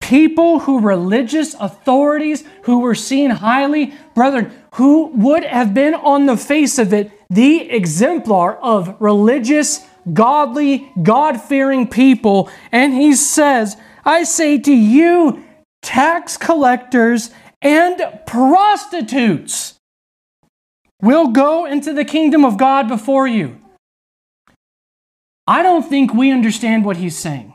people 0.00 0.60
who 0.60 0.78
religious 0.78 1.54
authorities 1.54 2.44
who 2.66 2.78
were 2.78 2.94
seen 2.94 3.30
highly, 3.30 3.94
brethren, 4.14 4.52
who 4.74 5.08
would 5.08 5.42
have 5.42 5.74
been 5.74 5.94
on 5.94 6.26
the 6.26 6.36
face 6.36 6.78
of 6.78 6.92
it 6.92 7.10
the 7.28 7.68
exemplar 7.68 8.54
of 8.58 8.94
religious, 9.00 9.84
godly, 10.12 10.90
God 11.02 11.40
fearing 11.40 11.88
people. 11.88 12.50
And 12.72 12.92
he 12.92 13.14
says, 13.14 13.76
I 14.04 14.24
say 14.24 14.58
to 14.58 14.72
you, 14.72 15.44
tax 15.82 16.36
collectors 16.36 17.30
and 17.62 18.00
prostitutes 18.26 19.74
will 21.00 21.28
go 21.28 21.64
into 21.66 21.92
the 21.92 22.04
kingdom 22.04 22.44
of 22.44 22.56
God 22.56 22.88
before 22.88 23.26
you. 23.26 23.58
I 25.46 25.62
don't 25.62 25.86
think 25.86 26.14
we 26.14 26.30
understand 26.30 26.84
what 26.84 26.96
he's 26.96 27.16
saying. 27.16 27.54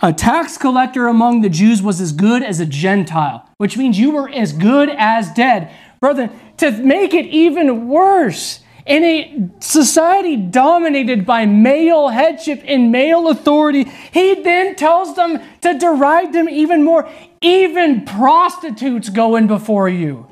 A 0.00 0.12
tax 0.12 0.58
collector 0.58 1.06
among 1.06 1.42
the 1.42 1.48
Jews 1.48 1.80
was 1.80 2.00
as 2.00 2.10
good 2.10 2.42
as 2.42 2.58
a 2.58 2.66
Gentile, 2.66 3.48
which 3.58 3.76
means 3.76 4.00
you 4.00 4.10
were 4.10 4.28
as 4.28 4.52
good 4.52 4.90
as 4.90 5.30
dead. 5.30 5.72
Brother, 6.00 6.30
to 6.56 6.72
make 6.72 7.14
it 7.14 7.26
even 7.26 7.88
worse, 7.88 8.58
in 8.86 9.04
a 9.04 9.50
society 9.60 10.36
dominated 10.36 11.24
by 11.24 11.46
male 11.46 12.08
headship 12.08 12.62
and 12.66 12.90
male 12.90 13.28
authority, 13.28 13.84
he 14.12 14.34
then 14.42 14.76
tells 14.76 15.14
them 15.16 15.40
to 15.60 15.78
deride 15.78 16.32
them 16.32 16.48
even 16.48 16.84
more. 16.84 17.08
Even 17.40 18.04
prostitutes 18.04 19.08
go 19.08 19.36
in 19.36 19.46
before 19.46 19.88
you. 19.88 20.26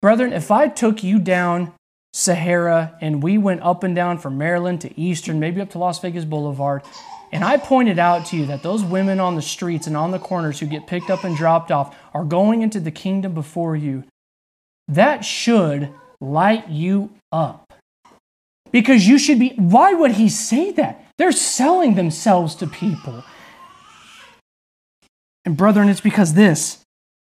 Brethren, 0.00 0.32
if 0.32 0.50
I 0.50 0.68
took 0.68 1.02
you 1.02 1.18
down 1.18 1.72
Sahara, 2.12 2.96
and 3.00 3.22
we 3.22 3.38
went 3.38 3.62
up 3.62 3.84
and 3.84 3.94
down 3.94 4.18
from 4.18 4.38
Maryland 4.38 4.80
to 4.80 5.00
Eastern, 5.00 5.38
maybe 5.38 5.60
up 5.60 5.70
to 5.70 5.78
Las 5.78 6.00
Vegas 6.00 6.24
Boulevard. 6.24 6.82
And 7.30 7.44
I 7.44 7.58
pointed 7.58 7.98
out 7.98 8.26
to 8.26 8.36
you 8.36 8.46
that 8.46 8.62
those 8.62 8.82
women 8.82 9.20
on 9.20 9.34
the 9.34 9.42
streets 9.42 9.86
and 9.86 9.96
on 9.96 10.10
the 10.10 10.18
corners 10.18 10.58
who 10.58 10.66
get 10.66 10.86
picked 10.86 11.10
up 11.10 11.24
and 11.24 11.36
dropped 11.36 11.70
off 11.70 11.94
are 12.14 12.24
going 12.24 12.62
into 12.62 12.80
the 12.80 12.90
kingdom 12.90 13.34
before 13.34 13.76
you. 13.76 14.04
That 14.88 15.24
should 15.24 15.92
light 16.20 16.68
you 16.68 17.10
up. 17.30 17.72
Because 18.72 19.06
you 19.06 19.18
should 19.18 19.38
be, 19.38 19.50
why 19.56 19.94
would 19.94 20.12
he 20.12 20.28
say 20.28 20.72
that? 20.72 21.06
They're 21.16 21.32
selling 21.32 21.94
themselves 21.94 22.54
to 22.56 22.66
people. 22.66 23.24
And 25.44 25.56
brethren, 25.56 25.88
it's 25.88 26.00
because 26.00 26.34
this. 26.34 26.82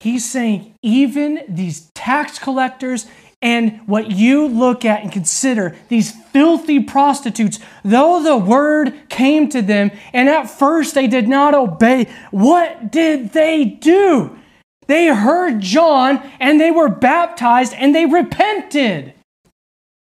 He's 0.00 0.28
saying, 0.30 0.74
even 0.82 1.40
these 1.48 1.90
tax 1.94 2.38
collectors 2.38 3.06
and 3.40 3.80
what 3.86 4.10
you 4.10 4.46
look 4.46 4.84
at 4.84 5.02
and 5.02 5.12
consider 5.12 5.76
these 5.88 6.12
filthy 6.12 6.80
prostitutes, 6.80 7.58
though 7.84 8.22
the 8.22 8.36
word 8.36 9.08
came 9.08 9.48
to 9.50 9.60
them 9.60 9.90
and 10.12 10.28
at 10.28 10.44
first 10.44 10.94
they 10.94 11.06
did 11.06 11.28
not 11.28 11.54
obey, 11.54 12.06
what 12.30 12.90
did 12.90 13.32
they 13.32 13.64
do? 13.64 14.38
They 14.86 15.06
heard 15.06 15.60
John 15.60 16.22
and 16.40 16.60
they 16.60 16.70
were 16.70 16.88
baptized 16.88 17.74
and 17.74 17.94
they 17.94 18.06
repented. 18.06 19.14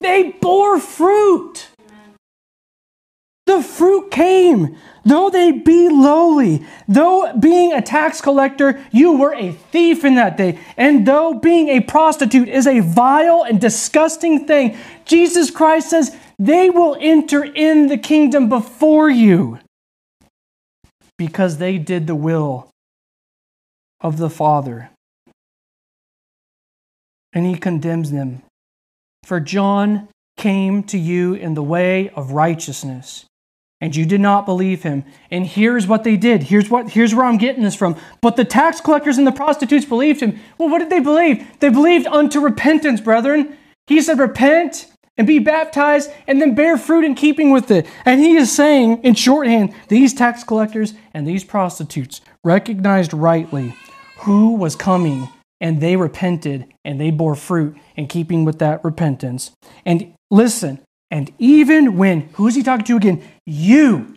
They 0.01 0.31
bore 0.41 0.79
fruit. 0.79 1.69
The 3.45 3.61
fruit 3.63 4.11
came. 4.11 4.77
Though 5.03 5.29
they 5.29 5.51
be 5.51 5.89
lowly, 5.89 6.63
though 6.87 7.33
being 7.33 7.73
a 7.73 7.81
tax 7.81 8.21
collector, 8.21 8.79
you 8.91 9.17
were 9.17 9.33
a 9.33 9.51
thief 9.51 10.05
in 10.05 10.15
that 10.15 10.37
day, 10.37 10.59
and 10.77 11.07
though 11.07 11.33
being 11.33 11.67
a 11.69 11.79
prostitute 11.79 12.47
is 12.47 12.67
a 12.67 12.81
vile 12.81 13.43
and 13.43 13.59
disgusting 13.59 14.45
thing, 14.45 14.77
Jesus 15.05 15.49
Christ 15.49 15.89
says 15.89 16.15
they 16.37 16.69
will 16.69 16.95
enter 16.99 17.43
in 17.43 17.87
the 17.87 17.97
kingdom 17.97 18.49
before 18.49 19.09
you 19.09 19.59
because 21.17 21.57
they 21.57 21.79
did 21.79 22.05
the 22.05 22.15
will 22.15 22.69
of 24.01 24.17
the 24.17 24.29
Father. 24.29 24.89
And 27.33 27.45
he 27.45 27.55
condemns 27.55 28.11
them. 28.11 28.41
For 29.23 29.39
John 29.39 30.07
came 30.37 30.83
to 30.83 30.97
you 30.97 31.33
in 31.33 31.53
the 31.53 31.63
way 31.63 32.09
of 32.09 32.31
righteousness 32.31 33.25
and 33.81 33.95
you 33.95 34.05
did 34.05 34.19
not 34.19 34.45
believe 34.45 34.83
him. 34.83 35.05
And 35.31 35.45
here's 35.45 35.87
what 35.87 36.03
they 36.03 36.17
did. 36.17 36.43
Here's 36.43 36.69
what 36.69 36.89
here's 36.89 37.15
where 37.15 37.25
I'm 37.25 37.37
getting 37.37 37.63
this 37.63 37.75
from. 37.75 37.95
But 38.21 38.35
the 38.35 38.45
tax 38.45 38.81
collectors 38.81 39.17
and 39.17 39.25
the 39.25 39.31
prostitutes 39.31 39.85
believed 39.85 40.21
him. 40.21 40.39
Well, 40.57 40.69
what 40.69 40.79
did 40.79 40.89
they 40.89 40.99
believe? 40.99 41.59
They 41.59 41.69
believed 41.69 42.07
unto 42.07 42.41
repentance, 42.41 42.99
brethren. 42.99 43.57
He 43.87 44.01
said, 44.01 44.19
Repent 44.19 44.87
and 45.17 45.25
be 45.25 45.39
baptized 45.39 46.11
and 46.27 46.41
then 46.41 46.55
bear 46.55 46.77
fruit 46.77 47.05
in 47.05 47.15
keeping 47.15 47.51
with 47.51 47.71
it. 47.71 47.87
And 48.05 48.21
he 48.21 48.35
is 48.37 48.51
saying, 48.53 49.03
in 49.03 49.15
shorthand, 49.15 49.73
these 49.89 50.13
tax 50.13 50.45
collectors 50.45 50.93
and 51.13 51.27
these 51.27 51.43
prostitutes 51.43 52.21
recognized 52.43 53.13
rightly 53.13 53.75
who 54.21 54.55
was 54.55 54.75
coming 54.75 55.29
and 55.61 55.81
they 55.81 55.95
repented 55.95 56.65
and 56.85 56.99
they 56.99 57.11
bore 57.11 57.35
fruit 57.35 57.75
in 57.95 58.07
keeping 58.07 58.45
with 58.45 58.59
that 58.59 58.83
repentance. 58.83 59.51
And 59.85 60.13
listen, 60.31 60.79
and 61.11 61.31
even 61.39 61.97
when, 61.97 62.21
who 62.33 62.47
is 62.47 62.55
he 62.55 62.63
talking 62.63 62.85
to 62.85 62.97
again? 62.97 63.23
You. 63.45 64.15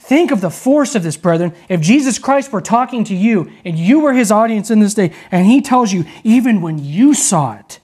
Think 0.00 0.30
of 0.30 0.40
the 0.40 0.50
force 0.50 0.94
of 0.94 1.02
this, 1.02 1.16
brethren. 1.16 1.52
If 1.68 1.80
Jesus 1.80 2.18
Christ 2.18 2.52
were 2.52 2.60
talking 2.60 3.02
to 3.04 3.14
you 3.14 3.50
and 3.64 3.76
you 3.76 4.00
were 4.00 4.12
his 4.12 4.30
audience 4.30 4.70
in 4.70 4.78
this 4.78 4.94
day, 4.94 5.12
and 5.30 5.44
he 5.44 5.60
tells 5.60 5.92
you, 5.92 6.04
even 6.22 6.60
when 6.60 6.78
you 6.78 7.14
saw 7.14 7.54
it, 7.54 7.80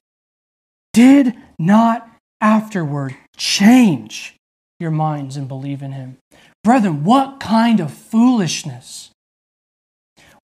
did 0.92 1.34
not 1.58 2.08
afterward 2.40 3.16
change 3.36 4.36
your 4.78 4.92
minds 4.92 5.36
and 5.36 5.48
believe 5.48 5.82
in 5.82 5.92
him. 5.92 6.18
Brethren, 6.62 7.02
what 7.02 7.40
kind 7.40 7.80
of 7.80 7.92
foolishness? 7.92 9.10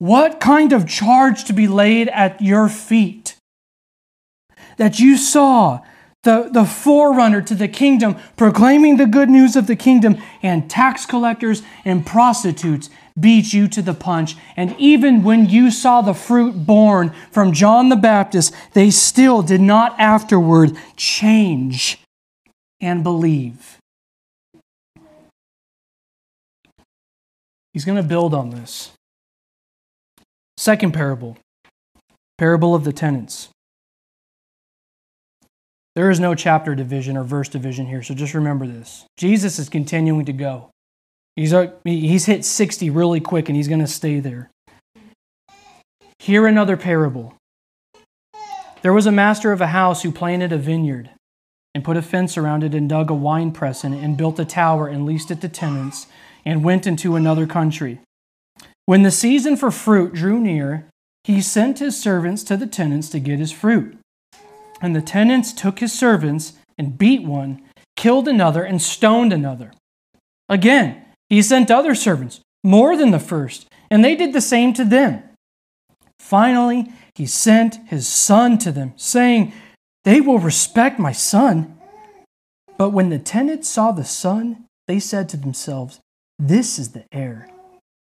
What 0.01 0.41
kind 0.41 0.73
of 0.73 0.89
charge 0.89 1.45
to 1.45 1.53
be 1.53 1.69
laid 1.69 2.09
at 2.09 2.43
your 2.43 2.69
feet? 2.69 3.37
that 4.81 4.99
you 4.99 5.19
saw 5.19 5.81
the, 6.23 6.49
the 6.51 6.65
forerunner 6.65 7.43
to 7.43 7.55
the 7.55 7.69
kingdom, 7.69 8.17
proclaiming 8.39 8.97
the 8.97 9.07
good 9.07 9.29
news 9.29 9.55
of 9.55 9.67
the 9.67 9.77
kingdom, 9.77 10.17
and 10.43 10.71
tax 10.71 11.05
collectors 11.05 11.63
and 11.85 12.07
prostitutes 12.07 12.89
beat 13.19 13.53
you 13.53 13.69
to 13.69 13.83
the 13.83 13.93
punch. 13.93 14.37
And 14.57 14.75
even 14.79 15.23
when 15.23 15.51
you 15.51 15.71
saw 15.71 16.01
the 16.01 16.15
fruit 16.15 16.67
borne 16.67 17.13
from 17.31 17.53
John 17.53 17.91
the 17.91 17.97
Baptist, 17.97 18.55
they 18.73 18.91
still 18.91 19.43
did 19.43 19.61
not 19.61 20.01
afterward 20.01 20.79
change 20.97 21.99
and 22.81 23.05
believe. 23.05 23.77
He's 27.75 27.85
going 27.85 27.97
to 27.97 28.03
build 28.03 28.33
on 28.33 28.49
this. 28.49 28.93
Second 30.61 30.93
parable 30.93 31.39
parable 32.37 32.75
of 32.75 32.85
the 32.85 32.93
tenants. 32.93 33.49
There 35.97 36.11
is 36.11 36.21
no 36.21 36.35
chapter 36.35 36.75
division 36.75 37.17
or 37.17 37.25
verse 37.25 37.49
division 37.49 37.87
here, 37.87 38.03
so 38.03 38.13
just 38.13 38.35
remember 38.35 38.67
this. 38.67 39.07
Jesus 39.17 39.59
is 39.59 39.71
continuing 39.71 40.27
to 40.27 40.35
go. 40.35 40.69
He's, 41.35 41.55
uh, 41.55 41.71
he's 41.83 42.27
hit 42.27 42.45
60 42.45 42.91
really 42.91 43.21
quick 43.21 43.49
and 43.49 43.57
he's 43.57 43.69
going 43.69 43.81
to 43.81 43.87
stay 43.87 44.21
there. 44.21 44.51
Hear 46.19 46.47
another 46.47 46.77
parable. 46.77 47.35
There 48.83 48.93
was 48.93 49.07
a 49.07 49.13
master 49.13 49.53
of 49.53 49.63
a 49.63 49.69
house 49.69 50.03
who 50.03 50.13
planted 50.13 50.53
a 50.53 50.59
vineyard 50.59 51.09
and 51.75 51.83
put 51.83 51.97
a 51.97 52.03
fence 52.03 52.37
around 52.37 52.65
it 52.65 52.75
and 52.75 52.87
dug 52.87 53.09
a 53.09 53.15
wine 53.15 53.53
press 53.53 53.83
in 53.83 53.95
it 53.95 54.05
and 54.05 54.15
built 54.15 54.39
a 54.39 54.45
tower 54.45 54.89
and 54.89 55.07
leased 55.07 55.31
it 55.31 55.41
to 55.41 55.49
tenants 55.49 56.07
and 56.45 56.63
went 56.63 56.87
into 56.87 57.17
another 57.17 57.47
country. 57.47 58.01
When 58.91 59.05
the 59.05 59.13
season 59.13 59.57
for 59.57 59.71
fruit 59.71 60.15
drew 60.15 60.41
near, 60.41 60.89
he 61.23 61.41
sent 61.43 61.79
his 61.79 61.97
servants 61.97 62.43
to 62.43 62.57
the 62.57 62.67
tenants 62.67 63.09
to 63.11 63.21
get 63.21 63.39
his 63.39 63.53
fruit. 63.53 63.97
And 64.83 64.97
the 64.97 65.01
tenants 65.01 65.53
took 65.53 65.79
his 65.79 65.93
servants 65.93 66.55
and 66.77 66.99
beat 66.99 67.23
one, 67.23 67.63
killed 67.95 68.27
another, 68.27 68.65
and 68.65 68.83
stoned 68.83 69.33
another. 69.33 69.71
Again, 70.49 71.05
he 71.29 71.41
sent 71.41 71.71
other 71.71 71.95
servants, 71.95 72.41
more 72.65 72.97
than 72.97 73.13
the 73.13 73.21
first, 73.21 73.69
and 73.93 74.05
they 74.05 74.17
did 74.17 74.33
the 74.33 74.41
same 74.41 74.73
to 74.73 74.85
them. 74.85 75.23
Finally, 76.19 76.93
he 77.15 77.27
sent 77.27 77.77
his 77.87 78.09
son 78.09 78.59
to 78.59 78.73
them, 78.73 78.95
saying, 78.97 79.53
They 80.03 80.21
will 80.21 80.41
respect 80.41 80.99
my 80.99 81.13
son. 81.13 81.79
But 82.77 82.91
when 82.91 83.11
the 83.11 83.21
tenants 83.21 83.69
saw 83.69 83.93
the 83.93 84.05
son, 84.05 84.65
they 84.89 84.99
said 84.99 85.29
to 85.29 85.37
themselves, 85.37 86.01
This 86.41 86.77
is 86.77 86.91
the 86.91 87.05
heir. 87.13 87.49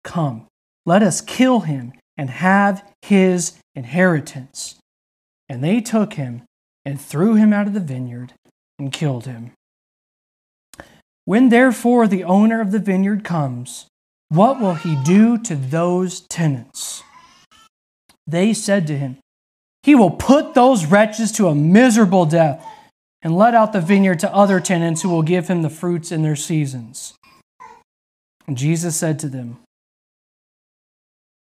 Come, 0.03 0.45
let 0.87 1.03
us 1.03 1.19
kill 1.19 1.59
him 1.59 1.91
and 2.17 2.29
have 2.29 2.81
his 3.01 3.59
inheritance. 3.75 4.75
And 5.49 5.61
they 5.61 5.81
took 5.81 6.13
him 6.13 6.43
and 6.85 6.99
threw 6.99 7.35
him 7.35 7.51
out 7.51 7.67
of 7.67 7.73
the 7.73 7.81
vineyard 7.81 8.33
and 8.79 8.91
killed 8.91 9.25
him. 9.25 9.51
When 11.25 11.49
therefore 11.49 12.07
the 12.07 12.23
owner 12.23 12.61
of 12.61 12.71
the 12.71 12.79
vineyard 12.79 13.25
comes, 13.25 13.87
what 14.29 14.61
will 14.61 14.75
he 14.75 14.95
do 15.03 15.37
to 15.39 15.55
those 15.55 16.21
tenants? 16.21 17.03
They 18.25 18.53
said 18.53 18.87
to 18.87 18.97
him, 18.97 19.17
He 19.83 19.93
will 19.93 20.11
put 20.11 20.53
those 20.53 20.85
wretches 20.85 21.33
to 21.33 21.49
a 21.49 21.55
miserable 21.55 22.25
death 22.25 22.65
and 23.21 23.35
let 23.35 23.53
out 23.53 23.73
the 23.73 23.81
vineyard 23.81 24.19
to 24.19 24.33
other 24.33 24.61
tenants 24.61 25.01
who 25.01 25.09
will 25.09 25.21
give 25.21 25.49
him 25.49 25.63
the 25.63 25.69
fruits 25.69 26.13
in 26.13 26.23
their 26.23 26.37
seasons. 26.37 27.13
And 28.47 28.57
Jesus 28.57 28.95
said 28.95 29.19
to 29.19 29.27
them, 29.27 29.59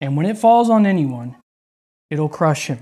and 0.00 0.16
when 0.16 0.26
it 0.26 0.38
falls 0.38 0.70
on 0.70 0.86
anyone, 0.86 1.36
it'll 2.10 2.28
crush 2.28 2.66
him. 2.66 2.78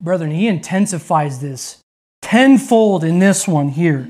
Brethren, 0.00 0.30
he 0.30 0.48
intensifies 0.48 1.40
this 1.40 1.78
tenfold 2.20 3.04
in 3.04 3.18
this 3.18 3.46
one 3.46 3.68
here. 3.68 4.08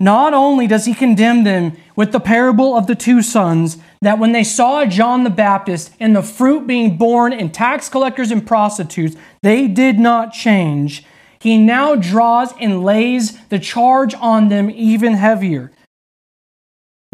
Not 0.00 0.34
only 0.34 0.66
does 0.66 0.86
he 0.86 0.94
condemn 0.94 1.44
them 1.44 1.76
with 1.96 2.12
the 2.12 2.20
parable 2.20 2.76
of 2.76 2.86
the 2.86 2.94
two 2.94 3.22
sons, 3.22 3.78
that 4.02 4.18
when 4.18 4.32
they 4.32 4.44
saw 4.44 4.84
John 4.84 5.24
the 5.24 5.30
Baptist 5.30 5.92
and 6.00 6.14
the 6.14 6.22
fruit 6.22 6.66
being 6.66 6.96
borne 6.96 7.32
in 7.32 7.50
tax 7.50 7.88
collectors 7.88 8.30
and 8.30 8.46
prostitutes, 8.46 9.16
they 9.42 9.68
did 9.68 9.98
not 9.98 10.32
change. 10.32 11.04
He 11.38 11.56
now 11.56 11.94
draws 11.94 12.52
and 12.60 12.82
lays 12.82 13.38
the 13.46 13.58
charge 13.58 14.14
on 14.14 14.48
them 14.48 14.70
even 14.70 15.14
heavier, 15.14 15.70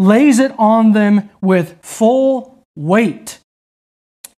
lays 0.00 0.38
it 0.38 0.52
on 0.58 0.92
them 0.92 1.28
with 1.42 1.78
full 1.82 2.64
weight. 2.74 3.38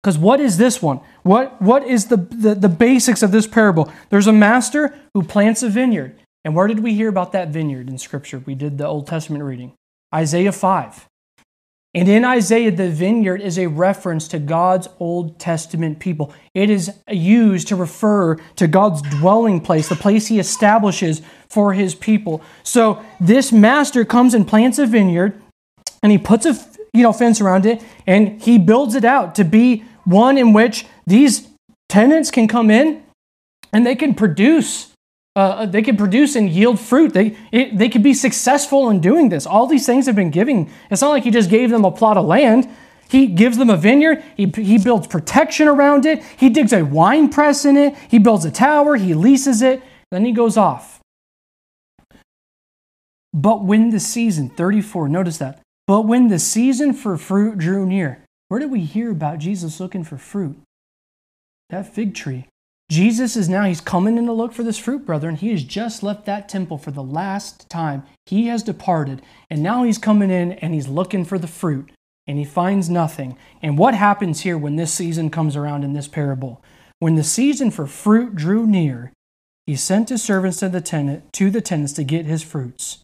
Because 0.02 0.16
what 0.16 0.40
is 0.40 0.56
this 0.56 0.80
one? 0.80 1.00
What, 1.22 1.60
what 1.60 1.86
is 1.86 2.06
the, 2.06 2.16
the, 2.16 2.54
the 2.54 2.70
basics 2.70 3.22
of 3.22 3.30
this 3.30 3.46
parable? 3.46 3.92
There's 4.08 4.26
a 4.26 4.32
master 4.32 4.94
who 5.12 5.22
plants 5.22 5.62
a 5.62 5.68
vineyard. 5.68 6.18
And 6.42 6.56
where 6.56 6.66
did 6.66 6.80
we 6.80 6.94
hear 6.94 7.10
about 7.10 7.32
that 7.32 7.48
vineyard 7.48 7.90
in 7.90 7.98
Scripture? 7.98 8.38
We 8.38 8.54
did 8.54 8.78
the 8.78 8.86
Old 8.86 9.06
Testament 9.06 9.44
reading. 9.44 9.74
Isaiah 10.14 10.52
5. 10.52 11.06
And 11.92 12.08
in 12.08 12.24
Isaiah, 12.24 12.70
the 12.70 12.88
vineyard 12.88 13.42
is 13.42 13.58
a 13.58 13.66
reference 13.66 14.28
to 14.28 14.38
God's 14.38 14.88
Old 15.00 15.38
Testament 15.40 15.98
people. 15.98 16.32
It 16.54 16.70
is 16.70 16.90
used 17.10 17.68
to 17.68 17.76
refer 17.76 18.36
to 18.56 18.68
God's 18.68 19.02
dwelling 19.02 19.60
place, 19.60 19.88
the 19.88 19.96
place 19.96 20.28
he 20.28 20.38
establishes 20.38 21.20
for 21.48 21.72
his 21.72 21.96
people. 21.96 22.42
So 22.62 23.04
this 23.18 23.50
master 23.50 24.04
comes 24.04 24.34
and 24.34 24.46
plants 24.46 24.78
a 24.78 24.86
vineyard, 24.86 25.42
and 26.02 26.12
he 26.12 26.18
puts 26.18 26.46
a 26.46 26.54
you 26.92 27.02
know, 27.02 27.12
fence 27.12 27.40
around 27.40 27.66
it, 27.66 27.82
and 28.06 28.42
he 28.42 28.58
builds 28.58 28.94
it 28.94 29.04
out 29.04 29.34
to 29.36 29.44
be 29.44 29.84
one 30.04 30.36
in 30.36 30.52
which 30.52 30.86
these 31.06 31.48
tenants 31.88 32.30
can 32.30 32.48
come 32.48 32.70
in 32.70 33.02
and 33.72 33.86
they 33.86 33.94
can 33.94 34.14
produce 34.14 34.88
uh, 35.36 35.64
they 35.64 35.80
can 35.80 35.96
produce 35.96 36.34
and 36.34 36.50
yield 36.50 36.80
fruit. 36.80 37.14
They, 37.14 37.36
it, 37.52 37.78
they 37.78 37.88
could 37.88 38.02
be 38.02 38.14
successful 38.14 38.90
in 38.90 39.00
doing 39.00 39.28
this. 39.28 39.46
All 39.46 39.68
these 39.68 39.86
things 39.86 40.06
have 40.06 40.16
been 40.16 40.32
giving. 40.32 40.68
It's 40.90 41.02
not 41.02 41.10
like 41.10 41.22
he 41.22 41.30
just 41.30 41.48
gave 41.48 41.70
them 41.70 41.84
a 41.84 41.90
plot 41.92 42.16
of 42.16 42.26
land. 42.26 42.68
He 43.08 43.28
gives 43.28 43.56
them 43.56 43.70
a 43.70 43.76
vineyard. 43.76 44.24
He, 44.36 44.46
he 44.46 44.76
builds 44.76 45.06
protection 45.06 45.68
around 45.68 46.04
it. 46.04 46.22
He 46.36 46.50
digs 46.50 46.72
a 46.72 46.82
wine 46.82 47.28
press 47.28 47.64
in 47.64 47.76
it. 47.76 47.96
He 48.08 48.18
builds 48.18 48.44
a 48.44 48.50
tower. 48.50 48.96
He 48.96 49.14
leases 49.14 49.62
it. 49.62 49.82
Then 50.10 50.24
he 50.24 50.32
goes 50.32 50.56
off. 50.56 50.98
But 53.32 53.64
when 53.64 53.90
the 53.90 54.00
season, 54.00 54.48
34, 54.50 55.08
notice 55.08 55.38
that. 55.38 55.62
But 55.90 56.02
when 56.02 56.28
the 56.28 56.38
season 56.38 56.92
for 56.92 57.16
fruit 57.16 57.58
drew 57.58 57.84
near, 57.84 58.22
where 58.46 58.60
did 58.60 58.70
we 58.70 58.82
hear 58.82 59.10
about 59.10 59.40
Jesus 59.40 59.80
looking 59.80 60.04
for 60.04 60.16
fruit? 60.16 60.56
That 61.70 61.92
fig 61.92 62.14
tree. 62.14 62.46
Jesus 62.88 63.34
is 63.34 63.48
now, 63.48 63.64
he's 63.64 63.80
coming 63.80 64.16
in 64.16 64.26
to 64.26 64.32
look 64.32 64.52
for 64.52 64.62
this 64.62 64.78
fruit, 64.78 65.04
brother, 65.04 65.28
and 65.28 65.36
he 65.36 65.50
has 65.50 65.64
just 65.64 66.04
left 66.04 66.26
that 66.26 66.48
temple 66.48 66.78
for 66.78 66.92
the 66.92 67.02
last 67.02 67.68
time. 67.68 68.04
He 68.24 68.46
has 68.46 68.62
departed, 68.62 69.20
and 69.50 69.64
now 69.64 69.82
he's 69.82 69.98
coming 69.98 70.30
in 70.30 70.52
and 70.52 70.74
he's 70.74 70.86
looking 70.86 71.24
for 71.24 71.40
the 71.40 71.48
fruit, 71.48 71.90
and 72.24 72.38
he 72.38 72.44
finds 72.44 72.88
nothing. 72.88 73.36
And 73.60 73.76
what 73.76 73.94
happens 73.94 74.42
here 74.42 74.56
when 74.56 74.76
this 74.76 74.94
season 74.94 75.28
comes 75.28 75.56
around 75.56 75.82
in 75.82 75.94
this 75.94 76.06
parable? 76.06 76.62
When 77.00 77.16
the 77.16 77.24
season 77.24 77.72
for 77.72 77.88
fruit 77.88 78.36
drew 78.36 78.64
near, 78.64 79.12
he 79.66 79.74
sent 79.74 80.10
his 80.10 80.22
servants 80.22 80.60
to 80.60 80.68
the 80.68 80.80
tenant 80.80 81.32
to 81.32 81.50
the 81.50 81.60
tenants 81.60 81.94
to 81.94 82.04
get 82.04 82.26
his 82.26 82.44
fruits. 82.44 82.98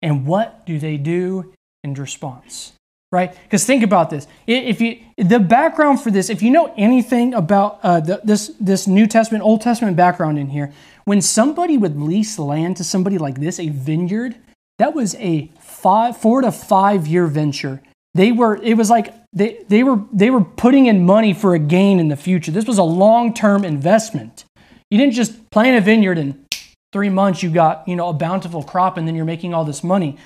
And 0.00 0.24
what 0.24 0.64
do 0.64 0.78
they 0.78 0.98
do 0.98 1.52
in 1.84 1.94
response? 1.94 2.72
right? 3.10 3.34
Because 3.44 3.64
think 3.64 3.82
about 3.82 4.10
this. 4.10 4.26
If 4.46 4.80
you 4.80 5.00
the 5.16 5.38
background 5.38 6.00
for 6.00 6.10
this, 6.10 6.28
if 6.30 6.42
you 6.42 6.50
know 6.50 6.74
anything 6.76 7.34
about 7.34 7.80
uh, 7.82 8.00
the, 8.00 8.20
this 8.24 8.52
this 8.60 8.86
New 8.86 9.06
Testament, 9.06 9.44
Old 9.44 9.60
Testament 9.60 9.96
background 9.96 10.38
in 10.38 10.48
here, 10.48 10.72
when 11.04 11.22
somebody 11.22 11.78
would 11.78 11.98
lease 12.00 12.38
land 12.38 12.76
to 12.76 12.84
somebody 12.84 13.18
like 13.18 13.40
this, 13.40 13.58
a 13.58 13.68
vineyard, 13.70 14.36
that 14.78 14.94
was 14.94 15.14
a 15.16 15.50
five, 15.58 16.16
four 16.16 16.42
to 16.42 16.52
five 16.52 17.06
year 17.06 17.26
venture. 17.26 17.82
They 18.14 18.32
were 18.32 18.56
it 18.62 18.74
was 18.74 18.90
like 18.90 19.14
they 19.32 19.64
they 19.68 19.82
were 19.82 20.02
they 20.12 20.30
were 20.30 20.44
putting 20.44 20.86
in 20.86 21.06
money 21.06 21.32
for 21.32 21.54
a 21.54 21.58
gain 21.58 22.00
in 22.00 22.08
the 22.08 22.16
future. 22.16 22.50
This 22.50 22.66
was 22.66 22.78
a 22.78 22.84
long 22.84 23.32
term 23.32 23.64
investment. 23.64 24.44
You 24.90 24.98
didn't 24.98 25.14
just 25.14 25.50
plant 25.50 25.76
a 25.76 25.80
vineyard 25.80 26.18
and 26.18 26.44
three 26.92 27.10
months 27.10 27.42
you 27.42 27.50
got 27.50 27.86
you 27.86 27.96
know 27.96 28.08
a 28.08 28.14
bountiful 28.14 28.62
crop 28.62 28.96
and 28.96 29.06
then 29.06 29.14
you're 29.14 29.24
making 29.24 29.54
all 29.54 29.64
this 29.64 29.84
money. 29.84 30.16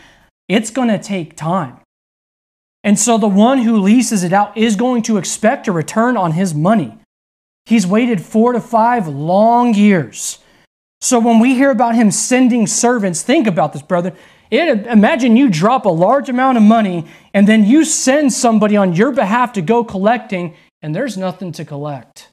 It's 0.49 0.71
going 0.71 0.89
to 0.89 0.99
take 0.99 1.37
time. 1.37 1.79
And 2.85 2.99
so 2.99 3.17
the 3.17 3.29
one 3.29 3.59
who 3.59 3.77
leases 3.77 4.25
it 4.25 4.33
out 4.33 4.57
is 4.57 4.77
going 4.77 5.03
to 5.03 5.17
expect 5.17 5.69
a 5.69 5.73
return 5.73 6.17
on 6.17 6.33
his 6.33 6.53
money. 6.53 6.99
He's 7.65 7.87
waited 7.87 8.21
four 8.21 8.53
to 8.53 8.61
five 8.61 9.07
long 9.07 9.75
years. 9.75 10.39
So 11.01 11.19
when 11.19 11.39
we 11.39 11.55
hear 11.55 11.71
about 11.71 11.95
him 11.95 12.11
sending 12.11 12.67
servants, 12.67 13.23
think 13.23 13.47
about 13.47 13.73
this, 13.73 13.83
brother. 13.83 14.15
It, 14.51 14.87
imagine 14.87 15.37
you 15.37 15.49
drop 15.49 15.87
a 15.87 15.89
large 15.89 16.29
amount 16.29 16.59
of 16.59 16.63
money 16.63 17.07
and 17.33 17.49
then 17.49 17.65
you 17.65 17.85
send 17.85 18.33
somebody 18.33 18.77
on 18.77 18.93
your 18.93 19.11
behalf 19.13 19.53
to 19.55 19.63
go 19.63 19.83
collecting, 19.83 20.55
and 20.83 20.95
there's 20.95 21.17
nothing 21.17 21.53
to 21.53 21.65
collect. 21.65 22.29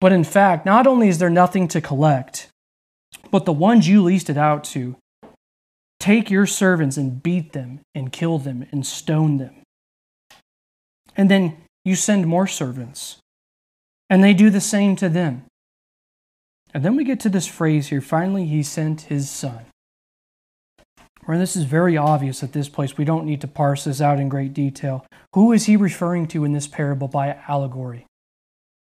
But 0.00 0.12
in 0.12 0.22
fact, 0.22 0.64
not 0.64 0.86
only 0.86 1.08
is 1.08 1.18
there 1.18 1.30
nothing 1.30 1.66
to 1.68 1.80
collect, 1.80 2.47
but 3.30 3.44
the 3.44 3.52
ones 3.52 3.88
you 3.88 4.02
leased 4.02 4.30
it 4.30 4.36
out 4.36 4.64
to 4.64 4.96
take 6.00 6.30
your 6.30 6.46
servants 6.46 6.96
and 6.96 7.22
beat 7.22 7.52
them 7.52 7.80
and 7.94 8.12
kill 8.12 8.38
them 8.38 8.66
and 8.70 8.86
stone 8.86 9.36
them. 9.38 9.56
And 11.16 11.30
then 11.30 11.56
you 11.84 11.96
send 11.96 12.26
more 12.26 12.46
servants, 12.46 13.18
and 14.08 14.22
they 14.22 14.34
do 14.34 14.50
the 14.50 14.60
same 14.60 14.94
to 14.96 15.08
them. 15.08 15.44
And 16.72 16.84
then 16.84 16.96
we 16.96 17.04
get 17.04 17.20
to 17.20 17.28
this 17.28 17.46
phrase 17.46 17.88
here 17.88 18.00
finally, 18.00 18.46
he 18.46 18.62
sent 18.62 19.02
his 19.02 19.30
son. 19.30 19.64
Where 21.24 21.38
this 21.38 21.56
is 21.56 21.64
very 21.64 21.96
obvious 21.96 22.42
at 22.42 22.52
this 22.52 22.70
place. 22.70 22.96
We 22.96 23.04
don't 23.04 23.26
need 23.26 23.42
to 23.42 23.48
parse 23.48 23.84
this 23.84 24.00
out 24.00 24.18
in 24.18 24.30
great 24.30 24.54
detail. 24.54 25.04
Who 25.34 25.52
is 25.52 25.66
he 25.66 25.76
referring 25.76 26.26
to 26.28 26.44
in 26.44 26.52
this 26.52 26.66
parable 26.66 27.08
by 27.08 27.38
allegory? 27.48 28.06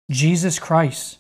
Jesus 0.10 0.58
Christ. 0.58 1.20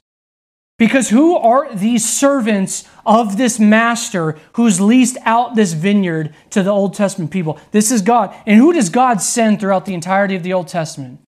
Because 0.83 1.07
who 1.07 1.37
are 1.37 1.73
these 1.73 2.05
servants 2.05 2.83
of 3.05 3.37
this 3.37 3.57
master 3.57 4.37
who's 4.55 4.81
leased 4.81 5.15
out 5.21 5.55
this 5.55 5.71
vineyard 5.71 6.35
to 6.49 6.61
the 6.61 6.71
Old 6.71 6.93
Testament 6.93 7.31
people? 7.31 7.57
This 7.71 7.89
is 7.89 8.01
God. 8.01 8.35
And 8.45 8.59
who 8.59 8.73
does 8.73 8.89
God 8.89 9.21
send 9.21 9.61
throughout 9.61 9.85
the 9.85 9.93
entirety 9.93 10.35
of 10.35 10.43
the 10.43 10.51
Old 10.51 10.67
Testament? 10.67 11.21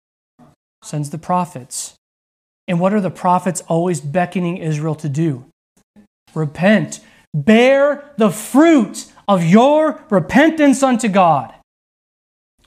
Sends 0.83 1.09
the 1.09 1.17
prophets. 1.17 1.93
And 2.67 2.81
what 2.81 2.93
are 2.93 2.99
the 2.99 3.09
prophets 3.09 3.61
always 3.69 4.01
beckoning 4.01 4.57
Israel 4.57 4.95
to 4.95 5.07
do? 5.07 5.45
Repent. 6.33 6.99
Bear 7.33 8.11
the 8.17 8.31
fruit 8.31 9.05
of 9.25 9.45
your 9.45 10.03
repentance 10.09 10.83
unto 10.83 11.07
God. 11.07 11.53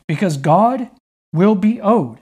Because 0.07 0.39
God 0.39 0.89
will 1.35 1.55
be 1.55 1.83
owed. 1.83 2.17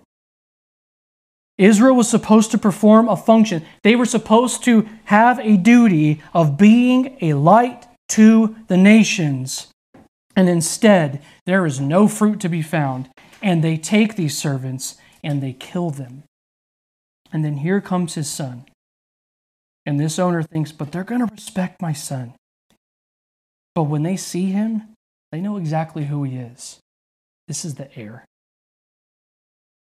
Israel 1.59 1.97
was 1.97 2.09
supposed 2.09 2.51
to 2.51 2.59
perform 2.59 3.09
a 3.09 3.17
function. 3.17 3.65
They 3.83 3.97
were 3.97 4.05
supposed 4.05 4.63
to 4.65 4.87
have 5.05 5.39
a 5.39 5.57
duty 5.57 6.23
of 6.35 6.59
being 6.59 7.17
a 7.21 7.35
light 7.35 7.87
to 8.11 8.57
the 8.69 8.77
nations. 8.77 9.69
And 10.35 10.49
instead, 10.49 11.23
there 11.47 11.65
is 11.65 11.81
no 11.81 12.09
fruit 12.09 12.41
to 12.41 12.49
be 12.49 12.61
found. 12.61 13.09
And 13.43 13.65
they 13.65 13.79
take 13.79 14.17
these 14.17 14.37
servants 14.37 14.97
and 15.25 15.43
they 15.43 15.55
kill 15.55 15.91
them. 15.91 16.25
And 17.33 17.45
then 17.45 17.59
here 17.59 17.81
comes 17.81 18.15
his 18.15 18.29
son. 18.29 18.67
And 19.87 19.99
this 19.99 20.19
owner 20.19 20.43
thinks, 20.43 20.73
but 20.73 20.93
they're 20.93 21.05
going 21.05 21.27
to 21.27 21.33
respect 21.33 21.81
my 21.81 21.93
son. 21.93 22.35
But 23.75 23.85
when 23.85 24.03
they 24.03 24.17
see 24.17 24.47
him, 24.47 24.95
they 25.33 25.41
know 25.41 25.57
exactly 25.57 26.07
who 26.07 26.25
he 26.25 26.37
is. 26.37 26.79
This 27.49 27.65
is 27.65 27.77
the 27.77 27.95
heir. 27.97 28.25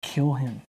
Kill 0.01 0.35
him. 0.35 0.61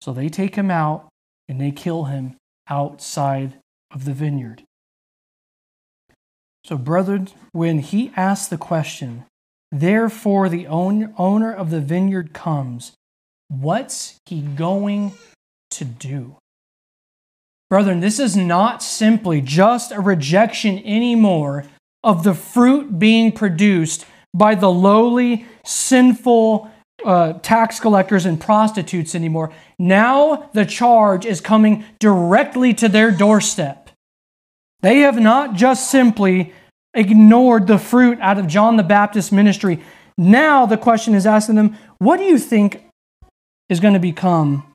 So 0.00 0.12
they 0.12 0.28
take 0.28 0.54
him 0.54 0.70
out 0.70 1.08
and 1.48 1.60
they 1.60 1.70
kill 1.70 2.04
him 2.04 2.36
outside 2.68 3.54
of 3.92 4.04
the 4.04 4.14
vineyard. 4.14 4.62
So, 6.64 6.76
brethren, 6.76 7.28
when 7.52 7.80
he 7.80 8.12
asks 8.16 8.48
the 8.48 8.58
question, 8.58 9.24
therefore 9.72 10.48
the 10.48 10.66
owner 10.66 11.52
of 11.52 11.70
the 11.70 11.80
vineyard 11.80 12.32
comes, 12.32 12.92
what's 13.48 14.18
he 14.26 14.42
going 14.42 15.12
to 15.72 15.84
do? 15.84 16.36
Brethren, 17.68 18.00
this 18.00 18.18
is 18.18 18.36
not 18.36 18.82
simply 18.82 19.40
just 19.40 19.92
a 19.92 20.00
rejection 20.00 20.78
anymore 20.84 21.64
of 22.02 22.24
the 22.24 22.34
fruit 22.34 22.98
being 22.98 23.32
produced 23.32 24.06
by 24.34 24.54
the 24.54 24.70
lowly, 24.70 25.46
sinful, 25.64 26.70
uh, 27.04 27.34
tax 27.34 27.80
collectors 27.80 28.26
and 28.26 28.40
prostitutes 28.40 29.14
anymore. 29.14 29.52
Now 29.78 30.50
the 30.52 30.64
charge 30.64 31.26
is 31.26 31.40
coming 31.40 31.84
directly 31.98 32.74
to 32.74 32.88
their 32.88 33.10
doorstep. 33.10 33.90
They 34.82 35.00
have 35.00 35.20
not 35.20 35.54
just 35.54 35.90
simply 35.90 36.52
ignored 36.94 37.66
the 37.66 37.78
fruit 37.78 38.18
out 38.20 38.38
of 38.38 38.46
John 38.46 38.76
the 38.76 38.82
Baptist's 38.82 39.32
ministry. 39.32 39.80
Now 40.16 40.66
the 40.66 40.76
question 40.78 41.14
is 41.14 41.26
asking 41.26 41.56
them, 41.56 41.76
what 41.98 42.16
do 42.16 42.24
you 42.24 42.38
think 42.38 42.84
is 43.68 43.80
going 43.80 43.94
to 43.94 44.00
become 44.00 44.66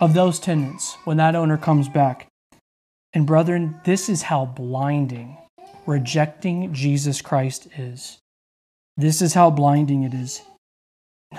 of 0.00 0.14
those 0.14 0.38
tenants 0.38 0.96
when 1.04 1.16
that 1.18 1.34
owner 1.34 1.56
comes 1.56 1.88
back? 1.88 2.28
And 3.12 3.26
brethren, 3.26 3.80
this 3.84 4.08
is 4.08 4.22
how 4.22 4.46
blinding 4.46 5.38
rejecting 5.86 6.72
Jesus 6.72 7.20
Christ 7.20 7.68
is. 7.76 8.18
This 8.96 9.20
is 9.20 9.34
how 9.34 9.50
blinding 9.50 10.02
it 10.02 10.14
is. 10.14 10.42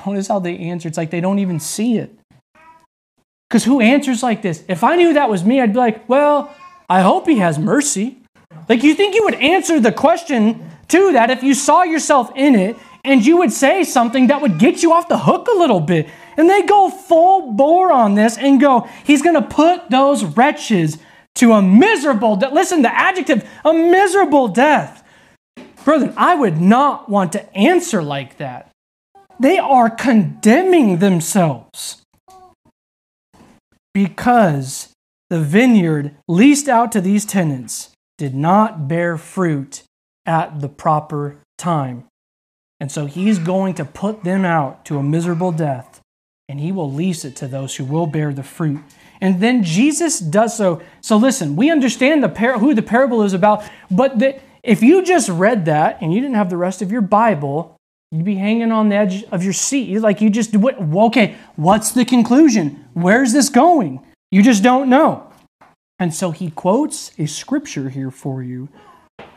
Notice 0.06 0.28
how 0.28 0.39
they 0.39 0.58
answer. 0.58 0.88
It's 0.88 0.98
like 0.98 1.12
they 1.12 1.22
don't 1.22 1.39
even 1.39 1.60
see 1.60 1.98
it. 1.98 2.18
Because 3.50 3.64
who 3.64 3.80
answers 3.80 4.24
like 4.24 4.41
this? 4.41 4.64
If 4.68 4.84
I 4.84 4.96
knew 4.96 5.14
that 5.14 5.30
was 5.30 5.43
me, 5.43 5.62
I'd 5.62 5.74
be 5.74 5.80
like, 5.80 6.08
well, 6.10 6.54
I 6.89 7.02
hope 7.02 7.28
he 7.28 7.38
has 7.39 7.60
mercy. 7.60 8.18
Like, 8.68 8.84
you 8.84 8.96
think 8.96 9.16
you 9.16 9.24
would 9.24 9.36
answer 9.36 9.80
the 9.80 9.91
question 9.91 10.70
to 10.88 11.14
that 11.14 11.30
if 11.30 11.43
you 11.43 11.54
saw 11.54 11.84
yourself 11.84 12.32
in 12.36 12.56
it 12.56 12.78
and 13.04 13.26
you 13.26 13.38
would 13.38 13.52
say 13.52 13.84
something 13.84 14.28
that 14.28 14.41
would 14.41 14.58
get 14.58 14.82
you 14.82 14.91
off 14.93 15.08
the 15.08 15.18
hook 15.18 15.48
a 15.48 15.58
little 15.58 15.80
bit. 15.80 16.10
And 16.38 16.50
they 16.50 16.64
go 16.64 16.89
full 16.89 17.54
bore 17.54 17.91
on 17.91 18.16
this 18.16 18.38
and 18.38 18.60
go, 18.60 18.89
he's 19.06 19.22
going 19.22 19.36
to 19.36 19.41
put 19.41 19.89
those 19.89 20.24
wretches 20.24 20.98
to 21.36 21.54
a 21.54 21.62
miserable 21.62 22.36
death. 22.36 22.52
Listen, 22.52 22.82
the 22.82 22.93
adjective, 22.93 23.48
a 23.64 23.74
miserable 23.74 24.48
death. 24.48 25.04
Brethren, 25.84 26.14
I 26.18 26.34
would 26.34 26.60
not 26.60 27.10
want 27.10 27.32
to 27.34 27.56
answer 27.56 28.02
like 28.02 28.38
that. 28.38 28.72
They 29.40 29.58
are 29.58 29.90
condemning 29.90 31.00
themselves 31.00 32.02
because 33.94 34.94
the 35.30 35.42
vineyard 35.42 36.16
leased 36.28 36.70
out 36.70 36.92
to 36.94 37.02
these 37.02 37.26
tenants 37.26 37.92
did 38.18 38.34
not 38.34 38.88
bear 38.88 39.18
fruit 39.18 39.84
at 40.26 40.62
the 40.62 40.70
proper 40.70 41.38
time. 41.58 42.06
And 42.80 42.92
so 42.92 43.06
he's 43.06 43.40
going 43.40 43.74
to 43.76 43.86
put 43.86 44.24
them 44.24 44.46
out 44.46 44.86
to 44.86 44.98
a 44.98 45.04
miserable 45.04 45.52
death, 45.52 46.02
and 46.48 46.60
he 46.60 46.72
will 46.72 46.92
lease 46.92 47.26
it 47.26 47.36
to 47.38 47.48
those 47.48 47.76
who 47.76 47.86
will 47.86 48.08
bear 48.08 48.34
the 48.34 48.44
fruit. 48.44 48.82
And 49.22 49.40
then 49.40 49.64
Jesus 49.64 50.20
does 50.20 50.56
so. 50.56 50.82
So 51.02 51.18
listen, 51.18 51.56
we 51.56 51.72
understand 51.72 52.24
the 52.24 52.30
par- 52.30 52.60
who 52.60 52.74
the 52.74 52.82
parable 52.82 53.24
is 53.24 53.34
about, 53.34 53.64
but 53.90 54.22
if 54.64 54.84
you 54.84 55.04
just 55.04 55.30
read 55.30 55.66
that 55.66 56.02
and 56.02 56.14
you 56.14 56.20
didn't 56.22 56.36
have 56.36 56.50
the 56.50 56.58
rest 56.58 56.82
of 56.82 56.92
your 56.92 57.02
Bible, 57.02 57.75
You'd 58.16 58.24
be 58.24 58.36
hanging 58.36 58.72
on 58.72 58.88
the 58.88 58.95
edge 58.95 59.26
of 59.26 59.43
your 59.43 59.51
seat. 59.51 59.99
Like 59.99 60.22
you 60.22 60.30
just, 60.30 60.55
what, 60.55 60.80
okay, 60.80 61.36
what's 61.57 61.91
the 61.91 62.05
conclusion? 62.05 62.86
Where's 62.93 63.34
this 63.34 63.49
going? 63.49 63.99
You 64.32 64.41
just 64.41 64.63
don't 64.63 64.89
know. 64.89 65.30
And 65.99 66.13
so 66.13 66.32
he 66.32 66.49
quotes 66.49 67.11
a 67.20 67.26
scripture 67.26 67.89
here 67.89 68.11
for 68.11 68.41
you 68.41 68.70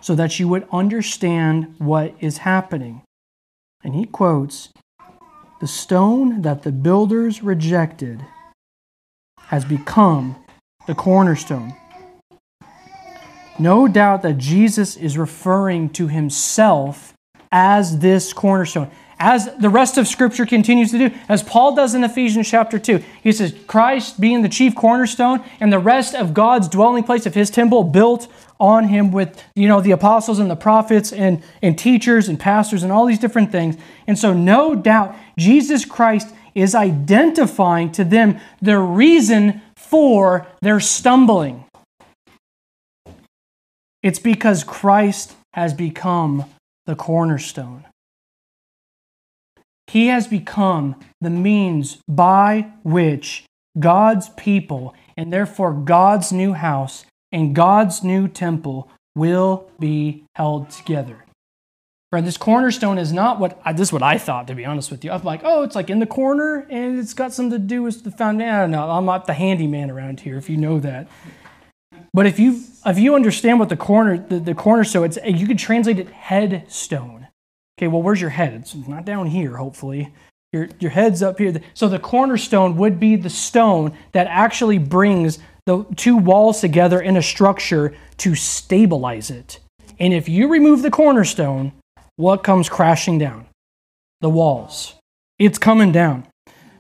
so 0.01 0.15
that 0.15 0.39
you 0.39 0.47
would 0.47 0.69
understand 0.71 1.75
what 1.79 2.15
is 2.21 2.39
happening. 2.39 3.03
And 3.83 3.97
he 3.97 4.05
quotes, 4.05 4.69
The 5.61 5.67
stone 5.67 6.43
that 6.43 6.63
the 6.63 6.71
builders 6.71 7.43
rejected 7.43 8.25
has 9.41 9.65
become 9.65 10.37
the 10.87 10.95
cornerstone. 10.95 11.75
No 13.59 13.89
doubt 13.89 14.23
that 14.23 14.39
Jesus 14.39 14.97
is 14.97 15.19
referring 15.19 15.91
to 15.91 16.07
himself 16.07 17.13
as 17.51 17.99
this 17.99 18.33
cornerstone. 18.33 18.91
As 19.21 19.53
the 19.57 19.69
rest 19.69 19.99
of 19.99 20.07
Scripture 20.07 20.47
continues 20.47 20.93
to 20.93 21.09
do, 21.09 21.17
as 21.29 21.43
Paul 21.43 21.75
does 21.75 21.95
in 21.95 22.05
Ephesians 22.05 22.49
chapter 22.49 22.79
2, 22.79 23.03
he 23.21 23.33
says, 23.33 23.53
Christ 23.67 24.21
being 24.21 24.43
the 24.43 24.49
chief 24.49 24.77
cornerstone 24.77 25.43
and 25.59 25.73
the 25.73 25.81
rest 25.81 26.15
of 26.15 26.35
God's 26.35 26.69
dwelling 26.69 27.03
place 27.03 27.27
of 27.27 27.35
his 27.35 27.51
temple 27.51 27.83
built 27.83 28.29
on 28.61 28.89
him 28.89 29.13
with 29.13 29.43
you 29.55 29.69
know 29.69 29.81
the 29.81 29.93
apostles 29.93 30.39
and 30.39 30.51
the 30.51 30.57
prophets 30.57 31.13
and, 31.13 31.43
and 31.63 31.79
teachers 31.79 32.29
and 32.29 32.41
pastors 32.41 32.83
and 32.83 32.93
all 32.93 33.07
these 33.07 33.19
different 33.19 33.53
things. 33.53 33.77
And 34.07 34.19
so 34.19 34.33
no 34.33 34.75
doubt 34.75 35.17
Jesus 35.37 35.85
Christ 35.85 36.33
is 36.55 36.75
identifying 36.75 37.93
to 37.93 38.05
them 38.05 38.41
the 38.61 38.79
reason 38.79 39.63
for 39.77 40.47
their 40.61 40.81
stumbling. 40.81 41.65
It's 44.03 44.19
because 44.19 44.65
Christ 44.65 45.35
has 45.55 45.75
become 45.75 46.45
the 46.89 46.97
cornerstone. 46.97 47.85
He 49.89 50.07
has 50.07 50.27
become 50.27 50.97
the 51.21 51.29
means 51.29 51.99
by 52.09 52.73
which 52.83 53.45
God's 53.79 54.31
people, 54.31 54.95
and 55.15 55.31
therefore 55.31 55.75
God's 55.75 56.33
new 56.33 56.55
house 56.55 57.05
and 57.31 57.55
God's 57.55 58.03
new 58.03 58.27
temple, 58.27 58.91
will 59.15 59.71
be 59.79 60.25
held 60.35 60.71
together. 60.71 61.27
Right, 62.11 62.25
this 62.25 62.39
cornerstone 62.39 62.97
is 62.97 63.13
not 63.13 63.39
what 63.39 63.61
this 63.77 63.89
is 63.89 63.93
what 63.93 64.03
I 64.03 64.17
thought 64.17 64.47
to 64.47 64.55
be 64.55 64.65
honest 64.65 64.91
with 64.91 65.05
you. 65.05 65.11
I'm 65.11 65.23
like, 65.25 65.43
oh, 65.45 65.63
it's 65.65 65.75
like 65.75 65.91
in 65.91 65.99
the 65.99 66.07
corner 66.07 66.67
and 66.71 66.99
it's 66.99 67.13
got 67.13 67.35
something 67.35 67.51
to 67.51 67.59
do 67.59 67.83
with 67.83 68.03
the 68.03 68.11
foundation. 68.11 68.75
I'm 68.75 69.05
not 69.05 69.27
the 69.27 69.35
handyman 69.35 69.91
around 69.91 70.21
here, 70.21 70.39
if 70.39 70.49
you 70.49 70.57
know 70.57 70.81
that. 70.81 71.07
But 72.19 72.27
if 72.27 72.41
you 72.41 72.65
if 72.85 72.99
you 72.99 73.15
understand 73.15 73.61
what 73.61 73.69
the 73.69 73.77
corner 73.77 74.19
the, 74.19 74.41
the 74.41 74.53
cornerstone, 74.53 75.05
it's 75.05 75.19
you 75.25 75.47
could 75.47 75.57
translate 75.57 76.01
it 76.01 76.09
headstone. 76.09 77.29
Okay, 77.79 77.87
well, 77.87 78.03
where's 78.03 78.21
your 78.21 78.31
head? 78.31 78.55
It's 78.55 78.75
not 78.75 79.05
down 79.05 79.29
here, 79.29 79.57
hopefully. 79.57 80.13
Your 80.53 80.69
your 80.81 80.91
head's 80.91 81.23
up 81.23 81.39
here. 81.39 81.55
So 81.75 81.89
the 81.89 82.01
cornerstone 82.01 82.77
would 82.77 82.99
be 82.99 83.15
the 83.15 83.31
stone 83.31 83.97
that 84.11 84.27
actually 84.27 84.79
brings 84.79 85.39
the 85.67 85.87
two 85.95 86.17
walls 86.17 86.61
together 86.61 87.01
in 87.01 87.17
a 87.17 87.23
structure 87.23 87.95
to 88.17 88.35
stabilize 88.35 89.31
it. 89.31 89.61
And 90.01 90.13
if 90.13 90.29
you 90.29 90.49
remove 90.49 90.83
the 90.83 90.91
cornerstone, 90.91 91.71
what 92.17 92.43
comes 92.43 92.69
crashing 92.69 93.19
down? 93.19 93.47
The 94.23 94.31
walls. 94.31 94.97
It's 95.39 95.57
coming 95.57 95.93
down. 95.93 96.27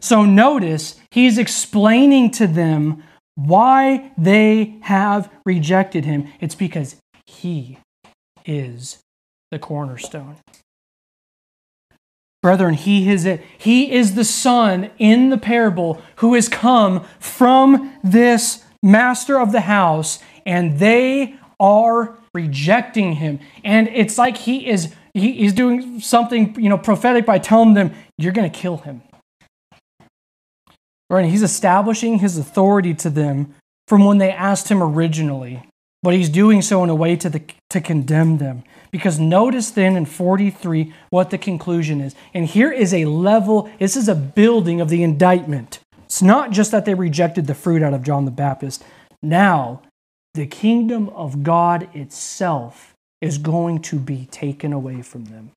So 0.00 0.24
notice 0.24 0.96
he's 1.12 1.38
explaining 1.38 2.32
to 2.32 2.48
them 2.48 3.04
why 3.38 4.10
they 4.18 4.74
have 4.80 5.30
rejected 5.46 6.04
him. 6.04 6.26
It's 6.40 6.56
because 6.56 6.96
he 7.24 7.78
is 8.44 8.98
the 9.52 9.60
cornerstone. 9.60 10.38
Brethren, 12.42 12.74
he 12.74 13.08
is 13.08 13.24
it. 13.24 13.40
He 13.56 13.92
is 13.92 14.16
the 14.16 14.24
son 14.24 14.90
in 14.98 15.30
the 15.30 15.38
parable 15.38 16.02
who 16.16 16.34
has 16.34 16.48
come 16.48 17.04
from 17.20 17.94
this 18.02 18.64
master 18.82 19.40
of 19.40 19.52
the 19.52 19.62
house, 19.62 20.18
and 20.44 20.80
they 20.80 21.36
are 21.60 22.18
rejecting 22.34 23.14
him. 23.14 23.38
And 23.62 23.86
it's 23.88 24.18
like 24.18 24.36
he 24.36 24.66
is 24.68 24.92
he, 25.14 25.32
he's 25.32 25.52
doing 25.52 26.00
something, 26.00 26.60
you 26.60 26.68
know, 26.68 26.78
prophetic 26.78 27.24
by 27.24 27.38
telling 27.38 27.74
them, 27.74 27.92
you're 28.16 28.32
going 28.32 28.50
to 28.50 28.56
kill 28.56 28.78
him. 28.78 29.02
Right? 31.10 31.30
He's 31.30 31.42
establishing 31.42 32.18
his 32.18 32.36
authority 32.36 32.94
to 32.94 33.10
them 33.10 33.54
from 33.86 34.04
when 34.04 34.18
they 34.18 34.30
asked 34.30 34.68
him 34.68 34.82
originally. 34.82 35.62
But 36.02 36.14
he's 36.14 36.28
doing 36.28 36.62
so 36.62 36.84
in 36.84 36.90
a 36.90 36.94
way 36.94 37.16
to, 37.16 37.28
the, 37.28 37.42
to 37.70 37.80
condemn 37.80 38.38
them. 38.38 38.62
Because 38.90 39.18
notice 39.18 39.70
then 39.70 39.96
in 39.96 40.06
43 40.06 40.92
what 41.10 41.30
the 41.30 41.38
conclusion 41.38 42.00
is. 42.00 42.14
And 42.32 42.46
here 42.46 42.70
is 42.70 42.94
a 42.94 43.06
level, 43.06 43.70
this 43.78 43.96
is 43.96 44.08
a 44.08 44.14
building 44.14 44.80
of 44.80 44.88
the 44.88 45.02
indictment. 45.02 45.80
It's 46.04 46.22
not 46.22 46.52
just 46.52 46.70
that 46.70 46.84
they 46.84 46.94
rejected 46.94 47.46
the 47.46 47.54
fruit 47.54 47.82
out 47.82 47.94
of 47.94 48.02
John 48.02 48.24
the 48.24 48.30
Baptist. 48.30 48.84
Now, 49.22 49.82
the 50.34 50.46
kingdom 50.46 51.08
of 51.10 51.42
God 51.42 51.88
itself 51.94 52.94
is 53.20 53.38
going 53.38 53.82
to 53.82 53.98
be 53.98 54.26
taken 54.30 54.72
away 54.72 55.02
from 55.02 55.24
them. 55.24 55.50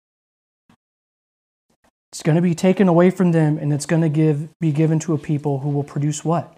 It's 2.12 2.24
going 2.24 2.36
to 2.36 2.42
be 2.42 2.56
taken 2.56 2.88
away 2.88 3.10
from 3.10 3.32
them 3.32 3.58
and 3.58 3.72
it's 3.72 3.86
going 3.86 4.02
to 4.02 4.10
give, 4.10 4.50
be 4.60 4.72
given 4.72 5.00
to 5.00 5.14
a 5.14 5.18
people 5.18 5.60
who 5.60 5.70
will 5.70 5.84
produce 5.84 6.26
what? 6.26 6.58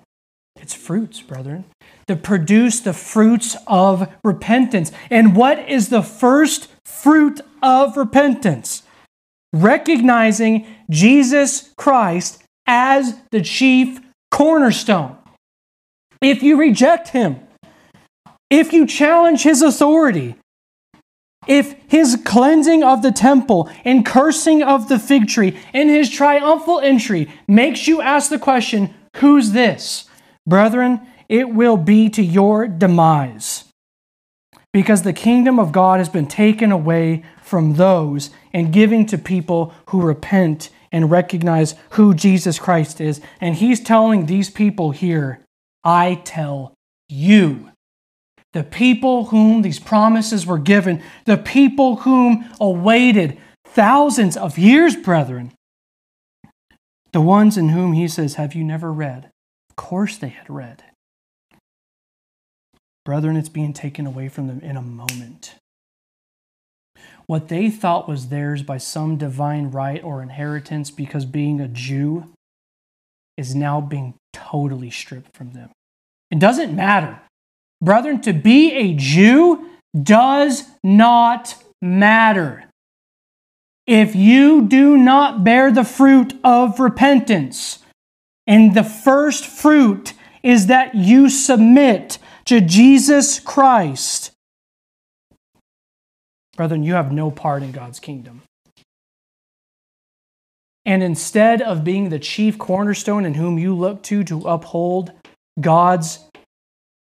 It's 0.55 0.73
fruits, 0.73 1.21
brethren. 1.21 1.65
To 2.07 2.15
produce 2.15 2.79
the 2.79 2.93
fruits 2.93 3.55
of 3.67 4.11
repentance. 4.23 4.91
And 5.09 5.35
what 5.35 5.59
is 5.69 5.89
the 5.89 6.01
first 6.01 6.69
fruit 6.85 7.41
of 7.61 7.97
repentance? 7.97 8.83
Recognizing 9.51 10.65
Jesus 10.89 11.71
Christ 11.77 12.43
as 12.65 13.19
the 13.31 13.41
chief 13.41 13.99
cornerstone. 14.31 15.17
If 16.21 16.41
you 16.41 16.57
reject 16.57 17.09
him, 17.09 17.39
if 18.49 18.73
you 18.73 18.87
challenge 18.87 19.43
his 19.43 19.61
authority, 19.61 20.35
if 21.47 21.75
his 21.87 22.19
cleansing 22.25 22.83
of 22.83 23.01
the 23.01 23.11
temple 23.11 23.69
and 23.83 24.05
cursing 24.05 24.63
of 24.63 24.89
the 24.89 24.99
fig 24.99 25.27
tree 25.27 25.57
and 25.73 25.89
his 25.89 26.09
triumphal 26.09 26.79
entry 26.79 27.29
makes 27.47 27.87
you 27.87 28.01
ask 28.01 28.29
the 28.29 28.39
question, 28.39 28.93
Who's 29.17 29.51
this? 29.51 30.05
Brethren, 30.47 31.01
it 31.29 31.49
will 31.49 31.77
be 31.77 32.09
to 32.09 32.23
your 32.23 32.67
demise. 32.67 33.65
Because 34.71 35.03
the 35.03 35.13
kingdom 35.13 35.59
of 35.59 35.71
God 35.71 35.99
has 35.99 36.09
been 36.09 36.27
taken 36.27 36.71
away 36.71 37.23
from 37.41 37.75
those 37.75 38.31
and 38.51 38.73
given 38.73 39.05
to 39.07 39.17
people 39.19 39.73
who 39.89 40.01
repent 40.01 40.69
and 40.91 41.11
recognize 41.11 41.75
who 41.91 42.13
Jesus 42.13 42.57
Christ 42.57 42.99
is. 42.99 43.21
And 43.39 43.55
he's 43.55 43.79
telling 43.79 44.25
these 44.25 44.49
people 44.49 44.91
here, 44.91 45.41
I 45.83 46.21
tell 46.23 46.73
you 47.07 47.69
the 48.53 48.63
people 48.63 49.25
whom 49.25 49.63
these 49.63 49.79
promises 49.79 50.45
were 50.45 50.59
given, 50.59 51.01
the 51.25 51.37
people 51.37 51.97
whom 51.97 52.49
awaited 52.61 53.37
thousands 53.65 54.37
of 54.37 54.57
years, 54.57 54.95
brethren, 54.95 55.51
the 57.11 57.21
ones 57.21 57.57
in 57.57 57.69
whom 57.69 57.93
he 57.93 58.07
says, 58.07 58.35
Have 58.35 58.53
you 58.53 58.63
never 58.63 58.93
read? 58.93 59.29
Of 59.69 59.75
course 59.75 60.17
they 60.17 60.29
had 60.29 60.49
read. 60.49 60.83
Brethren, 63.05 63.35
it's 63.35 63.49
being 63.49 63.73
taken 63.73 64.05
away 64.05 64.29
from 64.29 64.47
them 64.47 64.61
in 64.61 64.77
a 64.77 64.81
moment. 64.81 65.55
What 67.25 67.47
they 67.47 67.69
thought 67.69 68.07
was 68.07 68.27
theirs 68.27 68.63
by 68.63 68.77
some 68.77 69.17
divine 69.17 69.71
right 69.71 70.03
or 70.03 70.21
inheritance 70.21 70.91
because 70.91 71.25
being 71.25 71.59
a 71.59 71.67
Jew 71.67 72.31
is 73.35 73.55
now 73.55 73.81
being 73.81 74.13
totally 74.31 74.91
stripped 74.91 75.35
from 75.35 75.53
them. 75.53 75.71
It 76.29 76.39
doesn't 76.39 76.75
matter 76.75 77.19
Brethren, 77.83 78.21
to 78.21 78.31
be 78.31 78.71
a 78.71 78.93
Jew 78.93 79.69
does 80.01 80.63
not 80.83 81.55
matter. 81.81 82.63
If 83.85 84.15
you 84.15 84.61
do 84.61 84.95
not 84.95 85.43
bear 85.43 85.69
the 85.69 85.83
fruit 85.83 86.33
of 86.45 86.79
repentance, 86.79 87.79
and 88.47 88.73
the 88.73 88.85
first 88.85 89.45
fruit 89.45 90.13
is 90.41 90.67
that 90.67 90.95
you 90.95 91.29
submit 91.29 92.19
to 92.45 92.61
Jesus 92.61 93.39
Christ, 93.39 94.31
brethren, 96.55 96.83
you 96.83 96.93
have 96.93 97.11
no 97.11 97.31
part 97.31 97.63
in 97.63 97.73
God's 97.73 97.99
kingdom. 97.99 98.43
And 100.85 101.03
instead 101.03 101.61
of 101.61 101.83
being 101.83 102.09
the 102.09 102.19
chief 102.19 102.57
cornerstone 102.57 103.25
in 103.25 103.33
whom 103.33 103.57
you 103.59 103.75
look 103.75 104.03
to 104.03 104.23
to 104.23 104.39
uphold 104.41 105.11
God's 105.59 106.19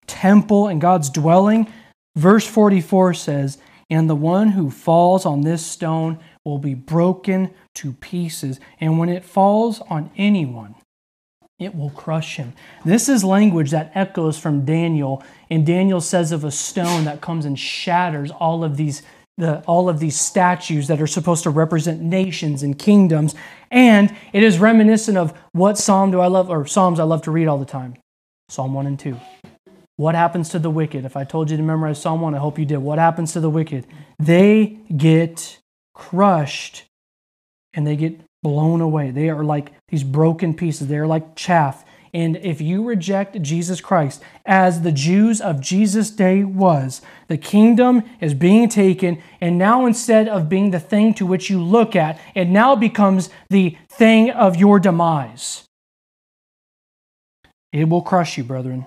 temple 0.06 0.68
and 0.68 0.80
God's 0.80 1.10
dwelling. 1.10 1.72
Verse 2.16 2.46
44 2.46 3.14
says, 3.14 3.58
And 3.90 4.08
the 4.08 4.14
one 4.14 4.48
who 4.48 4.70
falls 4.70 5.26
on 5.26 5.42
this 5.42 5.64
stone 5.64 6.18
will 6.44 6.58
be 6.58 6.74
broken 6.74 7.50
to 7.76 7.92
pieces. 7.94 8.60
And 8.80 8.98
when 8.98 9.08
it 9.08 9.24
falls 9.24 9.80
on 9.90 10.10
anyone, 10.16 10.74
it 11.58 11.74
will 11.74 11.90
crush 11.90 12.36
him. 12.36 12.52
This 12.84 13.08
is 13.08 13.24
language 13.24 13.70
that 13.70 13.92
echoes 13.94 14.38
from 14.38 14.64
Daniel. 14.64 15.24
And 15.50 15.66
Daniel 15.66 16.00
says 16.00 16.32
of 16.32 16.44
a 16.44 16.50
stone 16.50 17.04
that 17.04 17.20
comes 17.20 17.44
and 17.44 17.58
shatters 17.58 18.30
all 18.30 18.62
of 18.62 18.76
these 18.76 19.02
the, 19.38 19.60
all 19.66 19.88
of 19.90 19.98
these 19.98 20.18
statues 20.18 20.88
that 20.88 21.00
are 21.00 21.06
supposed 21.06 21.42
to 21.42 21.50
represent 21.50 22.00
nations 22.00 22.62
and 22.62 22.78
kingdoms. 22.78 23.34
And 23.70 24.14
it 24.32 24.42
is 24.42 24.58
reminiscent 24.58 25.18
of 25.18 25.36
what 25.52 25.76
psalm 25.76 26.10
do 26.10 26.20
I 26.20 26.26
love, 26.26 26.48
or 26.48 26.66
psalms 26.66 26.98
I 26.98 27.04
love 27.04 27.22
to 27.22 27.30
read 27.30 27.46
all 27.46 27.58
the 27.58 27.66
time 27.66 27.96
Psalm 28.48 28.74
1 28.74 28.86
and 28.86 28.98
2. 28.98 29.16
What 29.96 30.14
happens 30.14 30.50
to 30.50 30.58
the 30.58 30.70
wicked? 30.70 31.04
If 31.04 31.16
I 31.16 31.24
told 31.24 31.50
you 31.50 31.56
to 31.56 31.62
memorize 31.62 32.00
Psalm 32.00 32.20
1, 32.20 32.34
I 32.34 32.38
hope 32.38 32.58
you 32.58 32.66
did. 32.66 32.78
What 32.78 32.98
happens 32.98 33.32
to 33.32 33.40
the 33.40 33.50
wicked? 33.50 33.86
They 34.18 34.78
get 34.94 35.58
crushed 35.94 36.84
and 37.72 37.86
they 37.86 37.96
get 37.96 38.20
blown 38.42 38.80
away. 38.80 39.10
They 39.10 39.30
are 39.30 39.42
like 39.42 39.72
these 39.88 40.04
broken 40.04 40.54
pieces, 40.54 40.88
they 40.88 40.98
are 40.98 41.06
like 41.06 41.34
chaff. 41.34 41.84
And 42.12 42.36
if 42.38 42.60
you 42.60 42.84
reject 42.84 43.40
Jesus 43.42 43.80
Christ, 43.80 44.22
as 44.46 44.80
the 44.80 44.92
Jews 44.92 45.40
of 45.40 45.60
Jesus' 45.60 46.10
day 46.10 46.44
was, 46.44 47.02
the 47.28 47.36
kingdom 47.36 48.04
is 48.20 48.32
being 48.32 48.70
taken, 48.70 49.22
and 49.40 49.58
now 49.58 49.84
instead 49.84 50.26
of 50.26 50.48
being 50.48 50.70
the 50.70 50.80
thing 50.80 51.12
to 51.14 51.26
which 51.26 51.50
you 51.50 51.62
look 51.62 51.94
at, 51.94 52.18
it 52.34 52.46
now 52.46 52.74
becomes 52.74 53.28
the 53.50 53.76
thing 53.90 54.30
of 54.30 54.56
your 54.56 54.78
demise. 54.78 55.64
It 57.72 57.88
will 57.88 58.02
crush 58.02 58.38
you, 58.38 58.44
brethren. 58.44 58.86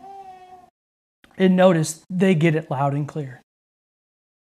And 1.40 1.56
notice 1.56 2.04
they 2.10 2.36
get 2.36 2.56
it 2.56 2.70
loud 2.70 2.94
and 2.94 3.08
clear. 3.08 3.42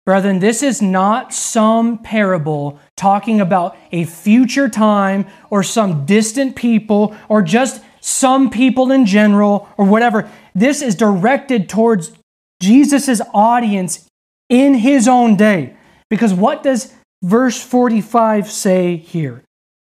Brethren, 0.07 0.39
this 0.39 0.63
is 0.63 0.83
not 0.83 1.33
some 1.33 1.99
parable 1.99 2.79
talking 2.95 3.41
about 3.41 3.77
a 3.91 4.05
future 4.05 4.69
time 4.69 5.27
or 5.49 5.63
some 5.63 6.05
distant 6.05 6.55
people 6.55 7.17
or 7.31 7.41
just 7.41 7.83
some 8.01 8.51
people 8.51 8.93
in 8.93 9.07
general 9.07 9.67
or 9.79 9.87
whatever. 9.87 10.31
This 10.55 10.83
is 10.83 10.95
directed 10.95 11.71
towards 11.71 12.13
Jesus' 12.61 13.23
audience 13.33 14.07
in 14.51 14.75
his 14.75 15.09
own 15.09 15.37
day. 15.37 15.75
Because 16.11 16.35
what 16.35 16.63
does 16.63 16.93
verse 17.23 17.63
45 17.63 18.51
say 18.51 18.97
here? 18.97 19.43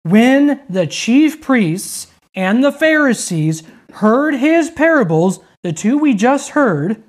When 0.02 0.60
the 0.68 0.88
chief 0.88 1.40
priests 1.40 2.08
and 2.34 2.64
the 2.64 2.72
Pharisees 2.72 3.62
heard 3.92 4.34
his 4.34 4.70
parables, 4.70 5.38
the 5.62 5.72
two 5.72 5.98
we 5.98 6.14
just 6.14 6.50
heard, 6.50 7.02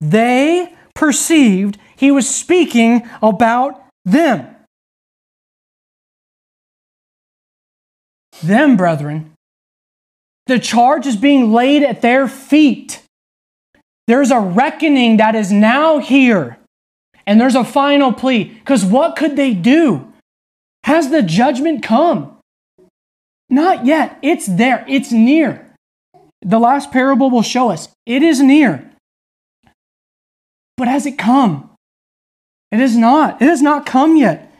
they 0.00 0.74
perceived 0.94 1.78
he 1.96 2.10
was 2.10 2.32
speaking 2.32 3.08
about 3.22 3.84
them. 4.04 4.48
Them, 8.42 8.76
brethren. 8.76 9.32
The 10.46 10.58
charge 10.58 11.06
is 11.06 11.16
being 11.16 11.52
laid 11.52 11.82
at 11.82 12.02
their 12.02 12.28
feet. 12.28 13.02
There's 14.06 14.30
a 14.30 14.40
reckoning 14.40 15.16
that 15.16 15.34
is 15.34 15.50
now 15.50 15.98
here. 15.98 16.58
And 17.26 17.40
there's 17.40 17.54
a 17.54 17.64
final 17.64 18.12
plea. 18.12 18.44
Because 18.44 18.84
what 18.84 19.16
could 19.16 19.36
they 19.36 19.54
do? 19.54 20.12
Has 20.84 21.10
the 21.10 21.22
judgment 21.22 21.82
come? 21.82 22.36
Not 23.48 23.86
yet. 23.86 24.18
It's 24.20 24.46
there, 24.46 24.84
it's 24.86 25.12
near. 25.12 25.63
The 26.44 26.58
last 26.58 26.92
parable 26.92 27.30
will 27.30 27.42
show 27.42 27.70
us 27.70 27.88
it 28.06 28.22
is 28.22 28.40
near. 28.40 28.90
But 30.76 30.88
has 30.88 31.06
it 31.06 31.16
come? 31.16 31.70
It 32.70 32.80
is 32.80 32.96
not. 32.96 33.40
It 33.40 33.46
has 33.46 33.62
not 33.62 33.86
come 33.86 34.16
yet. 34.16 34.52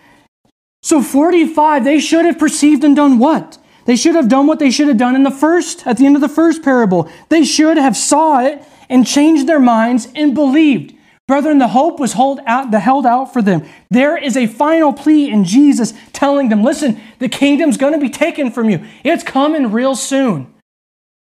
So 0.82 1.02
45, 1.02 1.84
they 1.84 1.98
should 1.98 2.24
have 2.24 2.38
perceived 2.38 2.84
and 2.84 2.94
done 2.94 3.18
what? 3.18 3.58
They 3.86 3.96
should 3.96 4.14
have 4.14 4.28
done 4.28 4.46
what 4.46 4.58
they 4.58 4.70
should 4.70 4.88
have 4.88 4.96
done 4.96 5.14
in 5.16 5.24
the 5.24 5.30
first, 5.30 5.86
at 5.86 5.96
the 5.98 6.06
end 6.06 6.14
of 6.14 6.22
the 6.22 6.28
first 6.28 6.62
parable. 6.62 7.10
They 7.28 7.44
should 7.44 7.76
have 7.76 7.96
saw 7.96 8.40
it 8.40 8.62
and 8.88 9.06
changed 9.06 9.46
their 9.46 9.60
minds 9.60 10.08
and 10.14 10.34
believed. 10.34 10.94
Brethren, 11.26 11.58
the 11.58 11.68
hope 11.68 11.98
was 11.98 12.12
hold 12.12 12.40
out, 12.46 12.70
the 12.70 12.80
held 12.80 13.06
out 13.06 13.32
for 13.32 13.40
them. 13.40 13.64
There 13.90 14.16
is 14.16 14.36
a 14.36 14.46
final 14.46 14.92
plea 14.92 15.30
in 15.30 15.44
Jesus 15.44 15.94
telling 16.12 16.50
them, 16.50 16.62
listen, 16.62 17.00
the 17.18 17.30
kingdom's 17.30 17.78
going 17.78 17.94
to 17.94 17.98
be 17.98 18.10
taken 18.10 18.50
from 18.50 18.68
you. 18.68 18.84
It's 19.02 19.24
coming 19.24 19.72
real 19.72 19.96
soon. 19.96 20.53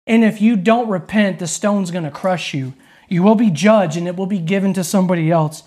And 0.07 0.25
if 0.25 0.41
you 0.41 0.57
don't 0.57 0.89
repent, 0.89 1.39
the 1.39 1.47
stone's 1.47 1.91
going 1.91 2.05
to 2.05 2.11
crush 2.11 2.55
you. 2.55 2.75
You 3.09 3.23
will 3.23 3.35
be 3.35 3.51
judged 3.51 3.97
and 3.97 4.07
it 4.07 4.17
will 4.17 4.27
be 4.27 4.39
given 4.39 4.73
to 4.75 4.85
somebody 4.85 5.31
else. 5.31 5.63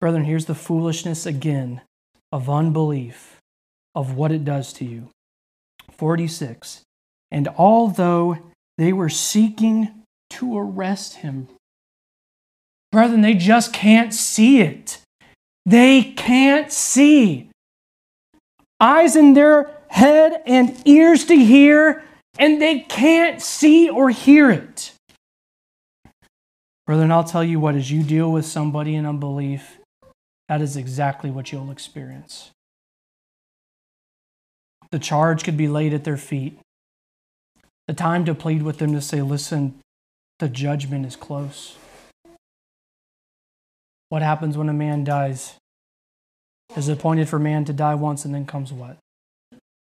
Brethren, 0.00 0.24
here's 0.24 0.46
the 0.46 0.54
foolishness 0.54 1.26
again 1.26 1.80
of 2.30 2.48
unbelief, 2.48 3.36
of 3.94 4.16
what 4.16 4.32
it 4.32 4.44
does 4.44 4.72
to 4.74 4.84
you. 4.84 5.08
46. 5.92 6.82
And 7.30 7.48
although 7.58 8.38
they 8.76 8.92
were 8.92 9.08
seeking 9.08 10.02
to 10.30 10.56
arrest 10.56 11.16
him, 11.16 11.48
brethren, 12.92 13.22
they 13.22 13.34
just 13.34 13.72
can't 13.72 14.14
see 14.14 14.60
it. 14.60 15.00
They 15.66 16.02
can't 16.02 16.72
see. 16.72 17.50
Eyes 18.80 19.16
in 19.16 19.34
their 19.34 19.77
head 19.88 20.42
and 20.46 20.80
ears 20.86 21.24
to 21.26 21.36
hear, 21.36 22.02
and 22.38 22.60
they 22.60 22.80
can't 22.80 23.40
see 23.42 23.88
or 23.88 24.10
hear 24.10 24.50
it. 24.50 24.92
Brother, 26.86 27.02
and 27.02 27.12
I'll 27.12 27.24
tell 27.24 27.44
you 27.44 27.60
what, 27.60 27.74
as 27.74 27.90
you 27.90 28.02
deal 28.02 28.32
with 28.32 28.46
somebody 28.46 28.94
in 28.94 29.04
unbelief, 29.04 29.78
that 30.48 30.62
is 30.62 30.76
exactly 30.76 31.30
what 31.30 31.52
you'll 31.52 31.70
experience. 31.70 32.50
The 34.90 34.98
charge 34.98 35.44
could 35.44 35.58
be 35.58 35.68
laid 35.68 35.92
at 35.92 36.04
their 36.04 36.16
feet. 36.16 36.58
The 37.86 37.94
time 37.94 38.24
to 38.24 38.34
plead 38.34 38.62
with 38.62 38.78
them 38.78 38.92
to 38.94 39.02
say, 39.02 39.20
listen, 39.20 39.80
the 40.38 40.48
judgment 40.48 41.04
is 41.04 41.16
close. 41.16 41.76
What 44.08 44.22
happens 44.22 44.56
when 44.56 44.68
a 44.68 44.74
man 44.74 45.04
dies? 45.04 45.54
Is 46.76 46.88
appointed 46.88 47.28
for 47.28 47.38
man 47.38 47.64
to 47.66 47.72
die 47.72 47.94
once 47.94 48.24
and 48.24 48.34
then 48.34 48.46
comes 48.46 48.72
what? 48.72 48.96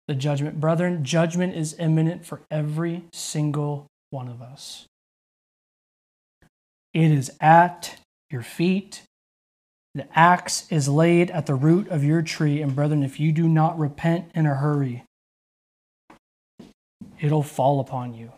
The 0.08 0.16
judgment. 0.16 0.60
Brethren, 0.60 1.04
judgment 1.06 1.56
is 1.56 1.76
imminent 1.80 2.26
for 2.26 2.42
every 2.52 3.06
single 3.14 3.88
one 4.10 4.28
of 4.28 4.42
us. 4.42 4.86
It 6.94 7.12
is 7.12 7.32
at 7.40 7.96
your 8.30 8.42
feet. 8.42 9.04
The 9.96 10.08
axe 10.18 10.66
is 10.70 10.90
laid 10.90 11.32
at 11.32 11.46
the 11.46 11.56
root 11.56 11.88
of 11.88 12.04
your 12.04 12.22
tree. 12.22 12.62
And 12.62 12.76
brethren, 12.76 13.04
if 13.04 13.20
you 13.20 13.32
do 13.32 13.48
not 13.48 13.80
repent 13.80 14.32
in 14.36 14.46
a 14.46 14.56
hurry, 14.56 15.04
it'll 17.20 17.44
fall 17.44 17.80
upon 17.80 18.14
you. 18.14 18.32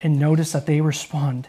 And 0.00 0.18
notice 0.18 0.52
that 0.52 0.66
they 0.66 0.80
respond 0.80 1.48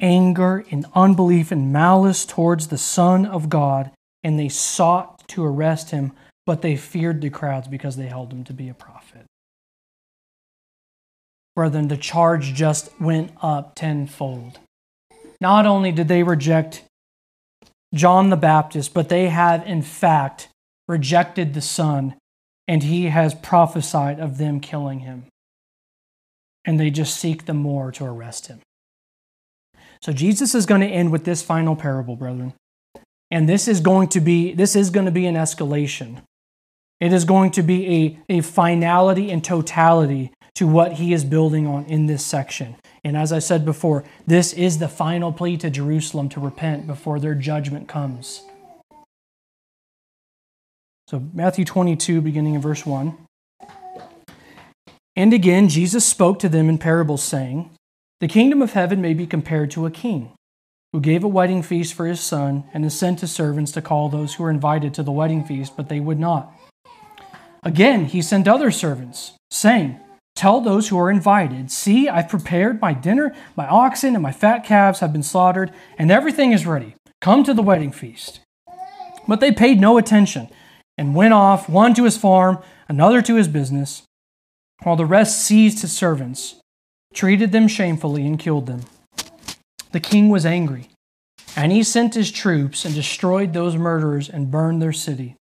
anger 0.00 0.64
and 0.70 0.86
unbelief 0.94 1.52
and 1.52 1.72
malice 1.72 2.24
towards 2.24 2.68
the 2.68 2.78
Son 2.78 3.24
of 3.24 3.48
God, 3.48 3.90
and 4.22 4.38
they 4.38 4.48
sought 4.48 5.13
to 5.28 5.44
arrest 5.44 5.90
him, 5.90 6.12
but 6.46 6.62
they 6.62 6.76
feared 6.76 7.20
the 7.20 7.30
crowds 7.30 7.68
because 7.68 7.96
they 7.96 8.06
held 8.06 8.32
him 8.32 8.44
to 8.44 8.52
be 8.52 8.68
a 8.68 8.74
prophet. 8.74 9.26
Brethren, 11.56 11.88
the 11.88 11.96
charge 11.96 12.54
just 12.54 12.90
went 13.00 13.30
up 13.40 13.74
tenfold. 13.74 14.58
Not 15.40 15.66
only 15.66 15.92
did 15.92 16.08
they 16.08 16.22
reject 16.22 16.82
John 17.94 18.30
the 18.30 18.36
Baptist, 18.36 18.92
but 18.92 19.08
they 19.08 19.28
have 19.28 19.66
in 19.66 19.82
fact 19.82 20.48
rejected 20.88 21.54
the 21.54 21.60
Son, 21.60 22.14
and 22.66 22.82
he 22.82 23.06
has 23.06 23.34
prophesied 23.34 24.18
of 24.18 24.38
them 24.38 24.58
killing 24.58 25.00
him. 25.00 25.26
And 26.64 26.80
they 26.80 26.90
just 26.90 27.16
seek 27.16 27.44
the 27.44 27.54
more 27.54 27.92
to 27.92 28.04
arrest 28.04 28.48
him. 28.48 28.60
So 30.02 30.12
Jesus 30.12 30.54
is 30.54 30.66
going 30.66 30.80
to 30.80 30.86
end 30.86 31.12
with 31.12 31.24
this 31.24 31.42
final 31.42 31.76
parable, 31.76 32.16
brethren. 32.16 32.54
And 33.34 33.48
this 33.48 33.66
is 33.66 33.80
going 33.80 34.06
to 34.10 34.20
be 34.20 34.52
this 34.52 34.76
is 34.76 34.90
going 34.90 35.06
to 35.06 35.10
be 35.10 35.26
an 35.26 35.34
escalation. 35.34 36.22
It 37.00 37.12
is 37.12 37.24
going 37.24 37.50
to 37.50 37.64
be 37.64 38.16
a, 38.28 38.36
a 38.38 38.40
finality 38.42 39.32
and 39.32 39.42
totality 39.42 40.30
to 40.54 40.68
what 40.68 40.92
he 40.92 41.12
is 41.12 41.24
building 41.24 41.66
on 41.66 41.84
in 41.86 42.06
this 42.06 42.24
section. 42.24 42.76
And 43.02 43.16
as 43.16 43.32
I 43.32 43.40
said 43.40 43.64
before, 43.64 44.04
this 44.24 44.52
is 44.52 44.78
the 44.78 44.86
final 44.86 45.32
plea 45.32 45.56
to 45.56 45.68
Jerusalem 45.68 46.28
to 46.28 46.38
repent 46.38 46.86
before 46.86 47.18
their 47.18 47.34
judgment 47.34 47.88
comes. 47.88 48.44
So, 51.08 51.24
Matthew 51.32 51.64
22, 51.64 52.20
beginning 52.20 52.54
in 52.54 52.60
verse 52.60 52.86
1. 52.86 53.16
And 55.16 55.32
again, 55.32 55.68
Jesus 55.68 56.06
spoke 56.06 56.38
to 56.38 56.48
them 56.48 56.68
in 56.68 56.78
parables, 56.78 57.24
saying, 57.24 57.70
The 58.20 58.28
kingdom 58.28 58.62
of 58.62 58.74
heaven 58.74 59.02
may 59.02 59.12
be 59.12 59.26
compared 59.26 59.72
to 59.72 59.86
a 59.86 59.90
king 59.90 60.30
who 60.94 61.00
gave 61.00 61.24
a 61.24 61.28
wedding 61.28 61.60
feast 61.60 61.92
for 61.92 62.06
his 62.06 62.20
son 62.20 62.62
and 62.72 62.84
has 62.84 62.96
sent 62.96 63.18
his 63.18 63.32
servants 63.32 63.72
to 63.72 63.82
call 63.82 64.08
those 64.08 64.34
who 64.34 64.44
were 64.44 64.50
invited 64.50 64.94
to 64.94 65.02
the 65.02 65.10
wedding 65.10 65.44
feast, 65.44 65.76
but 65.76 65.88
they 65.88 65.98
would 65.98 66.20
not. 66.20 66.54
Again, 67.64 68.04
he 68.04 68.22
sent 68.22 68.46
other 68.46 68.70
servants, 68.70 69.32
saying, 69.50 69.98
Tell 70.36 70.60
those 70.60 70.88
who 70.88 70.98
are 71.00 71.10
invited, 71.10 71.72
See, 71.72 72.08
I've 72.08 72.28
prepared 72.28 72.80
my 72.80 72.92
dinner, 72.92 73.34
my 73.56 73.66
oxen 73.66 74.14
and 74.14 74.22
my 74.22 74.30
fat 74.30 74.60
calves 74.60 75.00
have 75.00 75.12
been 75.12 75.24
slaughtered, 75.24 75.72
and 75.98 76.12
everything 76.12 76.52
is 76.52 76.64
ready. 76.64 76.94
Come 77.20 77.42
to 77.42 77.54
the 77.54 77.60
wedding 77.60 77.90
feast. 77.90 78.38
But 79.26 79.40
they 79.40 79.50
paid 79.50 79.80
no 79.80 79.98
attention 79.98 80.48
and 80.96 81.16
went 81.16 81.34
off, 81.34 81.68
one 81.68 81.94
to 81.94 82.04
his 82.04 82.16
farm, 82.16 82.60
another 82.88 83.20
to 83.20 83.34
his 83.34 83.48
business, 83.48 84.04
while 84.84 84.94
the 84.94 85.06
rest 85.06 85.42
seized 85.42 85.80
his 85.80 85.90
servants, 85.90 86.54
treated 87.12 87.50
them 87.50 87.66
shamefully, 87.66 88.24
and 88.24 88.38
killed 88.38 88.66
them. 88.66 88.82
The 89.94 90.00
king 90.00 90.28
was 90.28 90.44
angry, 90.44 90.90
and 91.56 91.72
he 91.72 91.82
sent 91.82 92.12
his 92.12 92.30
troops 92.30 92.84
and 92.84 92.94
destroyed 92.94 93.54
those 93.54 93.76
murderers 93.76 94.28
and 94.28 94.50
burned 94.50 94.82
their 94.82 94.92
city. 94.92 95.36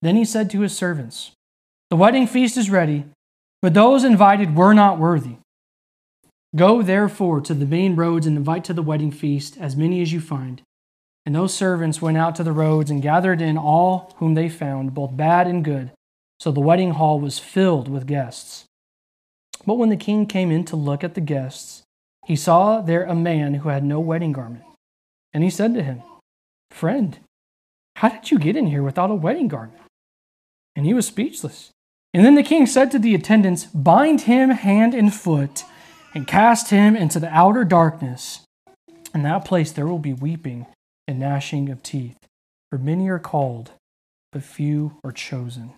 Then 0.00 0.16
he 0.16 0.24
said 0.24 0.48
to 0.50 0.60
his 0.60 0.74
servants, 0.74 1.32
The 1.90 1.96
wedding 1.96 2.26
feast 2.26 2.56
is 2.56 2.70
ready 2.70 3.04
but 3.62 3.74
those 3.74 4.04
invited 4.04 4.56
were 4.56 4.74
not 4.74 4.98
worthy. 4.98 5.36
Go 6.56 6.82
therefore 6.82 7.40
to 7.42 7.54
the 7.54 7.66
main 7.66 7.94
roads 7.94 8.26
and 8.26 8.36
invite 8.36 8.64
to 8.64 8.74
the 8.74 8.82
wedding 8.82 9.10
feast 9.10 9.56
as 9.58 9.76
many 9.76 10.00
as 10.02 10.12
you 10.12 10.20
find. 10.20 10.62
And 11.26 11.34
those 11.34 11.54
servants 11.54 12.00
went 12.00 12.16
out 12.16 12.34
to 12.36 12.42
the 12.42 12.52
roads 12.52 12.90
and 12.90 13.02
gathered 13.02 13.42
in 13.42 13.58
all 13.58 14.14
whom 14.16 14.34
they 14.34 14.48
found, 14.48 14.94
both 14.94 15.16
bad 15.16 15.46
and 15.46 15.64
good. 15.64 15.90
So 16.40 16.50
the 16.50 16.60
wedding 16.60 16.92
hall 16.92 17.20
was 17.20 17.38
filled 17.38 17.88
with 17.88 18.06
guests. 18.06 18.64
But 19.66 19.74
when 19.74 19.90
the 19.90 19.96
king 19.96 20.26
came 20.26 20.50
in 20.50 20.64
to 20.64 20.76
look 20.76 21.04
at 21.04 21.14
the 21.14 21.20
guests, 21.20 21.79
he 22.30 22.36
saw 22.36 22.80
there 22.80 23.02
a 23.02 23.14
man 23.16 23.54
who 23.54 23.70
had 23.70 23.82
no 23.82 23.98
wedding 23.98 24.30
garment. 24.30 24.62
And 25.32 25.42
he 25.42 25.50
said 25.50 25.74
to 25.74 25.82
him, 25.82 26.04
Friend, 26.70 27.18
how 27.96 28.08
did 28.10 28.30
you 28.30 28.38
get 28.38 28.54
in 28.54 28.68
here 28.68 28.84
without 28.84 29.10
a 29.10 29.16
wedding 29.16 29.48
garment? 29.48 29.80
And 30.76 30.86
he 30.86 30.94
was 30.94 31.08
speechless. 31.08 31.70
And 32.14 32.24
then 32.24 32.36
the 32.36 32.44
king 32.44 32.66
said 32.66 32.92
to 32.92 33.00
the 33.00 33.16
attendants, 33.16 33.64
Bind 33.64 34.20
him 34.20 34.50
hand 34.50 34.94
and 34.94 35.12
foot, 35.12 35.64
and 36.14 36.24
cast 36.24 36.70
him 36.70 36.94
into 36.94 37.18
the 37.18 37.36
outer 37.36 37.64
darkness. 37.64 38.42
In 39.12 39.24
that 39.24 39.44
place 39.44 39.72
there 39.72 39.88
will 39.88 39.98
be 39.98 40.12
weeping 40.12 40.66
and 41.08 41.18
gnashing 41.18 41.68
of 41.68 41.82
teeth, 41.82 42.16
for 42.70 42.78
many 42.78 43.08
are 43.08 43.18
called, 43.18 43.72
but 44.30 44.44
few 44.44 44.92
are 45.02 45.10
chosen. 45.10 45.72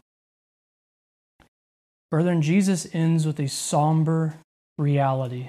Brethren, 2.11 2.42
Jesus 2.42 2.86
ends 2.92 3.26
with 3.26 3.40
a 3.40 3.48
somber 3.48 4.34
reality. 4.76 5.48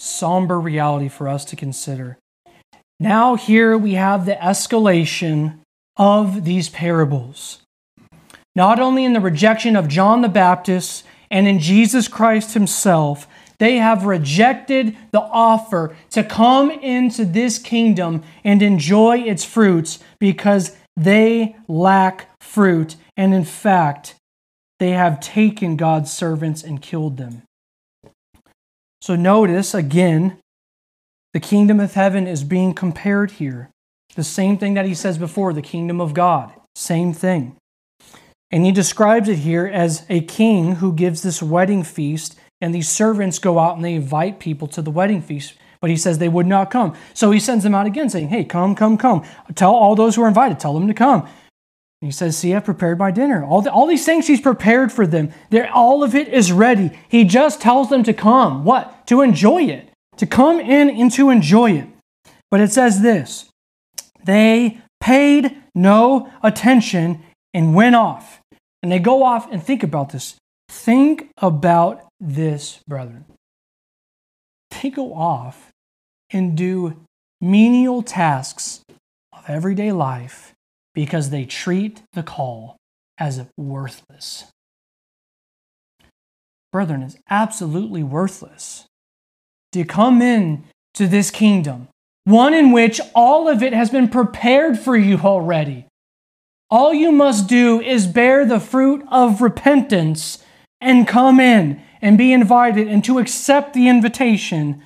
Somber 0.00 0.58
reality 0.58 1.08
for 1.08 1.28
us 1.28 1.44
to 1.46 1.56
consider. 1.56 2.18
Now, 2.98 3.34
here 3.34 3.76
we 3.76 3.94
have 3.94 4.26
the 4.26 4.34
escalation 4.34 5.58
of 5.96 6.44
these 6.44 6.68
parables 6.68 7.60
not 8.54 8.80
only 8.80 9.04
in 9.04 9.12
the 9.12 9.20
rejection 9.20 9.76
of 9.76 9.88
John 9.88 10.22
the 10.22 10.28
Baptist 10.28 11.04
and 11.30 11.46
in 11.46 11.60
Jesus 11.60 12.08
Christ 12.08 12.54
himself, 12.54 13.26
They 13.58 13.76
have 13.76 14.06
rejected 14.06 14.96
the 15.12 15.20
offer 15.20 15.94
to 16.10 16.24
come 16.24 16.70
into 16.70 17.24
this 17.24 17.58
kingdom 17.58 18.22
and 18.42 18.62
enjoy 18.62 19.18
its 19.18 19.44
fruits 19.44 19.98
because 20.18 20.74
they 20.96 21.56
lack 21.68 22.30
fruit. 22.40 22.96
And 23.18 23.34
in 23.34 23.44
fact, 23.44 24.14
they 24.78 24.92
have 24.92 25.20
taken 25.20 25.76
God's 25.76 26.10
servants 26.10 26.62
and 26.62 26.80
killed 26.80 27.18
them. 27.18 27.42
So 29.00 29.16
notice 29.16 29.74
again, 29.74 30.38
the 31.32 31.40
kingdom 31.40 31.80
of 31.80 31.94
heaven 31.94 32.26
is 32.26 32.44
being 32.44 32.74
compared 32.74 33.32
here. 33.32 33.70
The 34.16 34.24
same 34.24 34.58
thing 34.58 34.74
that 34.74 34.86
he 34.86 34.94
says 34.94 35.16
before, 35.18 35.52
the 35.52 35.62
kingdom 35.62 36.00
of 36.00 36.14
God. 36.14 36.52
Same 36.74 37.12
thing. 37.12 37.56
And 38.50 38.64
he 38.64 38.72
describes 38.72 39.28
it 39.28 39.38
here 39.38 39.66
as 39.66 40.04
a 40.08 40.20
king 40.20 40.76
who 40.76 40.92
gives 40.92 41.22
this 41.22 41.42
wedding 41.42 41.84
feast, 41.84 42.36
and 42.60 42.74
these 42.74 42.88
servants 42.88 43.38
go 43.38 43.58
out 43.58 43.76
and 43.76 43.84
they 43.84 43.94
invite 43.94 44.40
people 44.40 44.66
to 44.68 44.82
the 44.82 44.90
wedding 44.90 45.22
feast. 45.22 45.54
But 45.80 45.90
he 45.90 45.96
says 45.96 46.18
they 46.18 46.28
would 46.28 46.46
not 46.46 46.70
come. 46.70 46.94
So 47.14 47.30
he 47.30 47.40
sends 47.40 47.64
them 47.64 47.74
out 47.74 47.86
again, 47.86 48.10
saying, 48.10 48.28
Hey, 48.28 48.44
come, 48.44 48.74
come, 48.74 48.98
come. 48.98 49.24
Tell 49.54 49.74
all 49.74 49.94
those 49.94 50.16
who 50.16 50.22
are 50.22 50.28
invited, 50.28 50.58
tell 50.58 50.74
them 50.74 50.88
to 50.88 50.94
come. 50.94 51.26
He 52.00 52.10
says, 52.10 52.36
See, 52.36 52.54
I've 52.54 52.64
prepared 52.64 52.98
my 52.98 53.10
dinner. 53.10 53.44
All, 53.44 53.62
the, 53.62 53.70
all 53.70 53.86
these 53.86 54.06
things 54.06 54.26
he's 54.26 54.40
prepared 54.40 54.90
for 54.90 55.06
them. 55.06 55.32
All 55.72 56.02
of 56.02 56.14
it 56.14 56.28
is 56.28 56.50
ready. 56.50 56.98
He 57.08 57.24
just 57.24 57.60
tells 57.60 57.90
them 57.90 58.02
to 58.04 58.14
come. 58.14 58.64
What? 58.64 59.06
To 59.08 59.20
enjoy 59.20 59.64
it. 59.64 59.90
To 60.16 60.26
come 60.26 60.60
in 60.60 60.88
and 60.90 61.12
to 61.12 61.30
enjoy 61.30 61.72
it. 61.72 61.88
But 62.50 62.60
it 62.60 62.72
says 62.72 63.00
this 63.02 63.50
they 64.24 64.80
paid 65.00 65.56
no 65.74 66.30
attention 66.42 67.22
and 67.52 67.74
went 67.74 67.96
off. 67.96 68.40
And 68.82 68.90
they 68.90 68.98
go 68.98 69.22
off 69.22 69.50
and 69.52 69.62
think 69.62 69.82
about 69.82 70.10
this. 70.10 70.36
Think 70.68 71.30
about 71.38 72.06
this, 72.18 72.80
brethren. 72.88 73.24
They 74.70 74.90
go 74.90 75.12
off 75.12 75.68
and 76.30 76.56
do 76.56 76.96
menial 77.40 78.02
tasks 78.02 78.80
of 79.32 79.44
everyday 79.48 79.92
life 79.92 80.49
because 80.94 81.30
they 81.30 81.44
treat 81.44 82.02
the 82.12 82.22
call 82.22 82.76
as 83.18 83.44
worthless. 83.56 84.46
Brethren, 86.72 87.02
it's 87.02 87.16
absolutely 87.28 88.02
worthless 88.02 88.86
to 89.72 89.84
come 89.84 90.22
in 90.22 90.64
to 90.94 91.06
this 91.06 91.30
kingdom 91.30 91.88
one 92.24 92.54
in 92.54 92.72
which 92.72 93.00
all 93.14 93.48
of 93.48 93.62
it 93.62 93.72
has 93.72 93.90
been 93.90 94.08
prepared 94.08 94.78
for 94.78 94.96
you 94.96 95.18
already. 95.18 95.86
All 96.70 96.94
you 96.94 97.10
must 97.10 97.48
do 97.48 97.80
is 97.80 98.06
bear 98.06 98.44
the 98.44 98.60
fruit 98.60 99.04
of 99.10 99.42
repentance 99.42 100.38
and 100.80 101.08
come 101.08 101.40
in 101.40 101.82
and 102.00 102.16
be 102.16 102.32
invited 102.32 102.88
and 102.88 103.04
to 103.04 103.18
accept 103.18 103.74
the 103.74 103.88
invitation. 103.88 104.82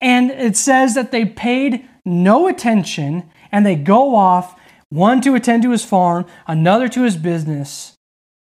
And 0.00 0.30
it 0.30 0.56
says 0.56 0.94
that 0.94 1.10
they 1.10 1.26
paid 1.26 1.86
no 2.04 2.48
attention 2.48 3.30
and 3.52 3.66
they 3.66 3.76
go 3.76 4.14
off, 4.16 4.58
one 4.90 5.20
to 5.20 5.34
attend 5.34 5.62
to 5.62 5.70
his 5.70 5.84
farm, 5.84 6.26
another 6.46 6.88
to 6.88 7.02
his 7.02 7.16
business, 7.16 7.94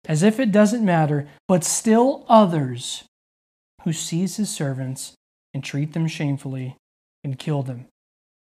as 0.07 0.22
if 0.22 0.40
it 0.40 0.53
doesn't 0.53 0.84
matter, 0.84 1.28
but 1.47 1.64
still 1.64 2.24
others 2.28 3.05
who 3.84 3.93
seize 3.93 4.36
his 4.36 4.51
servants 4.51 5.14
and 5.55 5.62
treat 5.62 5.93
them 5.93 6.07
shamefully 6.09 6.76
and 7.24 7.38
kill 7.38 7.62
them. 7.62 7.86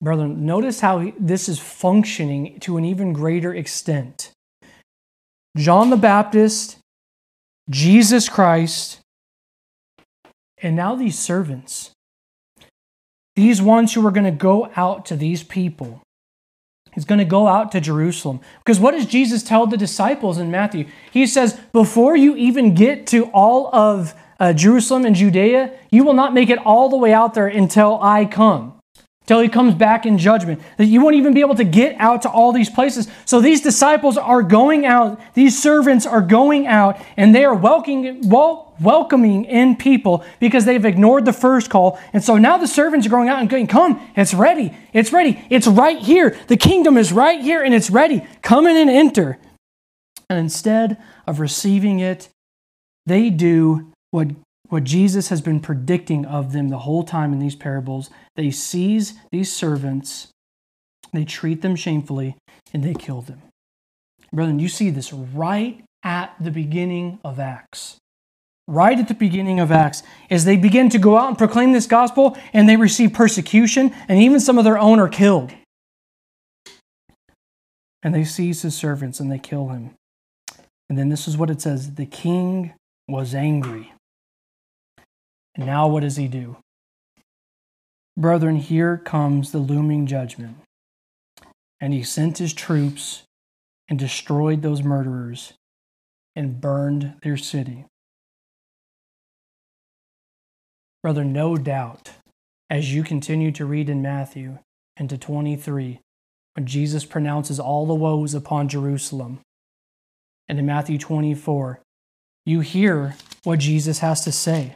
Brethren, 0.02 0.46
notice 0.46 0.82
how 0.82 1.12
this 1.20 1.48
is 1.48 1.60
functioning 1.60 2.60
to 2.62 2.78
an 2.78 2.86
even 2.86 3.14
greater 3.14 3.54
extent. 3.54 4.32
John 5.56 5.90
the 5.90 5.98
Baptist, 5.98 6.78
Jesus 7.70 8.28
Christ, 8.28 9.00
and 10.62 10.76
now 10.76 10.96
these 10.96 11.18
servants, 11.18 11.92
these 13.36 13.62
ones 13.62 13.94
who 13.94 14.06
are 14.06 14.12
going 14.12 14.26
to 14.26 14.32
go 14.32 14.72
out 14.76 15.06
to 15.08 15.16
these 15.16 15.44
people. 15.44 16.02
He's 16.94 17.06
going 17.06 17.20
to 17.20 17.26
go 17.26 17.48
out 17.48 17.72
to 17.72 17.82
Jerusalem. 17.82 18.40
Because 18.60 18.80
what 18.80 18.92
does 18.92 19.06
Jesus 19.06 19.44
tell 19.44 19.66
the 19.66 19.78
disciples 19.78 20.38
in 20.38 20.52
Matthew? 20.52 20.86
He 21.12 21.26
says, 21.28 21.60
Before 21.72 22.16
you 22.16 22.36
even 22.36 22.76
get 22.76 23.08
to 23.08 23.26
all 23.28 23.74
of 23.74 24.14
uh, 24.40 24.54
Jerusalem 24.54 25.06
and 25.06 25.16
Judea, 25.16 25.72
you 25.90 26.04
will 26.04 26.14
not 26.14 26.34
make 26.34 26.50
it 26.50 26.60
all 26.60 26.90
the 26.90 26.98
way 26.98 27.14
out 27.14 27.34
there 27.34 27.48
until 27.48 28.02
I 28.02 28.26
come 28.26 28.73
till 29.26 29.40
he 29.40 29.48
comes 29.48 29.74
back 29.74 30.06
in 30.06 30.18
judgment. 30.18 30.62
That 30.78 30.86
you 30.86 31.02
won't 31.02 31.16
even 31.16 31.34
be 31.34 31.42
able 31.42 31.56
to 31.56 31.64
get 31.64 31.96
out 31.98 32.24
to 32.24 32.30
all 32.30 32.52
these 32.52 32.70
places. 32.70 33.08
So 33.26 33.42
these 33.42 33.62
disciples 33.62 34.18
are 34.18 34.44
going 34.44 34.86
out, 34.86 35.20
these 35.34 35.62
servants 35.62 36.06
are 36.06 36.22
going 36.22 36.68
out, 36.68 37.00
and 37.16 37.34
they 37.34 37.46
are 37.46 37.56
welcoming, 37.56 38.28
wel- 38.30 38.74
welcoming 38.82 39.46
in 39.46 39.76
people 39.76 40.24
because 40.40 40.66
they've 40.66 40.84
ignored 40.84 41.26
the 41.26 41.34
first 41.34 41.70
call. 41.70 42.00
And 42.12 42.24
so 42.24 42.38
now 42.38 42.58
the 42.58 42.68
servants 42.68 43.08
are 43.08 43.12
going 43.12 43.30
out 43.30 43.40
and 43.40 43.50
going, 43.50 43.68
Come, 43.68 44.02
it's 44.16 44.34
ready, 44.34 44.76
it's 44.92 45.14
ready, 45.14 45.42
it's 45.50 45.68
right 45.68 46.00
here. 46.00 46.38
The 46.48 46.58
kingdom 46.58 46.98
is 46.98 47.14
right 47.14 47.42
here 47.42 47.64
and 47.64 47.74
it's 47.74 47.90
ready. 47.90 48.26
Come 48.42 48.68
in 48.68 48.76
and 48.76 48.90
enter. 48.90 49.38
And 50.30 50.40
instead 50.40 50.98
of 51.28 51.40
receiving 51.40 52.00
it, 52.00 52.30
they 53.06 53.30
do 53.30 53.92
what 54.12 54.30
what 54.70 54.84
Jesus 54.84 55.30
has 55.30 55.40
been 55.40 55.60
predicting 55.60 56.26
of 56.26 56.52
them 56.52 56.70
the 56.70 56.80
whole 56.80 57.04
time 57.04 57.32
in 57.32 57.38
these 57.38 57.56
parables. 57.56 58.10
They 58.36 58.52
seize 58.52 59.14
these 59.32 59.52
servants, 59.52 60.30
they 61.12 61.26
treat 61.26 61.62
them 61.62 61.76
shamefully, 61.76 62.36
and 62.74 62.84
they 62.84 62.94
kill 62.94 63.22
them. 63.22 63.42
Brethren, 64.32 64.60
you 64.60 64.70
see 64.70 64.90
this 64.90 65.14
right 65.14 65.84
at 66.04 66.36
the 66.40 66.52
beginning 66.52 67.20
of 67.24 67.40
Acts. 67.40 67.98
Right 68.68 68.98
at 68.98 69.08
the 69.08 69.14
beginning 69.14 69.60
of 69.60 69.72
Acts, 69.72 70.04
as 70.30 70.46
they 70.46 70.58
begin 70.58 70.90
to 70.90 70.98
go 70.98 71.18
out 71.18 71.28
and 71.28 71.38
proclaim 71.38 71.74
this 71.74 71.86
gospel, 71.86 72.38
and 72.54 72.68
they 72.68 72.78
receive 72.78 73.14
persecution, 73.14 73.94
and 74.08 74.20
even 74.20 74.40
some 74.40 74.58
of 74.58 74.64
their 74.64 74.80
own 74.80 75.00
are 75.00 75.10
killed. 75.10 75.52
And 78.02 78.16
they 78.16 78.24
seize 78.24 78.64
his 78.64 78.76
servants 78.76 79.20
and 79.20 79.32
they 79.32 79.40
kill 79.40 79.70
him. 79.70 79.92
And 80.90 80.98
then 80.98 81.10
this 81.10 81.28
is 81.28 81.38
what 81.38 81.50
it 81.50 81.62
says 81.62 81.96
the 81.96 82.06
king 82.06 82.74
was 83.08 83.34
angry. 83.34 83.94
And 85.56 85.66
now 85.66 85.88
what 85.88 86.02
does 86.02 86.18
he 86.18 86.28
do? 86.28 86.58
Brethren, 88.16 88.58
here 88.58 88.98
comes 88.98 89.52
the 89.52 89.60
looming 89.60 90.06
judgment. 90.06 90.58
And 91.82 91.94
he 91.94 92.04
sent 92.04 92.38
his 92.38 92.54
troops 92.54 93.24
and 93.90 94.00
destroyed 94.00 94.62
those 94.62 94.84
murderers 94.84 95.54
and 96.36 96.62
burned 96.62 97.16
their 97.22 97.38
city. 97.38 97.86
Brother, 101.02 101.26
no 101.26 101.58
doubt, 101.58 102.12
as 102.70 102.94
you 102.94 103.04
continue 103.04 103.52
to 103.52 103.66
read 103.66 103.90
in 103.90 104.02
Matthew 104.02 104.60
into 104.98 105.18
23, 105.18 106.00
when 106.56 106.66
Jesus 106.66 107.04
pronounces 107.04 107.60
all 107.60 107.86
the 107.86 107.94
woes 107.94 108.34
upon 108.34 108.70
Jerusalem, 108.70 109.40
and 110.48 110.60
in 110.60 110.66
Matthew 110.66 110.98
24, 110.98 111.80
you 112.46 112.62
hear 112.62 113.16
what 113.44 113.60
Jesus 113.60 114.00
has 114.00 114.24
to 114.24 114.32
say 114.32 114.76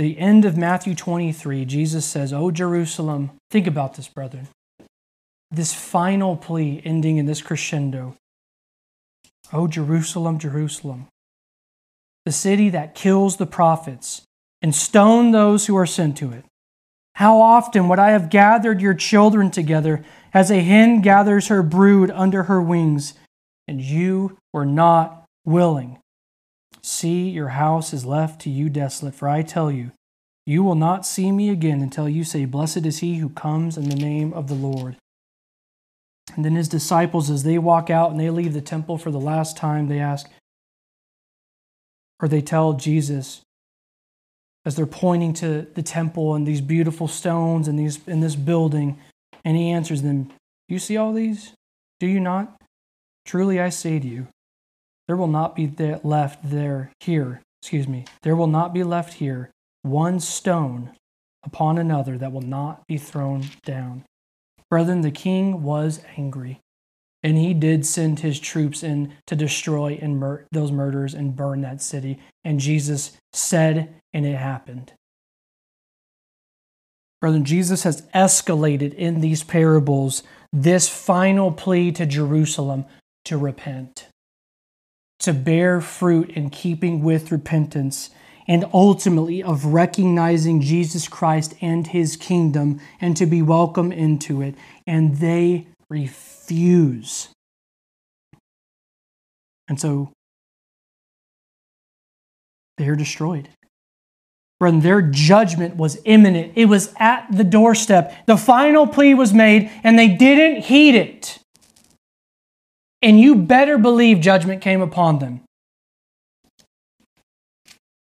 the 0.00 0.18
end 0.18 0.46
of 0.46 0.56
Matthew 0.56 0.94
23, 0.94 1.66
Jesus 1.66 2.06
says, 2.06 2.32
O 2.32 2.50
Jerusalem, 2.50 3.32
think 3.50 3.66
about 3.66 3.96
this, 3.96 4.08
brethren. 4.08 4.48
This 5.50 5.74
final 5.74 6.38
plea 6.38 6.80
ending 6.86 7.18
in 7.18 7.26
this 7.26 7.42
crescendo. 7.42 8.16
O 9.52 9.66
Jerusalem, 9.66 10.38
Jerusalem, 10.38 11.08
the 12.24 12.32
city 12.32 12.70
that 12.70 12.94
kills 12.94 13.36
the 13.36 13.44
prophets 13.44 14.22
and 14.62 14.74
stone 14.74 15.32
those 15.32 15.66
who 15.66 15.76
are 15.76 15.84
sent 15.84 16.16
to 16.16 16.32
it. 16.32 16.46
How 17.16 17.38
often 17.38 17.86
would 17.88 17.98
I 17.98 18.12
have 18.12 18.30
gathered 18.30 18.80
your 18.80 18.94
children 18.94 19.50
together 19.50 20.02
as 20.32 20.50
a 20.50 20.60
hen 20.60 21.02
gathers 21.02 21.48
her 21.48 21.62
brood 21.62 22.10
under 22.12 22.44
her 22.44 22.62
wings, 22.62 23.12
and 23.68 23.82
you 23.82 24.38
were 24.54 24.64
not 24.64 25.26
willing. 25.44 25.98
See, 26.82 27.28
your 27.28 27.48
house 27.48 27.92
is 27.92 28.04
left 28.04 28.40
to 28.42 28.50
you 28.50 28.68
desolate, 28.68 29.14
for 29.14 29.28
I 29.28 29.42
tell 29.42 29.70
you, 29.70 29.92
you 30.46 30.62
will 30.62 30.74
not 30.74 31.06
see 31.06 31.30
me 31.30 31.50
again 31.50 31.80
until 31.82 32.08
you 32.08 32.24
say, 32.24 32.44
Blessed 32.44 32.86
is 32.86 32.98
he 32.98 33.16
who 33.16 33.28
comes 33.28 33.76
in 33.76 33.88
the 33.88 33.96
name 33.96 34.32
of 34.32 34.48
the 34.48 34.54
Lord. 34.54 34.96
And 36.34 36.44
then 36.44 36.54
his 36.54 36.68
disciples, 36.68 37.30
as 37.30 37.42
they 37.42 37.58
walk 37.58 37.90
out 37.90 38.10
and 38.10 38.18
they 38.18 38.30
leave 38.30 38.54
the 38.54 38.60
temple 38.60 38.98
for 38.98 39.10
the 39.10 39.20
last 39.20 39.56
time, 39.56 39.88
they 39.88 39.98
ask, 39.98 40.30
or 42.20 42.28
they 42.28 42.40
tell 42.40 42.74
Jesus, 42.74 43.42
as 44.64 44.76
they're 44.76 44.86
pointing 44.86 45.32
to 45.34 45.66
the 45.74 45.82
temple 45.82 46.34
and 46.34 46.46
these 46.46 46.60
beautiful 46.60 47.08
stones 47.08 47.66
and 47.66 47.78
these 47.78 47.98
in 48.06 48.20
this 48.20 48.36
building, 48.36 48.98
and 49.44 49.56
he 49.56 49.70
answers 49.70 50.02
them, 50.02 50.30
You 50.68 50.78
see 50.78 50.96
all 50.96 51.12
these? 51.12 51.52
Do 51.98 52.06
you 52.06 52.20
not? 52.20 52.60
Truly 53.24 53.60
I 53.60 53.68
say 53.68 53.98
to 53.98 54.06
you, 54.06 54.28
there 55.10 55.16
will 55.16 55.26
not 55.26 55.56
be 55.56 55.66
left 56.04 56.38
there 56.48 56.92
here, 57.00 57.42
excuse 57.60 57.88
me, 57.88 58.04
there 58.22 58.36
will 58.36 58.46
not 58.46 58.72
be 58.72 58.84
left 58.84 59.14
here 59.14 59.50
one 59.82 60.20
stone 60.20 60.92
upon 61.42 61.78
another 61.78 62.16
that 62.16 62.30
will 62.30 62.40
not 62.40 62.86
be 62.86 62.96
thrown 62.96 63.42
down. 63.64 64.04
Brethren, 64.70 65.00
the 65.00 65.10
king 65.10 65.64
was 65.64 66.00
angry, 66.16 66.60
and 67.24 67.36
he 67.36 67.52
did 67.54 67.84
send 67.84 68.20
his 68.20 68.38
troops 68.38 68.84
in 68.84 69.12
to 69.26 69.34
destroy 69.34 69.98
and 70.00 70.16
mur- 70.16 70.46
those 70.52 70.70
murders 70.70 71.12
and 71.12 71.34
burn 71.34 71.60
that 71.62 71.82
city. 71.82 72.20
And 72.44 72.60
Jesus 72.60 73.16
said, 73.32 73.92
and 74.14 74.24
it 74.24 74.36
happened. 74.36 74.92
Brother, 77.20 77.40
Jesus 77.40 77.82
has 77.82 78.02
escalated 78.14 78.94
in 78.94 79.22
these 79.22 79.42
parables 79.42 80.22
this 80.52 80.88
final 80.88 81.50
plea 81.50 81.90
to 81.90 82.06
Jerusalem 82.06 82.84
to 83.24 83.36
repent, 83.36 84.06
to 85.20 85.32
bear 85.32 85.80
fruit 85.80 86.30
in 86.30 86.50
keeping 86.50 87.02
with 87.02 87.30
repentance, 87.30 88.10
and 88.48 88.64
ultimately 88.72 89.42
of 89.42 89.64
recognizing 89.66 90.60
Jesus 90.60 91.06
Christ 91.06 91.54
and 91.60 91.86
his 91.86 92.16
kingdom 92.16 92.80
and 93.00 93.16
to 93.16 93.26
be 93.26 93.42
welcome 93.42 93.92
into 93.92 94.42
it. 94.42 94.54
And 94.86 95.18
they 95.18 95.68
refuse. 95.88 97.28
And 99.68 99.78
so 99.78 100.10
they 102.78 102.88
are 102.88 102.96
destroyed. 102.96 103.50
When 104.58 104.80
their 104.80 105.00
judgment 105.02 105.76
was 105.76 105.98
imminent. 106.04 106.54
It 106.56 106.64
was 106.64 106.94
at 106.98 107.26
the 107.30 107.44
doorstep. 107.44 108.26
The 108.26 108.36
final 108.36 108.86
plea 108.86 109.14
was 109.14 109.32
made, 109.32 109.70
and 109.84 109.98
they 109.98 110.08
didn't 110.08 110.62
heed 110.62 110.94
it. 110.94 111.39
And 113.02 113.20
you 113.20 113.34
better 113.36 113.78
believe 113.78 114.20
judgment 114.20 114.60
came 114.60 114.82
upon 114.82 115.18
them. 115.18 115.42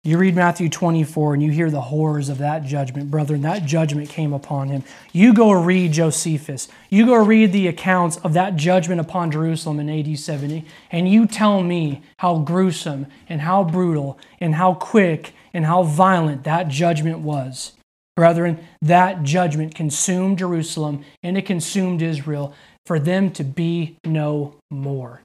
You 0.07 0.18
read 0.18 0.36
Matthew 0.36 0.68
24 0.68 1.34
and 1.34 1.42
you 1.42 1.51
hear 1.51 1.68
the 1.68 1.80
horrors 1.80 2.28
of 2.28 2.38
that 2.38 2.64
judgment, 2.64 3.11
brethren. 3.11 3.40
That 3.40 3.64
judgment 3.64 4.09
came 4.09 4.32
upon 4.32 4.68
him. 4.68 4.84
You 5.12 5.34
go 5.34 5.51
read 5.51 5.90
Josephus. 5.90 6.68
You 6.90 7.07
go 7.07 7.16
read 7.16 7.51
the 7.51 7.66
accounts 7.66 8.16
of 8.18 8.32
that 8.34 8.55
judgment 8.55 9.01
upon 9.01 9.32
Jerusalem 9.32 9.80
in 9.80 9.90
AD 9.90 10.16
70, 10.16 10.64
and 10.92 11.09
you 11.09 11.26
tell 11.26 11.61
me 11.61 12.03
how 12.20 12.38
gruesome 12.38 13.07
and 13.28 13.40
how 13.40 13.64
brutal 13.64 14.16
and 14.38 14.55
how 14.55 14.74
quick 14.74 15.32
and 15.53 15.66
how 15.66 15.82
violent 15.82 16.44
that 16.44 16.68
judgment 16.68 17.18
was. 17.18 17.72
Brethren, 18.14 18.64
that 18.80 19.24
judgment 19.24 19.74
consumed 19.74 20.38
Jerusalem 20.38 21.05
and 21.24 21.36
it 21.36 21.47
consumed 21.47 22.01
Israel 22.01 22.55
for 22.86 23.01
them 23.01 23.32
to 23.32 23.42
be 23.42 23.97
no 24.05 24.55
more. 24.70 25.22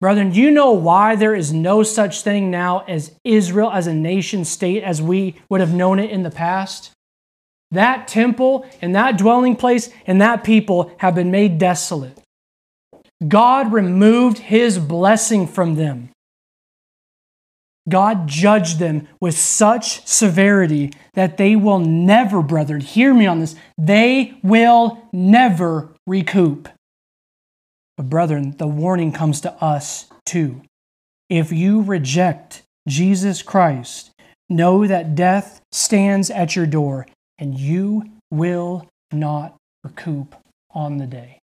Brethren, 0.00 0.30
do 0.30 0.40
you 0.40 0.50
know 0.50 0.72
why 0.72 1.16
there 1.16 1.34
is 1.34 1.52
no 1.52 1.82
such 1.82 2.22
thing 2.22 2.50
now 2.50 2.84
as 2.86 3.12
Israel 3.24 3.70
as 3.70 3.86
a 3.86 3.94
nation 3.94 4.44
state 4.44 4.82
as 4.82 5.00
we 5.00 5.36
would 5.48 5.60
have 5.60 5.72
known 5.72 5.98
it 5.98 6.10
in 6.10 6.22
the 6.22 6.30
past? 6.30 6.90
That 7.70 8.06
temple 8.06 8.66
and 8.82 8.94
that 8.94 9.16
dwelling 9.16 9.56
place 9.56 9.88
and 10.06 10.20
that 10.20 10.44
people 10.44 10.94
have 10.98 11.14
been 11.14 11.30
made 11.30 11.58
desolate. 11.58 12.18
God 13.26 13.72
removed 13.72 14.38
his 14.38 14.78
blessing 14.78 15.46
from 15.46 15.76
them. 15.76 16.10
God 17.88 18.26
judged 18.26 18.78
them 18.78 19.08
with 19.20 19.38
such 19.38 20.06
severity 20.06 20.92
that 21.14 21.36
they 21.36 21.54
will 21.54 21.78
never, 21.78 22.42
brethren, 22.42 22.80
hear 22.80 23.12
me 23.12 23.26
on 23.26 23.40
this, 23.40 23.56
they 23.76 24.38
will 24.42 25.06
never 25.12 25.92
recoup. 26.06 26.68
But, 27.96 28.10
brethren, 28.10 28.56
the 28.58 28.66
warning 28.66 29.12
comes 29.12 29.40
to 29.42 29.52
us 29.62 30.06
too. 30.26 30.62
If 31.28 31.52
you 31.52 31.82
reject 31.82 32.62
Jesus 32.88 33.42
Christ, 33.42 34.10
know 34.48 34.86
that 34.86 35.14
death 35.14 35.60
stands 35.72 36.30
at 36.30 36.56
your 36.56 36.66
door 36.66 37.06
and 37.38 37.58
you 37.58 38.04
will 38.30 38.88
not 39.12 39.56
recoup 39.82 40.34
on 40.72 40.98
the 40.98 41.06
day. 41.06 41.38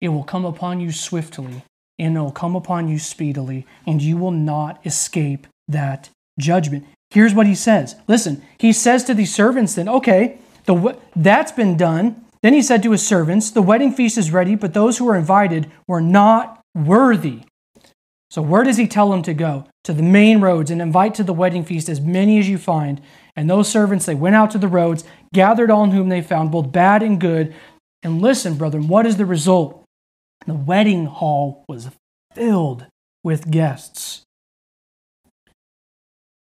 It 0.00 0.08
will 0.08 0.24
come 0.24 0.44
upon 0.44 0.80
you 0.80 0.92
swiftly 0.92 1.62
and 1.98 2.16
it 2.16 2.20
will 2.20 2.30
come 2.30 2.54
upon 2.54 2.88
you 2.88 2.98
speedily, 2.98 3.66
and 3.86 4.02
you 4.02 4.18
will 4.18 4.30
not 4.30 4.84
escape 4.84 5.46
that 5.66 6.10
judgment. 6.38 6.84
Here's 7.10 7.32
what 7.32 7.46
he 7.46 7.54
says. 7.54 7.96
Listen, 8.06 8.42
he 8.58 8.72
says 8.72 9.04
to 9.04 9.14
these 9.14 9.34
servants 9.34 9.74
then, 9.74 9.88
okay, 9.88 10.38
the, 10.66 10.98
that's 11.14 11.52
been 11.52 11.76
done. 11.76 12.25
Then 12.46 12.54
he 12.54 12.62
said 12.62 12.84
to 12.84 12.92
his 12.92 13.04
servants, 13.04 13.50
The 13.50 13.60
wedding 13.60 13.90
feast 13.90 14.16
is 14.16 14.30
ready, 14.30 14.54
but 14.54 14.72
those 14.72 14.98
who 14.98 15.06
were 15.06 15.16
invited 15.16 15.68
were 15.88 16.00
not 16.00 16.60
worthy. 16.76 17.40
So, 18.30 18.40
where 18.40 18.62
does 18.62 18.76
he 18.76 18.86
tell 18.86 19.10
them 19.10 19.22
to 19.22 19.34
go? 19.34 19.66
To 19.82 19.92
the 19.92 20.04
main 20.04 20.40
roads 20.40 20.70
and 20.70 20.80
invite 20.80 21.16
to 21.16 21.24
the 21.24 21.32
wedding 21.32 21.64
feast 21.64 21.88
as 21.88 22.00
many 22.00 22.38
as 22.38 22.48
you 22.48 22.56
find. 22.56 23.00
And 23.34 23.50
those 23.50 23.68
servants, 23.68 24.06
they 24.06 24.14
went 24.14 24.36
out 24.36 24.52
to 24.52 24.58
the 24.58 24.68
roads, 24.68 25.02
gathered 25.34 25.72
all 25.72 25.90
whom 25.90 26.08
they 26.08 26.22
found, 26.22 26.52
both 26.52 26.70
bad 26.70 27.02
and 27.02 27.20
good. 27.20 27.52
And 28.04 28.22
listen, 28.22 28.54
brethren, 28.54 28.86
what 28.86 29.06
is 29.06 29.16
the 29.16 29.26
result? 29.26 29.82
The 30.46 30.54
wedding 30.54 31.06
hall 31.06 31.64
was 31.68 31.90
filled 32.32 32.86
with 33.24 33.50
guests. 33.50 34.22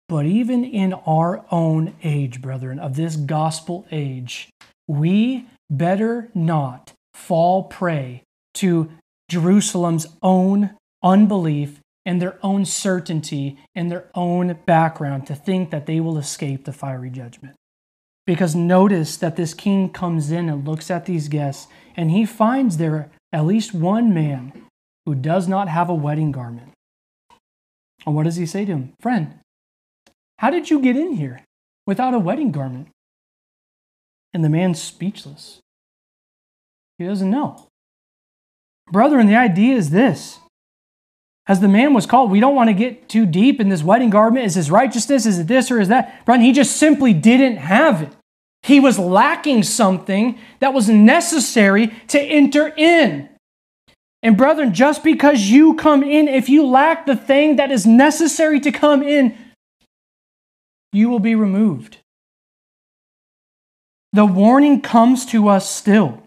But 0.09 0.27
even 0.27 0.65
in 0.65 0.95
our 0.95 1.45
own 1.53 1.95
age, 2.03 2.43
brethren, 2.43 2.81
of 2.81 2.97
this 2.97 3.15
gospel 3.15 3.87
age, 3.93 4.49
we 4.89 5.47
better 5.73 6.31
not 6.35 6.93
fall 7.15 7.65
prey 7.65 8.23
to 8.55 8.91
Jerusalem's 9.29 10.07
own 10.23 10.77
unbelief 11.03 11.81
and 12.05 12.21
their 12.21 12.39
own 12.43 12.65
certainty 12.65 13.59
and 13.75 13.91
their 13.91 14.09
own 14.15 14.59
background 14.67 15.27
to 15.27 15.35
think 15.35 15.71
that 15.71 15.87
they 15.87 16.01
will 16.01 16.19
escape 16.19 16.65
the 16.65 16.73
fiery 16.73 17.11
judgment. 17.11 17.55
Because 18.27 18.55
notice 18.55 19.17
that 19.17 19.37
this 19.37 19.55
king 19.55 19.91
comes 19.91 20.31
in 20.31 20.49
and 20.49 20.67
looks 20.67 20.91
at 20.91 21.07
these 21.07 21.29
guests 21.29 21.67
and 21.97 22.11
he 22.11 22.25
finds 22.25 22.77
there 22.77 23.11
at 23.33 23.47
least 23.47 23.75
one 23.75 24.13
man 24.13 24.53
who 25.07 25.15
does 25.15 25.49
not 25.49 25.69
have 25.69 25.89
a 25.89 25.95
wedding 25.95 26.31
garment. 26.31 26.73
And 28.05 28.15
what 28.15 28.25
does 28.25 28.37
he 28.37 28.47
say 28.47 28.65
to 28.65 28.73
him? 28.73 28.93
Friend, 29.01 29.39
how 30.39 30.51
did 30.51 30.71
you 30.71 30.81
get 30.81 30.97
in 30.97 31.15
here 31.15 31.41
without 31.87 32.15
a 32.15 32.19
wedding 32.19 32.53
garment? 32.53 32.89
And 34.35 34.45
the 34.45 34.49
man's 34.49 34.81
speechless. 34.83 35.62
He 37.03 37.09
doesn't 37.09 37.31
know. 37.31 37.67
Brethren, 38.93 39.27
the 39.27 39.35
idea 39.35 39.75
is 39.75 39.91
this. 39.91 40.39
As 41.49 41.59
the 41.59 41.67
man 41.67 41.95
was 41.95 42.07
called, 42.07 42.31
we 42.31 42.39
don't 42.39 42.55
want 42.55 42.69
to 42.69 42.75
get 42.75 43.09
too 43.09 43.27
deep 43.27 43.61
in 43.61 43.69
this 43.69 43.83
wedding 43.83 44.11
garment. 44.11 44.47
Is 44.47 44.55
his 44.55 44.71
righteousness? 44.71 45.27
Is 45.27 45.41
it 45.41 45.49
this 45.49 45.73
or 45.73 45.81
is 45.81 45.89
that? 45.89 46.25
Brethren, 46.25 46.47
he 46.47 46.53
just 46.53 46.77
simply 46.77 47.13
didn't 47.13 47.57
have 47.57 48.03
it. 48.03 48.13
He 48.63 48.79
was 48.79 49.01
lacking 49.01 49.65
something 49.65 50.39
that 50.61 50.73
was 50.73 50.89
necessary 50.89 51.89
to 52.09 52.21
enter 52.21 52.73
in. 52.77 53.29
And 54.23 54.37
brethren, 54.37 54.73
just 54.73 55.03
because 55.03 55.51
you 55.51 55.75
come 55.75 56.05
in, 56.05 56.29
if 56.29 56.49
you 56.49 56.65
lack 56.65 57.07
the 57.07 57.17
thing 57.17 57.57
that 57.57 57.73
is 57.73 57.85
necessary 57.85 58.61
to 58.61 58.71
come 58.71 59.03
in, 59.03 59.37
you 60.93 61.11
will 61.11 61.19
be 61.19 61.35
removed. 61.35 61.97
The 64.13 64.25
warning 64.25 64.81
comes 64.81 65.27
to 65.27 65.49
us 65.49 65.69
still. 65.69 66.22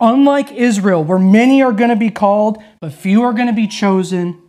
Unlike 0.00 0.52
Israel, 0.52 1.02
where 1.02 1.18
many 1.18 1.62
are 1.62 1.72
going 1.72 1.90
to 1.90 1.96
be 1.96 2.10
called, 2.10 2.58
but 2.80 2.92
few 2.92 3.22
are 3.22 3.32
going 3.32 3.48
to 3.48 3.52
be 3.52 3.66
chosen, 3.66 4.40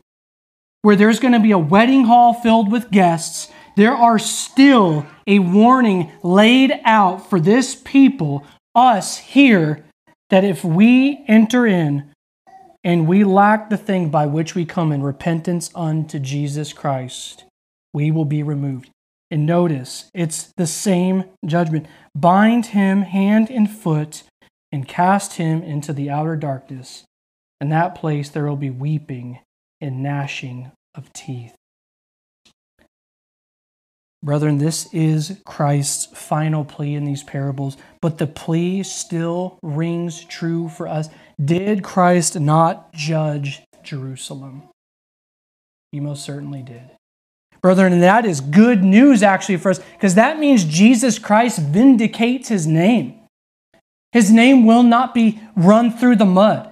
where 0.81 0.95
there's 0.95 1.19
going 1.19 1.33
to 1.33 1.39
be 1.39 1.51
a 1.51 1.57
wedding 1.57 2.05
hall 2.05 2.33
filled 2.33 2.71
with 2.71 2.91
guests, 2.91 3.51
there 3.75 3.95
are 3.95 4.19
still 4.19 5.05
a 5.25 5.39
warning 5.39 6.11
laid 6.23 6.79
out 6.83 7.29
for 7.29 7.39
this 7.39 7.75
people, 7.75 8.45
us 8.75 9.17
here, 9.17 9.85
that 10.29 10.43
if 10.43 10.63
we 10.63 11.23
enter 11.27 11.65
in 11.65 12.11
and 12.83 13.07
we 13.07 13.23
lack 13.23 13.69
the 13.69 13.77
thing 13.77 14.09
by 14.09 14.25
which 14.25 14.55
we 14.55 14.65
come 14.65 14.91
in 14.91 15.01
repentance 15.01 15.69
unto 15.75 16.19
Jesus 16.19 16.73
Christ, 16.73 17.45
we 17.93 18.11
will 18.11 18.25
be 18.25 18.43
removed. 18.43 18.89
And 19.31 19.45
notice, 19.45 20.09
it's 20.13 20.51
the 20.57 20.67
same 20.67 21.25
judgment. 21.45 21.85
Bind 22.15 22.67
him 22.67 23.03
hand 23.03 23.49
and 23.49 23.69
foot 23.69 24.23
and 24.71 24.87
cast 24.87 25.33
him 25.33 25.61
into 25.63 25.93
the 25.93 26.09
outer 26.09 26.35
darkness. 26.35 27.03
In 27.61 27.69
that 27.69 27.95
place 27.95 28.29
there 28.29 28.45
will 28.45 28.55
be 28.55 28.69
weeping 28.69 29.39
and 29.81 30.03
gnashing 30.03 30.71
of 30.95 31.11
teeth. 31.13 31.55
Brethren, 34.21 34.57
this 34.57 34.93
is 34.93 35.39
Christ's 35.45 36.05
final 36.07 36.65
plea 36.65 36.95
in 36.95 37.05
these 37.05 37.23
parables, 37.23 37.77
but 38.01 38.17
the 38.17 38.27
plea 38.27 38.83
still 38.83 39.57
rings 39.63 40.25
true 40.25 40.67
for 40.67 40.89
us. 40.89 41.07
Did 41.43 41.83
Christ 41.83 42.37
not 42.37 42.91
judge 42.91 43.61
Jerusalem? 43.81 44.63
He 45.93 46.01
most 46.01 46.25
certainly 46.25 46.61
did. 46.61 46.91
Brethren, 47.61 47.93
and 47.93 48.03
that 48.03 48.25
is 48.25 48.41
good 48.41 48.83
news 48.83 49.23
actually 49.23 49.57
for 49.57 49.71
us, 49.71 49.79
because 49.93 50.15
that 50.15 50.37
means 50.37 50.65
Jesus 50.65 51.17
Christ 51.17 51.59
vindicates 51.59 52.49
his 52.49 52.67
name. 52.67 53.18
His 54.11 54.31
name 54.31 54.65
will 54.65 54.83
not 54.83 55.13
be 55.13 55.39
run 55.55 55.91
through 55.91 56.15
the 56.15 56.25
mud. 56.25 56.69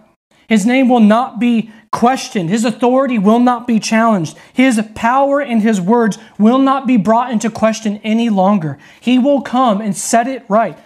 His 0.47 0.65
name 0.65 0.87
will 0.89 1.01
not 1.01 1.39
be 1.39 1.71
questioned. 1.91 2.49
His 2.49 2.63
authority 2.63 3.19
will 3.19 3.39
not 3.39 3.67
be 3.67 3.79
challenged. 3.79 4.37
His 4.53 4.81
power 4.95 5.41
and 5.41 5.61
his 5.61 5.81
words 5.81 6.17
will 6.39 6.59
not 6.59 6.87
be 6.87 6.97
brought 6.97 7.31
into 7.31 7.49
question 7.49 7.99
any 8.03 8.29
longer. 8.29 8.77
He 9.01 9.19
will 9.19 9.41
come 9.41 9.81
and 9.81 9.95
set 9.95 10.27
it 10.27 10.43
right. 10.47 10.77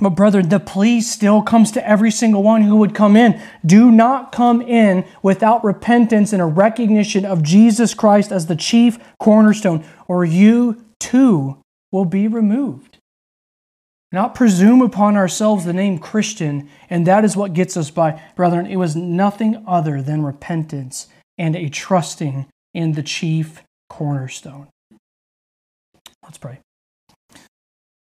But, 0.00 0.10
brother, 0.10 0.42
the 0.42 0.58
plea 0.58 1.00
still 1.00 1.42
comes 1.42 1.70
to 1.72 1.88
every 1.88 2.10
single 2.10 2.42
one 2.42 2.62
who 2.62 2.76
would 2.76 2.94
come 2.94 3.14
in. 3.14 3.40
Do 3.64 3.90
not 3.90 4.32
come 4.32 4.60
in 4.60 5.04
without 5.22 5.62
repentance 5.62 6.32
and 6.32 6.42
a 6.42 6.46
recognition 6.46 7.24
of 7.24 7.44
Jesus 7.44 7.94
Christ 7.94 8.32
as 8.32 8.46
the 8.46 8.56
chief 8.56 8.98
cornerstone, 9.20 9.84
or 10.08 10.24
you 10.24 10.84
too 10.98 11.58
will 11.92 12.04
be 12.04 12.26
removed. 12.26 12.98
Not 14.12 14.34
presume 14.34 14.82
upon 14.82 15.16
ourselves 15.16 15.64
the 15.64 15.72
name 15.72 15.98
Christian, 15.98 16.68
and 16.90 17.06
that 17.06 17.24
is 17.24 17.36
what 17.36 17.54
gets 17.54 17.76
us 17.78 17.90
by. 17.90 18.20
Brethren, 18.36 18.66
it 18.66 18.76
was 18.76 18.94
nothing 18.94 19.64
other 19.66 20.02
than 20.02 20.22
repentance 20.22 21.08
and 21.38 21.56
a 21.56 21.70
trusting 21.70 22.46
in 22.74 22.92
the 22.92 23.02
chief 23.02 23.62
cornerstone. 23.88 24.68
Let's 26.22 26.38
pray. 26.38 26.61